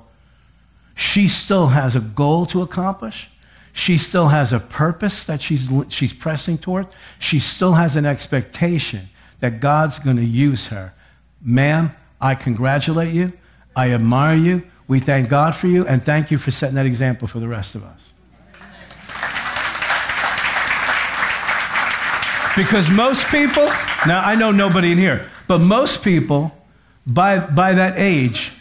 she 0.96 1.28
still 1.28 1.68
has 1.68 1.96
a 1.96 2.00
goal 2.00 2.48
to 2.48 2.64
accomplish. 2.64 3.30
She 3.76 3.98
still 3.98 4.30
has 4.30 4.54
a 4.54 4.60
purpose 4.60 5.26
that 5.26 5.42
she's, 5.42 5.70
she's 5.90 6.14
pressing 6.14 6.58
toward. 6.58 6.88
She 7.20 7.40
still 7.40 7.74
has 7.74 7.98
an 7.98 8.06
expectation 8.06 9.10
that 9.42 9.60
God's 9.60 10.00
going 10.00 10.16
to 10.16 10.26
use 10.26 10.68
her. 10.68 10.94
Ma'am, 11.42 11.94
I 12.22 12.36
congratulate 12.36 13.14
you. 13.14 13.34
I 13.76 13.92
admire 13.92 14.38
you. 14.38 14.64
We 14.88 15.02
thank 15.02 15.28
God 15.28 15.56
for 15.56 15.68
you, 15.68 15.86
and 15.86 16.02
thank 16.02 16.32
you 16.32 16.38
for 16.38 16.52
setting 16.52 16.76
that 16.76 16.86
example 16.86 17.28
for 17.28 17.42
the 17.42 17.50
rest 17.50 17.76
of 17.76 17.84
us. 17.84 18.12
Because 22.56 22.90
most 22.90 23.28
people, 23.28 23.66
now 24.08 24.22
I 24.24 24.36
know 24.36 24.52
nobody 24.52 24.94
in 24.94 24.98
here, 24.98 25.30
but 25.50 25.60
most 25.60 26.02
people 26.02 26.56
by, 27.06 27.40
by 27.40 27.74
that 27.74 27.98
age, 27.98 28.54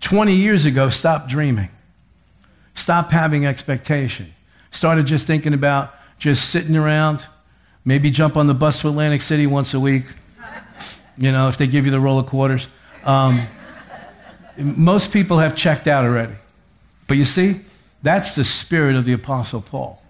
20 0.00 0.34
years 0.34 0.66
ago, 0.66 0.90
stopped 0.90 1.30
dreaming, 1.30 1.70
stopped 2.74 3.12
having 3.12 3.46
expectation, 3.46 4.34
started 4.70 5.06
just 5.06 5.26
thinking 5.26 5.54
about 5.54 5.94
just 6.18 6.50
sitting 6.50 6.76
around, 6.76 7.26
maybe 7.84 8.10
jump 8.10 8.36
on 8.36 8.46
the 8.46 8.54
bus 8.54 8.80
to 8.80 8.88
Atlantic 8.88 9.20
City 9.20 9.46
once 9.46 9.74
a 9.74 9.80
week, 9.80 10.04
you 11.16 11.32
know, 11.32 11.48
if 11.48 11.56
they 11.56 11.66
give 11.66 11.84
you 11.84 11.90
the 11.90 12.00
roll 12.00 12.18
of 12.18 12.26
quarters. 12.26 12.66
Um, 13.04 13.46
most 14.58 15.12
people 15.12 15.38
have 15.38 15.54
checked 15.54 15.86
out 15.86 16.04
already. 16.04 16.34
But 17.06 17.16
you 17.16 17.24
see, 17.24 17.60
that's 18.02 18.34
the 18.34 18.44
spirit 18.44 18.96
of 18.96 19.04
the 19.04 19.12
Apostle 19.12 19.60
Paul. 19.60 20.02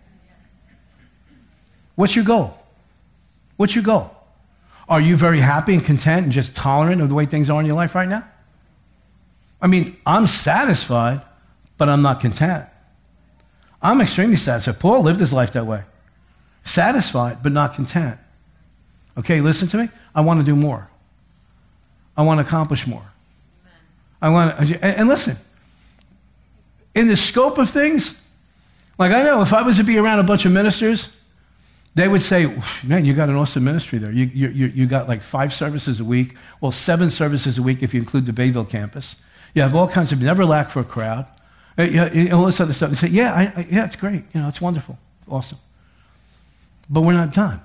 What's 1.94 2.14
your 2.14 2.24
goal? 2.24 2.58
What's 3.56 3.74
your 3.74 3.84
goal? 3.84 4.14
Are 4.88 5.00
you 5.00 5.16
very 5.16 5.40
happy 5.40 5.74
and 5.74 5.84
content 5.84 6.24
and 6.24 6.32
just 6.32 6.56
tolerant 6.56 7.02
of 7.02 7.08
the 7.08 7.14
way 7.14 7.26
things 7.26 7.50
are 7.50 7.60
in 7.60 7.66
your 7.66 7.76
life 7.76 7.94
right 7.94 8.08
now? 8.08 8.24
I 9.60 9.66
mean, 9.66 9.96
I'm 10.06 10.26
satisfied, 10.26 11.20
but 11.76 11.88
I'm 11.88 12.00
not 12.00 12.20
content. 12.20 12.66
I'm 13.80 14.00
extremely 14.00 14.36
satisfied. 14.36 14.80
Paul 14.80 15.02
lived 15.02 15.20
his 15.20 15.32
life 15.32 15.52
that 15.52 15.66
way. 15.66 15.82
Satisfied, 16.64 17.42
but 17.42 17.52
not 17.52 17.74
content. 17.74 18.18
Okay, 19.16 19.40
listen 19.40 19.68
to 19.68 19.78
me. 19.78 19.88
I 20.14 20.20
want 20.20 20.40
to 20.40 20.46
do 20.46 20.56
more. 20.56 20.90
I 22.16 22.22
want 22.22 22.40
to 22.40 22.46
accomplish 22.46 22.86
more. 22.86 23.12
I 24.20 24.28
want 24.30 24.68
to, 24.68 24.84
and 24.84 25.08
listen, 25.08 25.36
in 26.94 27.06
the 27.06 27.16
scope 27.16 27.58
of 27.58 27.70
things, 27.70 28.14
like 28.98 29.12
I 29.12 29.22
know 29.22 29.42
if 29.42 29.52
I 29.52 29.62
was 29.62 29.76
to 29.76 29.84
be 29.84 29.96
around 29.98 30.18
a 30.18 30.24
bunch 30.24 30.44
of 30.44 30.52
ministers 30.52 31.08
they 31.98 32.06
would 32.06 32.22
say, 32.22 32.46
man, 32.84 33.04
you 33.04 33.12
got 33.12 33.28
an 33.28 33.34
awesome 33.34 33.64
ministry 33.64 33.98
there. 33.98 34.12
You, 34.12 34.26
you, 34.26 34.66
you 34.66 34.86
got 34.86 35.08
like 35.08 35.20
five 35.20 35.52
services 35.52 35.98
a 35.98 36.04
week, 36.04 36.36
well, 36.60 36.70
seven 36.70 37.10
services 37.10 37.58
a 37.58 37.62
week 37.62 37.82
if 37.82 37.92
you 37.92 37.98
include 37.98 38.24
the 38.24 38.32
Bayville 38.32 38.66
campus. 38.66 39.16
You 39.52 39.62
have 39.62 39.74
all 39.74 39.88
kinds 39.88 40.12
of, 40.12 40.22
never 40.22 40.46
lack 40.46 40.70
for 40.70 40.78
a 40.78 40.84
crowd. 40.84 41.26
You 41.78 42.30
all 42.32 42.46
this 42.46 42.60
other 42.60 42.72
stuff. 42.72 42.90
They 42.90 42.96
say, 42.96 43.08
yeah, 43.08 43.32
I, 43.32 43.42
I, 43.60 43.66
yeah, 43.70 43.84
it's 43.84 43.96
great. 43.96 44.24
You 44.34 44.40
know, 44.40 44.48
it's 44.48 44.60
wonderful. 44.60 44.98
Awesome. 45.28 45.58
But 46.90 47.02
we're 47.02 47.12
not 47.12 47.32
done. 47.32 47.60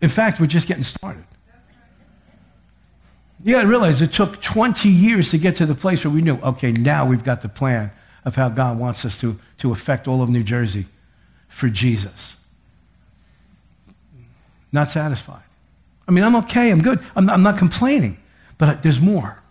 In 0.00 0.08
fact, 0.08 0.40
we're 0.40 0.46
just 0.46 0.66
getting 0.66 0.84
started. 0.84 1.24
You 3.44 3.54
got 3.54 3.62
to 3.62 3.68
realize 3.68 4.00
it 4.00 4.12
took 4.12 4.40
20 4.40 4.88
years 4.88 5.30
to 5.30 5.38
get 5.38 5.56
to 5.56 5.66
the 5.66 5.74
place 5.74 6.04
where 6.04 6.12
we 6.12 6.22
knew, 6.22 6.36
okay, 6.38 6.72
now 6.72 7.04
we've 7.04 7.24
got 7.24 7.42
the 7.42 7.48
plan 7.48 7.90
of 8.24 8.36
how 8.36 8.48
God 8.48 8.78
wants 8.78 9.04
us 9.04 9.20
to, 9.20 9.38
to 9.58 9.70
affect 9.70 10.08
all 10.08 10.22
of 10.22 10.30
New 10.30 10.42
Jersey 10.42 10.86
for 11.48 11.68
Jesus. 11.68 12.36
Not 14.72 14.88
satisfied. 14.88 15.42
I 16.08 16.12
mean, 16.12 16.24
I'm 16.24 16.36
okay, 16.36 16.70
I'm 16.70 16.82
good, 16.82 17.00
I'm, 17.14 17.28
I'm 17.28 17.42
not 17.42 17.58
complaining, 17.58 18.18
but 18.58 18.82
there's 18.82 19.00
more. 19.00 19.42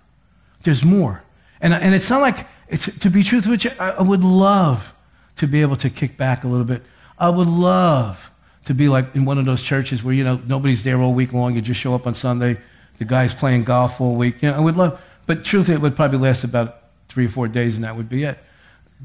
There's 0.64 0.84
more. 0.84 1.22
And, 1.62 1.74
and 1.74 1.94
it's 1.94 2.10
not 2.10 2.22
like, 2.22 2.48
it's, 2.76 3.00
to 3.00 3.10
be 3.10 3.24
truthful 3.24 3.52
with 3.52 3.64
you, 3.64 3.72
I, 3.80 4.02
would 4.02 4.24
love 4.24 4.94
to 5.38 5.48
be 5.48 5.62
able 5.62 5.78
to 5.78 5.90
kick 5.90 6.18
back 6.18 6.44
a 6.44 6.48
little 6.48 6.66
bit. 6.66 6.84
I 7.18 7.30
would 7.30 7.48
love 7.48 8.30
to 8.66 8.74
be 8.74 8.90
like 8.90 9.16
in 9.16 9.24
one 9.24 9.38
of 9.38 9.46
those 9.46 9.64
churches 9.64 10.04
where, 10.04 10.14
you 10.14 10.26
know, 10.26 10.42
nobody's 10.46 10.84
there 10.84 11.00
all 11.00 11.14
week 11.14 11.32
long. 11.32 11.56
You 11.56 11.62
just 11.62 11.80
show 11.80 11.96
up 11.96 12.06
on 12.06 12.14
Sunday. 12.14 12.58
The 12.98 13.06
guy's 13.06 13.34
playing 13.34 13.64
golf 13.64 14.02
all 14.02 14.16
week. 14.16 14.42
You 14.44 14.52
know, 14.52 14.58
I 14.58 14.60
would 14.60 14.76
love, 14.76 15.04
but 15.26 15.46
truthfully, 15.46 15.76
it 15.76 15.82
would 15.82 15.96
probably 15.96 16.18
last 16.18 16.44
about 16.44 16.82
three 17.08 17.28
or 17.28 17.30
four 17.30 17.48
days 17.48 17.76
and 17.76 17.86
that 17.86 17.96
would 17.96 18.10
be 18.10 18.26
it. 18.26 18.38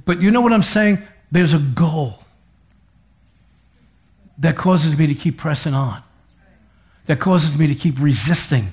But 0.05 0.21
you 0.21 0.33
know 0.33 0.41
what 0.41 0.53
I'm 0.53 0.65
saying? 0.65 1.07
There's 1.31 1.55
a 1.55 1.61
goal 1.61 2.25
that 4.37 4.57
causes 4.57 4.99
me 4.99 5.07
to 5.07 5.15
keep 5.15 5.39
pressing 5.39 5.75
on, 5.75 6.03
that 7.07 7.21
causes 7.21 7.57
me 7.57 7.69
to 7.69 7.75
keep 7.77 8.01
resisting 8.01 8.73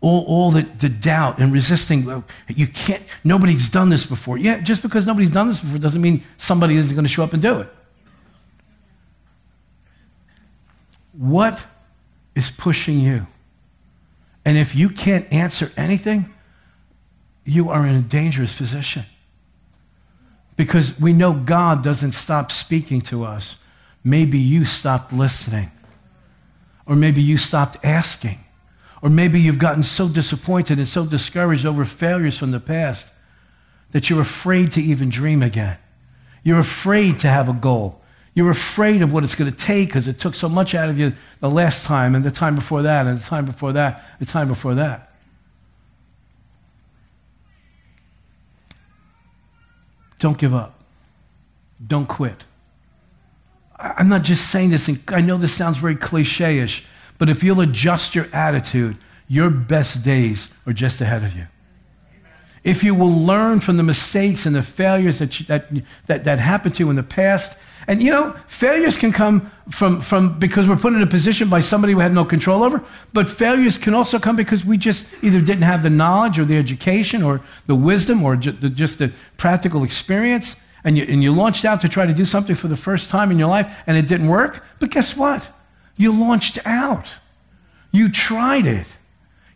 all, 0.00 0.24
all 0.24 0.50
the, 0.50 0.62
the 0.62 0.88
doubt 0.88 1.38
and 1.38 1.52
resisting. 1.52 2.24
You 2.48 2.66
can't, 2.66 3.02
nobody's 3.24 3.68
done 3.70 3.90
this 3.90 4.04
before. 4.06 4.38
Yeah, 4.38 4.60
just 4.60 4.82
because 4.82 5.06
nobody's 5.06 5.30
done 5.30 5.48
this 5.48 5.60
before 5.60 5.78
doesn't 5.78 6.00
mean 6.00 6.24
somebody 6.36 6.76
isn't 6.76 6.94
going 6.94 7.04
to 7.04 7.10
show 7.10 7.24
up 7.24 7.32
and 7.32 7.42
do 7.42 7.60
it. 7.60 7.68
What 11.12 11.66
is 12.34 12.50
pushing 12.50 13.00
you? 13.00 13.26
And 14.44 14.56
if 14.56 14.74
you 14.74 14.88
can't 14.88 15.30
answer 15.32 15.70
anything, 15.76 16.32
you 17.44 17.68
are 17.68 17.86
in 17.86 17.94
a 17.94 18.02
dangerous 18.02 18.56
position. 18.56 19.04
Because 20.56 20.98
we 20.98 21.12
know 21.12 21.32
God 21.32 21.82
doesn't 21.82 22.12
stop 22.12 22.50
speaking 22.50 23.00
to 23.02 23.24
us 23.24 23.56
maybe 24.04 24.38
you 24.38 24.64
stopped 24.64 25.12
listening. 25.12 25.70
Or 26.86 26.96
maybe 26.96 27.22
you 27.22 27.36
stopped 27.36 27.84
asking. 27.84 28.40
Or 29.02 29.08
maybe 29.08 29.40
you've 29.40 29.58
gotten 29.58 29.82
so 29.82 30.08
disappointed 30.08 30.78
and 30.78 30.88
so 30.88 31.06
discouraged 31.06 31.64
over 31.64 31.84
failures 31.84 32.36
from 32.38 32.50
the 32.50 32.60
past 32.60 33.12
that 33.92 34.10
you're 34.10 34.20
afraid 34.20 34.72
to 34.72 34.80
even 34.80 35.08
dream 35.08 35.42
again. 35.42 35.78
You're 36.42 36.58
afraid 36.58 37.18
to 37.20 37.28
have 37.28 37.48
a 37.48 37.52
goal. 37.52 38.00
You're 38.34 38.50
afraid 38.50 39.02
of 39.02 39.12
what 39.12 39.24
it's 39.24 39.34
going 39.34 39.50
to 39.50 39.56
take 39.56 39.88
because 39.88 40.06
it 40.06 40.18
took 40.18 40.34
so 40.34 40.48
much 40.48 40.74
out 40.74 40.88
of 40.88 40.98
you 40.98 41.14
the 41.40 41.50
last 41.50 41.84
time 41.84 42.14
and 42.14 42.24
the 42.24 42.30
time 42.30 42.54
before 42.54 42.82
that 42.82 43.06
and 43.06 43.18
the 43.18 43.24
time 43.24 43.44
before 43.44 43.72
that, 43.72 44.18
the 44.18 44.26
time 44.26 44.48
before 44.48 44.74
that. 44.74 45.10
Don't 50.18 50.38
give 50.38 50.54
up. 50.54 50.78
Don't 51.84 52.06
quit. 52.06 52.44
I'm 53.78 54.10
not 54.10 54.22
just 54.22 54.50
saying 54.50 54.70
this, 54.70 54.86
and 54.86 55.00
I 55.08 55.22
know 55.22 55.38
this 55.38 55.54
sounds 55.54 55.78
very 55.78 55.96
cliche 55.96 56.58
ish, 56.58 56.84
but 57.20 57.28
if 57.28 57.44
you'll 57.44 57.60
adjust 57.60 58.14
your 58.14 58.28
attitude, 58.32 58.96
your 59.28 59.50
best 59.50 60.02
days 60.02 60.48
are 60.66 60.72
just 60.72 61.02
ahead 61.02 61.22
of 61.22 61.36
you. 61.36 61.44
If 62.64 62.82
you 62.82 62.94
will 62.94 63.12
learn 63.12 63.60
from 63.60 63.76
the 63.76 63.82
mistakes 63.82 64.46
and 64.46 64.56
the 64.56 64.62
failures 64.62 65.18
that, 65.18 65.38
you, 65.38 65.44
that, 65.44 65.66
that, 66.06 66.24
that 66.24 66.38
happened 66.38 66.76
to 66.76 66.84
you 66.84 66.88
in 66.88 66.96
the 66.96 67.02
past, 67.02 67.58
and 67.86 68.02
you 68.02 68.10
know, 68.10 68.34
failures 68.46 68.96
can 68.96 69.12
come 69.12 69.50
from, 69.68 70.00
from 70.00 70.38
because 70.38 70.66
we're 70.66 70.76
put 70.76 70.94
in 70.94 71.02
a 71.02 71.06
position 71.06 71.50
by 71.50 71.60
somebody 71.60 71.94
we 71.94 72.02
had 72.02 72.14
no 72.14 72.24
control 72.24 72.64
over, 72.64 72.82
but 73.12 73.28
failures 73.28 73.76
can 73.76 73.92
also 73.92 74.18
come 74.18 74.34
because 74.34 74.64
we 74.64 74.78
just 74.78 75.04
either 75.22 75.42
didn't 75.42 75.64
have 75.64 75.82
the 75.82 75.90
knowledge 75.90 76.38
or 76.38 76.46
the 76.46 76.56
education 76.56 77.22
or 77.22 77.42
the 77.66 77.74
wisdom 77.74 78.24
or 78.24 78.34
just 78.34 78.62
the, 78.62 78.70
just 78.70 78.98
the 78.98 79.12
practical 79.36 79.84
experience 79.84 80.56
and 80.84 80.96
you, 80.96 81.04
and 81.04 81.22
you 81.22 81.32
launched 81.32 81.66
out 81.66 81.82
to 81.82 81.88
try 81.88 82.06
to 82.06 82.14
do 82.14 82.24
something 82.24 82.56
for 82.56 82.68
the 82.68 82.76
first 82.78 83.10
time 83.10 83.30
in 83.30 83.38
your 83.38 83.48
life 83.48 83.82
and 83.86 83.98
it 83.98 84.08
didn't 84.08 84.28
work, 84.28 84.64
but 84.78 84.90
guess 84.90 85.14
what? 85.14 85.52
You 86.00 86.12
launched 86.12 86.58
out. 86.64 87.16
You 87.92 88.08
tried 88.08 88.64
it. 88.64 88.86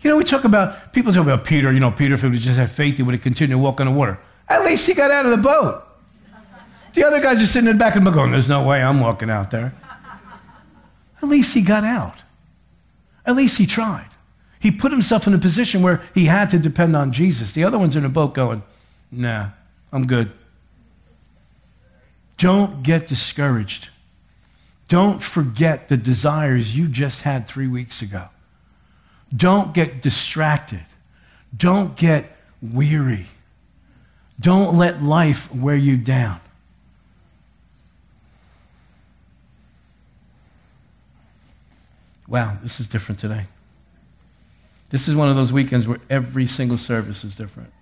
You 0.02 0.10
know, 0.10 0.18
we 0.18 0.24
talk 0.24 0.44
about, 0.44 0.92
people 0.92 1.10
talk 1.10 1.22
about 1.22 1.44
Peter, 1.44 1.72
you 1.72 1.80
know, 1.80 1.90
Peter, 1.90 2.12
if 2.12 2.22
he 2.22 2.38
just 2.38 2.58
had 2.58 2.70
faith, 2.70 2.98
he 2.98 3.02
would 3.02 3.14
have 3.14 3.22
continued 3.22 3.54
to 3.54 3.58
walk 3.58 3.80
on 3.80 3.86
the 3.86 3.92
water. 3.92 4.18
At 4.46 4.62
least 4.62 4.86
he 4.86 4.92
got 4.92 5.10
out 5.10 5.24
of 5.24 5.30
the 5.30 5.38
boat. 5.38 5.82
The 6.92 7.02
other 7.02 7.22
guys 7.22 7.42
are 7.42 7.46
sitting 7.46 7.70
in 7.70 7.78
the 7.78 7.82
back 7.82 7.96
of 7.96 8.04
the 8.04 8.10
boat 8.10 8.16
going, 8.16 8.32
there's 8.32 8.50
no 8.50 8.62
way 8.62 8.82
I'm 8.82 9.00
walking 9.00 9.30
out 9.30 9.50
there. 9.52 9.74
At 11.22 11.30
least 11.30 11.54
he 11.54 11.62
got 11.62 11.82
out. 11.82 12.24
At 13.24 13.36
least 13.36 13.56
he 13.56 13.64
tried. 13.64 14.10
He 14.60 14.70
put 14.70 14.92
himself 14.92 15.26
in 15.26 15.32
a 15.32 15.38
position 15.38 15.80
where 15.80 16.02
he 16.12 16.26
had 16.26 16.50
to 16.50 16.58
depend 16.58 16.94
on 16.94 17.10
Jesus. 17.10 17.54
The 17.54 17.64
other 17.64 17.78
ones 17.78 17.96
in 17.96 18.02
the 18.02 18.10
boat 18.10 18.34
going, 18.34 18.62
nah, 19.10 19.48
I'm 19.90 20.06
good. 20.06 20.30
Don't 22.36 22.82
get 22.82 23.08
discouraged. 23.08 23.88
Don't 24.88 25.22
forget 25.22 25.88
the 25.88 25.96
desires 25.96 26.76
you 26.76 26.88
just 26.88 27.22
had 27.22 27.48
three 27.48 27.66
weeks 27.66 28.02
ago. 28.02 28.28
Don't 29.34 29.72
get 29.72 30.02
distracted. 30.02 30.84
Don't 31.56 31.96
get 31.96 32.36
weary. 32.60 33.26
Don't 34.38 34.76
let 34.76 35.02
life 35.02 35.52
wear 35.54 35.76
you 35.76 35.96
down. 35.96 36.40
Wow, 42.26 42.56
this 42.62 42.80
is 42.80 42.86
different 42.86 43.18
today. 43.18 43.46
This 44.90 45.08
is 45.08 45.14
one 45.14 45.28
of 45.28 45.36
those 45.36 45.52
weekends 45.52 45.86
where 45.86 46.00
every 46.08 46.46
single 46.46 46.78
service 46.78 47.24
is 47.24 47.34
different. 47.34 47.72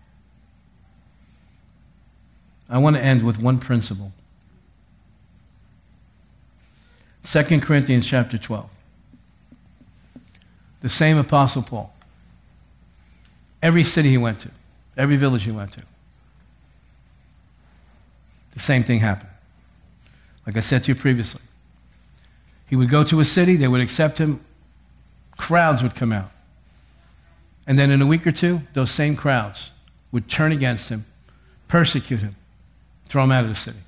I 2.69 2.79
want 2.79 2.97
to 2.97 3.03
end 3.03 3.23
with 3.23 3.39
one 3.39 3.59
principle. 3.59 4.13
2 7.25 7.61
Corinthians 7.61 8.07
chapter 8.07 8.37
12. 8.37 8.69
The 10.81 10.89
same 10.89 11.17
Apostle 11.17 11.63
Paul. 11.63 11.93
Every 13.63 13.85
city 13.85 14.11
he 14.11 14.19
went 14.19 14.41
to, 14.41 14.51
every 14.97 15.17
village 15.17 15.45
he 15.45 15.53
went 15.53 15.73
to, 15.75 15.83
the 18.55 18.61
same 18.61 18.83
thing 18.83 18.99
happened. 19.01 19.31
Like 20.47 20.57
I 20.57 20.61
said 20.61 20.85
to 20.85 20.89
you 20.91 20.95
previously. 20.97 21.41
He 22.69 22.75
would 22.75 22.91
go 22.91 23.05
to 23.05 23.21
a 23.21 23.25
city, 23.25 23.55
they 23.57 23.69
would 23.69 23.81
accept 23.81 24.19
him, 24.19 24.41
crowds 25.37 25.83
would 25.83 25.95
come 25.95 26.13
out. 26.13 26.31
And 27.67 27.79
then 27.79 27.91
in 27.91 28.03
a 28.03 28.07
week 28.07 28.27
or 28.27 28.33
two, 28.33 28.63
those 28.75 28.91
same 28.91 29.15
crowds 29.15 29.71
would 30.11 30.29
turn 30.29 30.51
against 30.51 30.89
him, 30.89 31.05
persecute 31.69 32.21
him, 32.21 32.35
throw 33.07 33.23
him 33.23 33.31
out 33.31 33.45
of 33.45 33.51
the 33.51 33.55
city. 33.55 33.79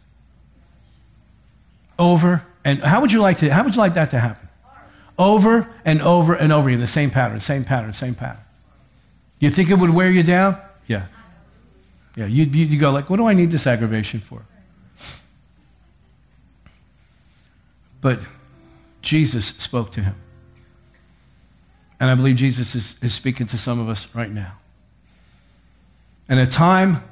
Over 1.99 2.45
and 2.65 2.83
how 2.83 3.01
would 3.01 3.13
you 3.13 3.21
like 3.21 3.39
to, 3.39 3.53
how 3.53 3.63
would 3.65 3.75
you 3.75 3.81
like 3.81 3.95
that 3.95 4.11
to 4.11 4.21
happen? 4.21 4.45
over 5.19 5.69
and 5.85 6.03
over 6.03 6.35
and 6.35 6.53
over 6.53 6.69
again. 6.69 6.81
The 6.81 6.87
same 6.87 7.11
pattern, 7.11 7.41
same 7.41 7.65
pattern, 7.65 7.93
same 7.93 8.15
pattern. 8.15 8.43
You 9.39 9.51
think 9.51 9.71
it 9.71 9.79
would 9.79 9.91
wear 9.91 10.11
you 10.11 10.23
down? 10.23 10.59
Yeah. 10.87 11.07
Yeah, 12.17 12.27
you 12.27 12.45
you 12.45 12.79
go 12.79 12.91
like, 12.91 13.11
what 13.11 13.17
do 13.17 13.27
I 13.27 13.35
need 13.35 13.51
this 13.51 13.67
aggravation 13.67 14.21
for? 14.21 14.43
But 18.01 18.21
Jesus 19.03 19.47
spoke 19.47 19.93
to 19.93 20.03
him. 20.03 20.15
And 21.99 22.11
I 22.11 22.15
believe 22.15 22.37
Jesus 22.37 22.75
is, 22.75 22.97
is 23.01 23.15
speaking 23.15 23.47
to 23.47 23.59
some 23.59 23.81
of 23.81 23.89
us 23.89 24.07
right 24.15 24.31
now. 24.31 24.55
And 26.29 26.39
a 26.39 26.47
time 26.47 27.03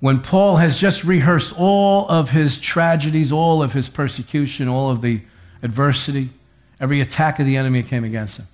when 0.00 0.20
Paul 0.20 0.56
has 0.56 0.78
just 0.78 1.04
rehearsed 1.04 1.54
all 1.58 2.08
of 2.08 2.30
his 2.30 2.58
tragedies, 2.58 3.32
all 3.32 3.62
of 3.62 3.72
his 3.72 3.88
persecution, 3.88 4.68
all 4.68 4.90
of 4.90 5.00
the 5.00 5.22
adversity, 5.62 6.30
every 6.78 7.00
attack 7.00 7.38
of 7.38 7.46
the 7.46 7.56
enemy 7.56 7.82
came 7.82 8.04
against 8.04 8.36
him. 8.36 8.46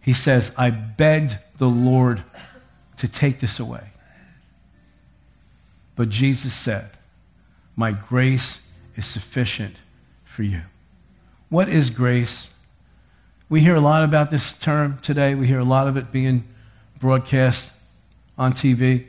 He 0.00 0.12
says, 0.12 0.52
I 0.56 0.70
begged 0.70 1.38
the 1.58 1.68
Lord 1.68 2.22
to 2.98 3.08
take 3.08 3.40
this 3.40 3.58
away. 3.58 3.90
But 5.96 6.10
Jesus 6.10 6.54
said, 6.54 6.90
My 7.74 7.90
grace 7.92 8.60
is 8.96 9.04
sufficient 9.04 9.76
for 10.24 10.44
you. 10.44 10.62
What 11.48 11.68
is 11.68 11.90
grace? 11.90 12.48
We 13.48 13.60
hear 13.60 13.74
a 13.74 13.80
lot 13.80 14.04
about 14.04 14.30
this 14.30 14.52
term 14.52 14.98
today. 15.00 15.34
We 15.34 15.46
hear 15.46 15.58
a 15.58 15.64
lot 15.64 15.88
of 15.88 15.96
it 15.96 16.12
being 16.12 16.44
broadcast 17.00 17.70
on 18.36 18.52
TV, 18.52 19.06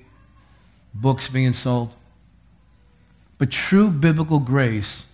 books 1.01 1.29
being 1.29 1.53
sold. 1.53 1.93
But 3.37 3.51
true 3.51 3.89
biblical 3.89 4.39
grace 4.39 5.05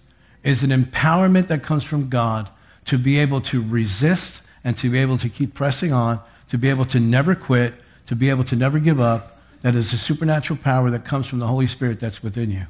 is 0.44 0.64
an 0.64 0.70
empowerment 0.70 1.48
that 1.48 1.64
comes 1.64 1.84
from 1.84 2.10
God 2.10 2.50
to 2.86 2.98
be 2.98 3.18
able 3.18 3.42
to 3.42 3.62
resist 3.62 4.42
and 4.64 4.78
to 4.78 4.90
be 4.90 5.00
able 5.00 5.18
to 5.20 5.30
keep 5.30 5.54
pressing 5.54 5.94
on, 5.94 6.20
to 6.50 6.58
be 6.58 6.70
able 6.70 6.86
to 6.86 7.00
never 7.00 7.36
quit, 7.36 7.74
to 8.08 8.16
be 8.16 8.30
able 8.30 8.44
to 8.46 8.56
never 8.56 8.80
give 8.80 9.00
up. 9.00 9.40
That 9.62 9.76
is 9.76 9.94
a 9.94 9.98
supernatural 9.98 10.60
power 10.62 10.92
that 10.92 11.06
comes 11.06 11.28
from 11.28 11.40
the 11.40 11.48
Holy 11.48 11.68
Spirit 11.68 12.00
that's 12.00 12.22
within 12.22 12.52
you. 12.52 12.68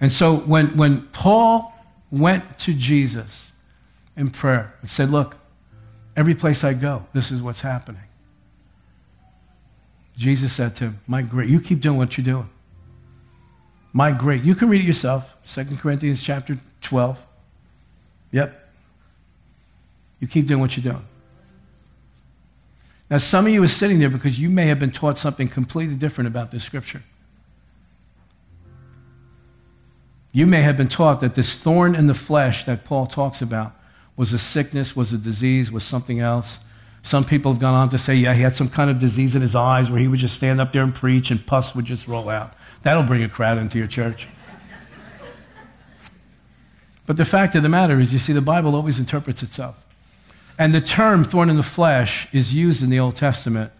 And 0.00 0.10
so 0.10 0.36
when, 0.36 0.76
when 0.76 1.02
Paul 1.08 1.72
went 2.10 2.58
to 2.60 2.74
Jesus 2.74 3.52
in 4.16 4.30
prayer 4.30 4.74
and 4.80 4.90
said, 4.90 5.10
Look, 5.10 5.36
every 6.16 6.34
place 6.34 6.64
I 6.64 6.74
go, 6.74 7.06
this 7.12 7.30
is 7.30 7.40
what's 7.40 7.60
happening. 7.60 8.02
Jesus 10.20 10.52
said 10.52 10.76
to 10.76 10.84
him, 10.84 11.00
My 11.06 11.22
great, 11.22 11.48
you 11.48 11.62
keep 11.62 11.80
doing 11.80 11.96
what 11.96 12.18
you're 12.18 12.24
doing. 12.24 12.50
My 13.94 14.12
great, 14.12 14.42
you 14.42 14.54
can 14.54 14.68
read 14.68 14.82
it 14.82 14.86
yourself, 14.86 15.34
2 15.48 15.64
Corinthians 15.78 16.22
chapter 16.22 16.58
12. 16.82 17.26
Yep. 18.30 18.68
You 20.20 20.28
keep 20.28 20.46
doing 20.46 20.60
what 20.60 20.76
you're 20.76 20.92
doing. 20.92 21.06
Now, 23.08 23.16
some 23.16 23.46
of 23.46 23.52
you 23.52 23.62
are 23.62 23.68
sitting 23.68 23.98
there 23.98 24.10
because 24.10 24.38
you 24.38 24.50
may 24.50 24.66
have 24.66 24.78
been 24.78 24.90
taught 24.90 25.16
something 25.16 25.48
completely 25.48 25.94
different 25.94 26.28
about 26.28 26.50
this 26.50 26.64
scripture. 26.64 27.02
You 30.32 30.46
may 30.46 30.60
have 30.60 30.76
been 30.76 30.88
taught 30.88 31.20
that 31.20 31.34
this 31.34 31.56
thorn 31.56 31.94
in 31.94 32.08
the 32.08 32.14
flesh 32.14 32.64
that 32.64 32.84
Paul 32.84 33.06
talks 33.06 33.40
about 33.40 33.72
was 34.18 34.34
a 34.34 34.38
sickness, 34.38 34.94
was 34.94 35.14
a 35.14 35.18
disease, 35.18 35.72
was 35.72 35.82
something 35.82 36.20
else. 36.20 36.58
Some 37.02 37.24
people 37.24 37.52
have 37.52 37.60
gone 37.60 37.74
on 37.74 37.88
to 37.90 37.98
say, 37.98 38.14
yeah, 38.14 38.34
he 38.34 38.42
had 38.42 38.52
some 38.52 38.68
kind 38.68 38.90
of 38.90 38.98
disease 38.98 39.34
in 39.34 39.42
his 39.42 39.54
eyes 39.54 39.90
where 39.90 40.00
he 40.00 40.08
would 40.08 40.18
just 40.18 40.34
stand 40.34 40.60
up 40.60 40.72
there 40.72 40.82
and 40.82 40.94
preach 40.94 41.30
and 41.30 41.44
pus 41.44 41.74
would 41.74 41.86
just 41.86 42.06
roll 42.06 42.28
out. 42.28 42.54
That'll 42.82 43.02
bring 43.02 43.22
a 43.22 43.28
crowd 43.28 43.58
into 43.58 43.78
your 43.78 43.86
church. 43.86 44.28
but 47.06 47.16
the 47.16 47.24
fact 47.24 47.54
of 47.54 47.62
the 47.62 47.68
matter 47.68 47.98
is, 47.98 48.12
you 48.12 48.18
see, 48.18 48.32
the 48.32 48.40
Bible 48.40 48.74
always 48.74 48.98
interprets 48.98 49.42
itself. 49.42 49.82
And 50.58 50.74
the 50.74 50.80
term 50.80 51.24
thorn 51.24 51.48
in 51.48 51.56
the 51.56 51.62
flesh 51.62 52.28
is 52.32 52.52
used 52.52 52.82
in 52.82 52.90
the 52.90 53.00
Old 53.00 53.16
Testament, 53.16 53.72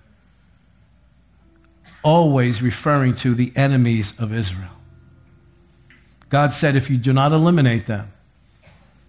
always 2.03 2.63
referring 2.63 3.15
to 3.17 3.35
the 3.35 3.53
enemies 3.55 4.15
of 4.19 4.33
Israel. 4.33 4.71
God 6.31 6.53
said, 6.53 6.75
if 6.75 6.89
you 6.89 6.97
do 6.97 7.13
not 7.13 7.33
eliminate 7.33 7.85
them, 7.85 8.13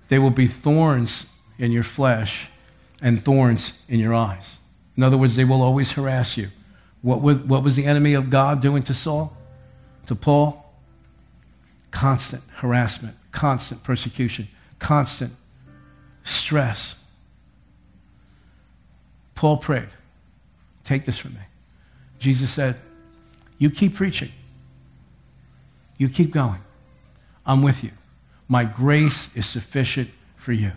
they 0.10 0.20
will 0.20 0.32
be 0.32 0.48
thorns 0.48 1.26
in 1.58 1.72
your 1.72 1.84
flesh 1.84 2.51
and 3.02 3.22
thorns 3.22 3.74
in 3.88 4.00
your 4.00 4.14
eyes. 4.14 4.58
In 4.96 5.04
other 5.04 5.18
words, 5.18 5.36
they 5.36 5.46
will 5.46 5.62
always 5.62 5.94
harass 5.94 6.38
you. 6.38 6.50
What, 7.02 7.22
was, 7.22 7.38
what 7.38 7.64
was 7.64 7.76
the 7.76 7.86
enemy 7.86 8.14
of 8.14 8.30
God 8.30 8.62
doing 8.62 8.84
to 8.84 8.94
Saul? 8.94 9.36
To 10.08 10.16
Paul? 10.16 10.74
Constant 11.90 12.44
harassment, 12.58 13.18
constant 13.32 13.84
persecution, 13.84 14.48
constant 14.80 15.34
stress. 16.24 16.96
Paul 19.36 19.58
prayed, 19.58 19.90
Take 20.84 21.06
this 21.06 21.18
from 21.18 21.34
me. 21.34 21.42
Jesus 22.20 22.52
said, 22.52 22.80
You 23.58 23.70
keep 23.70 23.96
preaching, 23.96 24.32
you 25.98 26.10
keep 26.10 26.32
going. 26.32 26.62
I'm 27.46 27.64
with 27.64 27.84
you. 27.84 27.92
My 28.48 28.66
grace 28.66 29.36
is 29.36 29.46
sufficient 29.46 30.12
for 30.36 30.52
you. 30.52 30.72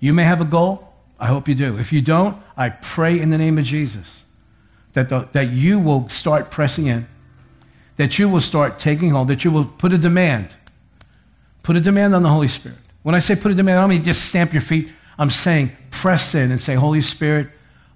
You 0.00 0.12
may 0.12 0.24
have 0.24 0.40
a 0.40 0.44
goal. 0.44 0.85
I 1.18 1.26
hope 1.26 1.48
you 1.48 1.54
do. 1.54 1.78
If 1.78 1.92
you 1.92 2.02
don't, 2.02 2.36
I 2.56 2.68
pray 2.70 3.18
in 3.18 3.30
the 3.30 3.38
name 3.38 3.58
of 3.58 3.64
Jesus 3.64 4.22
that, 4.92 5.08
the, 5.08 5.28
that 5.32 5.50
you 5.50 5.78
will 5.78 6.08
start 6.08 6.50
pressing 6.50 6.86
in, 6.86 7.06
that 7.96 8.18
you 8.18 8.28
will 8.28 8.40
start 8.40 8.78
taking 8.78 9.10
hold, 9.10 9.28
that 9.28 9.44
you 9.44 9.50
will 9.50 9.64
put 9.64 9.92
a 9.92 9.98
demand. 9.98 10.56
Put 11.62 11.76
a 11.76 11.80
demand 11.80 12.14
on 12.14 12.22
the 12.22 12.28
Holy 12.28 12.48
Spirit. 12.48 12.78
When 13.02 13.14
I 13.14 13.18
say 13.18 13.36
put 13.36 13.52
a 13.52 13.54
demand, 13.54 13.78
I 13.78 13.82
don't 13.82 13.90
mean 13.90 14.04
just 14.04 14.26
stamp 14.26 14.52
your 14.52 14.62
feet. 14.62 14.90
I'm 15.18 15.30
saying 15.30 15.74
press 15.90 16.34
in 16.34 16.50
and 16.50 16.60
say, 16.60 16.74
Holy 16.74 17.00
Spirit, 17.00 17.48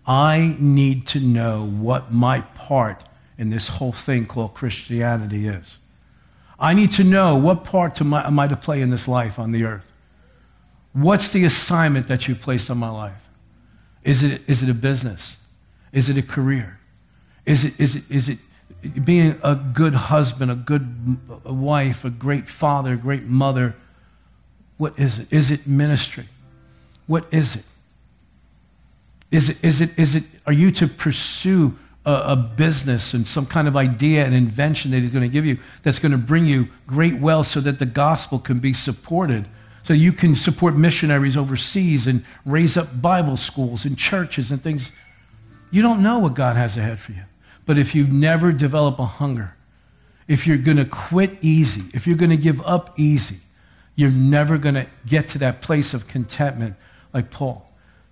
I 0.07 0.57
need 0.59 1.07
to 1.09 1.21
know 1.21 1.67
what 1.67 2.13
my 2.13 2.41
part 2.41 3.05
in 3.37 3.51
this 3.51 3.69
whole 3.69 3.93
thing 3.93 4.27
called 4.27 4.55
Christianity 4.55 5.47
is. 5.47 5.79
I 6.59 6.75
need 6.75 6.93
to 6.93 7.05
know 7.05 7.37
what 7.37 7.65
part 7.65 8.01
am 8.01 8.13
I, 8.13 8.27
am 8.27 8.39
I 8.39 8.49
to 8.49 8.57
play 8.57 8.83
in 8.83 8.91
this 8.91 9.09
life 9.09 9.39
on 9.39 9.53
the 9.53 9.65
earth. 9.65 9.90
What's 10.93 11.31
the 11.31 11.45
assignment 11.45 12.09
that 12.09 12.27
you 12.27 12.35
placed 12.35 12.71
on 12.71 12.79
my 12.79 12.91
life? 12.91 13.29
Is 14.03 14.23
it, 14.23 14.43
is 14.47 14.63
it 14.63 14.69
a 14.69 14.75
business? 14.75 15.37
Is 15.93 16.09
it 16.09 16.17
a 16.17 16.23
career? 16.23 16.79
Is 17.47 17.65
it, 17.65 17.79
is 17.79 17.97
it, 17.97 18.05
is 18.11 18.29
it 18.29 18.39
being 19.05 19.39
a 19.43 19.55
good 19.55 19.95
husband, 19.95 20.51
a 20.51 20.55
good 20.55 21.45
wife, 21.45 22.05
a 22.05 22.11
great 22.11 22.49
father, 22.49 22.95
a 22.95 22.97
great 22.97 23.25
mother? 23.25 23.77
What 24.79 24.99
is 24.99 25.19
it? 25.19 25.29
Is 25.31 25.51
it 25.51 25.67
ministry? 25.67 26.27
What 27.07 27.27
is 27.31 27.57
it? 27.57 27.65
Is 29.31 29.49
it, 29.49 29.63
is 29.63 29.81
it, 29.81 29.97
is 29.99 30.15
it, 30.17 30.25
are 30.47 30.53
you 30.53 30.71
to 30.73 30.89
pursue 30.89 31.77
a, 32.05 32.13
a 32.13 32.37
business 32.37 33.15
and 33.15 33.27
some 33.27 33.47
kind 33.47 33.69
of 33.69 33.77
idea 33.77 34.25
and 34.25 34.35
invention 34.35 34.91
that 34.91 35.01
he's 35.01 35.11
going 35.11 35.23
to 35.23 35.29
give 35.29 35.47
you 35.47 35.59
that's 35.83 35.99
going 35.99 36.13
to 36.13 36.19
bring 36.19 36.47
you 36.47 36.69
great 36.87 37.19
wealth 37.19 37.47
so 37.47 37.61
that 37.61 37.79
the 37.79 37.87
gospel 37.87 38.39
can 38.39 38.59
be 38.59 38.73
supported? 38.73 39.47
So 39.91 39.95
you 39.95 40.13
can 40.13 40.37
support 40.37 40.77
missionaries 40.77 41.37
overseas 41.37 42.07
and 42.07 42.25
raise 42.47 42.77
up 42.77 43.03
Bible 43.03 43.37
schools 43.37 43.85
and 43.85 43.99
churches 43.99 44.53
and 44.53 44.63
things. 44.63 44.93
You 45.73 45.83
don't 45.83 46.01
know 46.01 46.21
what 46.21 46.35
God 46.35 46.55
has 46.55 46.77
ahead 46.77 47.01
for 47.01 47.11
you. 47.11 47.25
But 47.67 47.77
if 47.77 47.93
you 47.93 48.07
never 48.07 48.53
develop 48.53 49.01
a 49.01 49.05
hunger, 49.05 49.57
if 50.29 50.47
you're 50.47 50.59
going 50.59 50.77
to 50.77 50.85
quit 50.85 51.39
easy, 51.41 51.91
if 51.93 52.07
you're 52.07 52.17
going 52.17 52.31
to 52.31 52.37
give 52.37 52.63
up 52.63 52.95
easy, 53.01 53.41
you're 53.97 54.13
never 54.13 54.59
going 54.59 54.77
to 54.77 54.87
get 55.07 55.27
to 55.31 55.39
that 55.39 55.61
place 55.61 55.93
of 55.93 56.07
contentment 56.07 56.77
like 57.13 57.33
Paul 57.33 57.69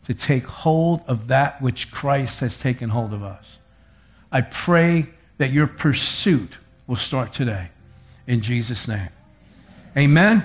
to 0.06 0.14
take 0.14 0.46
hold 0.46 1.02
of 1.06 1.28
that 1.28 1.62
which 1.62 1.92
Christ 1.92 2.40
has 2.40 2.58
taken 2.58 2.88
hold 2.88 3.12
of 3.12 3.22
us. 3.22 3.60
I 4.32 4.40
pray 4.40 5.10
that 5.36 5.52
your 5.52 5.68
pursuit 5.68 6.58
will 6.88 6.96
start 6.96 7.32
today. 7.32 7.70
In 8.26 8.40
Jesus' 8.40 8.88
name. 8.88 9.10
Amen. 9.96 10.44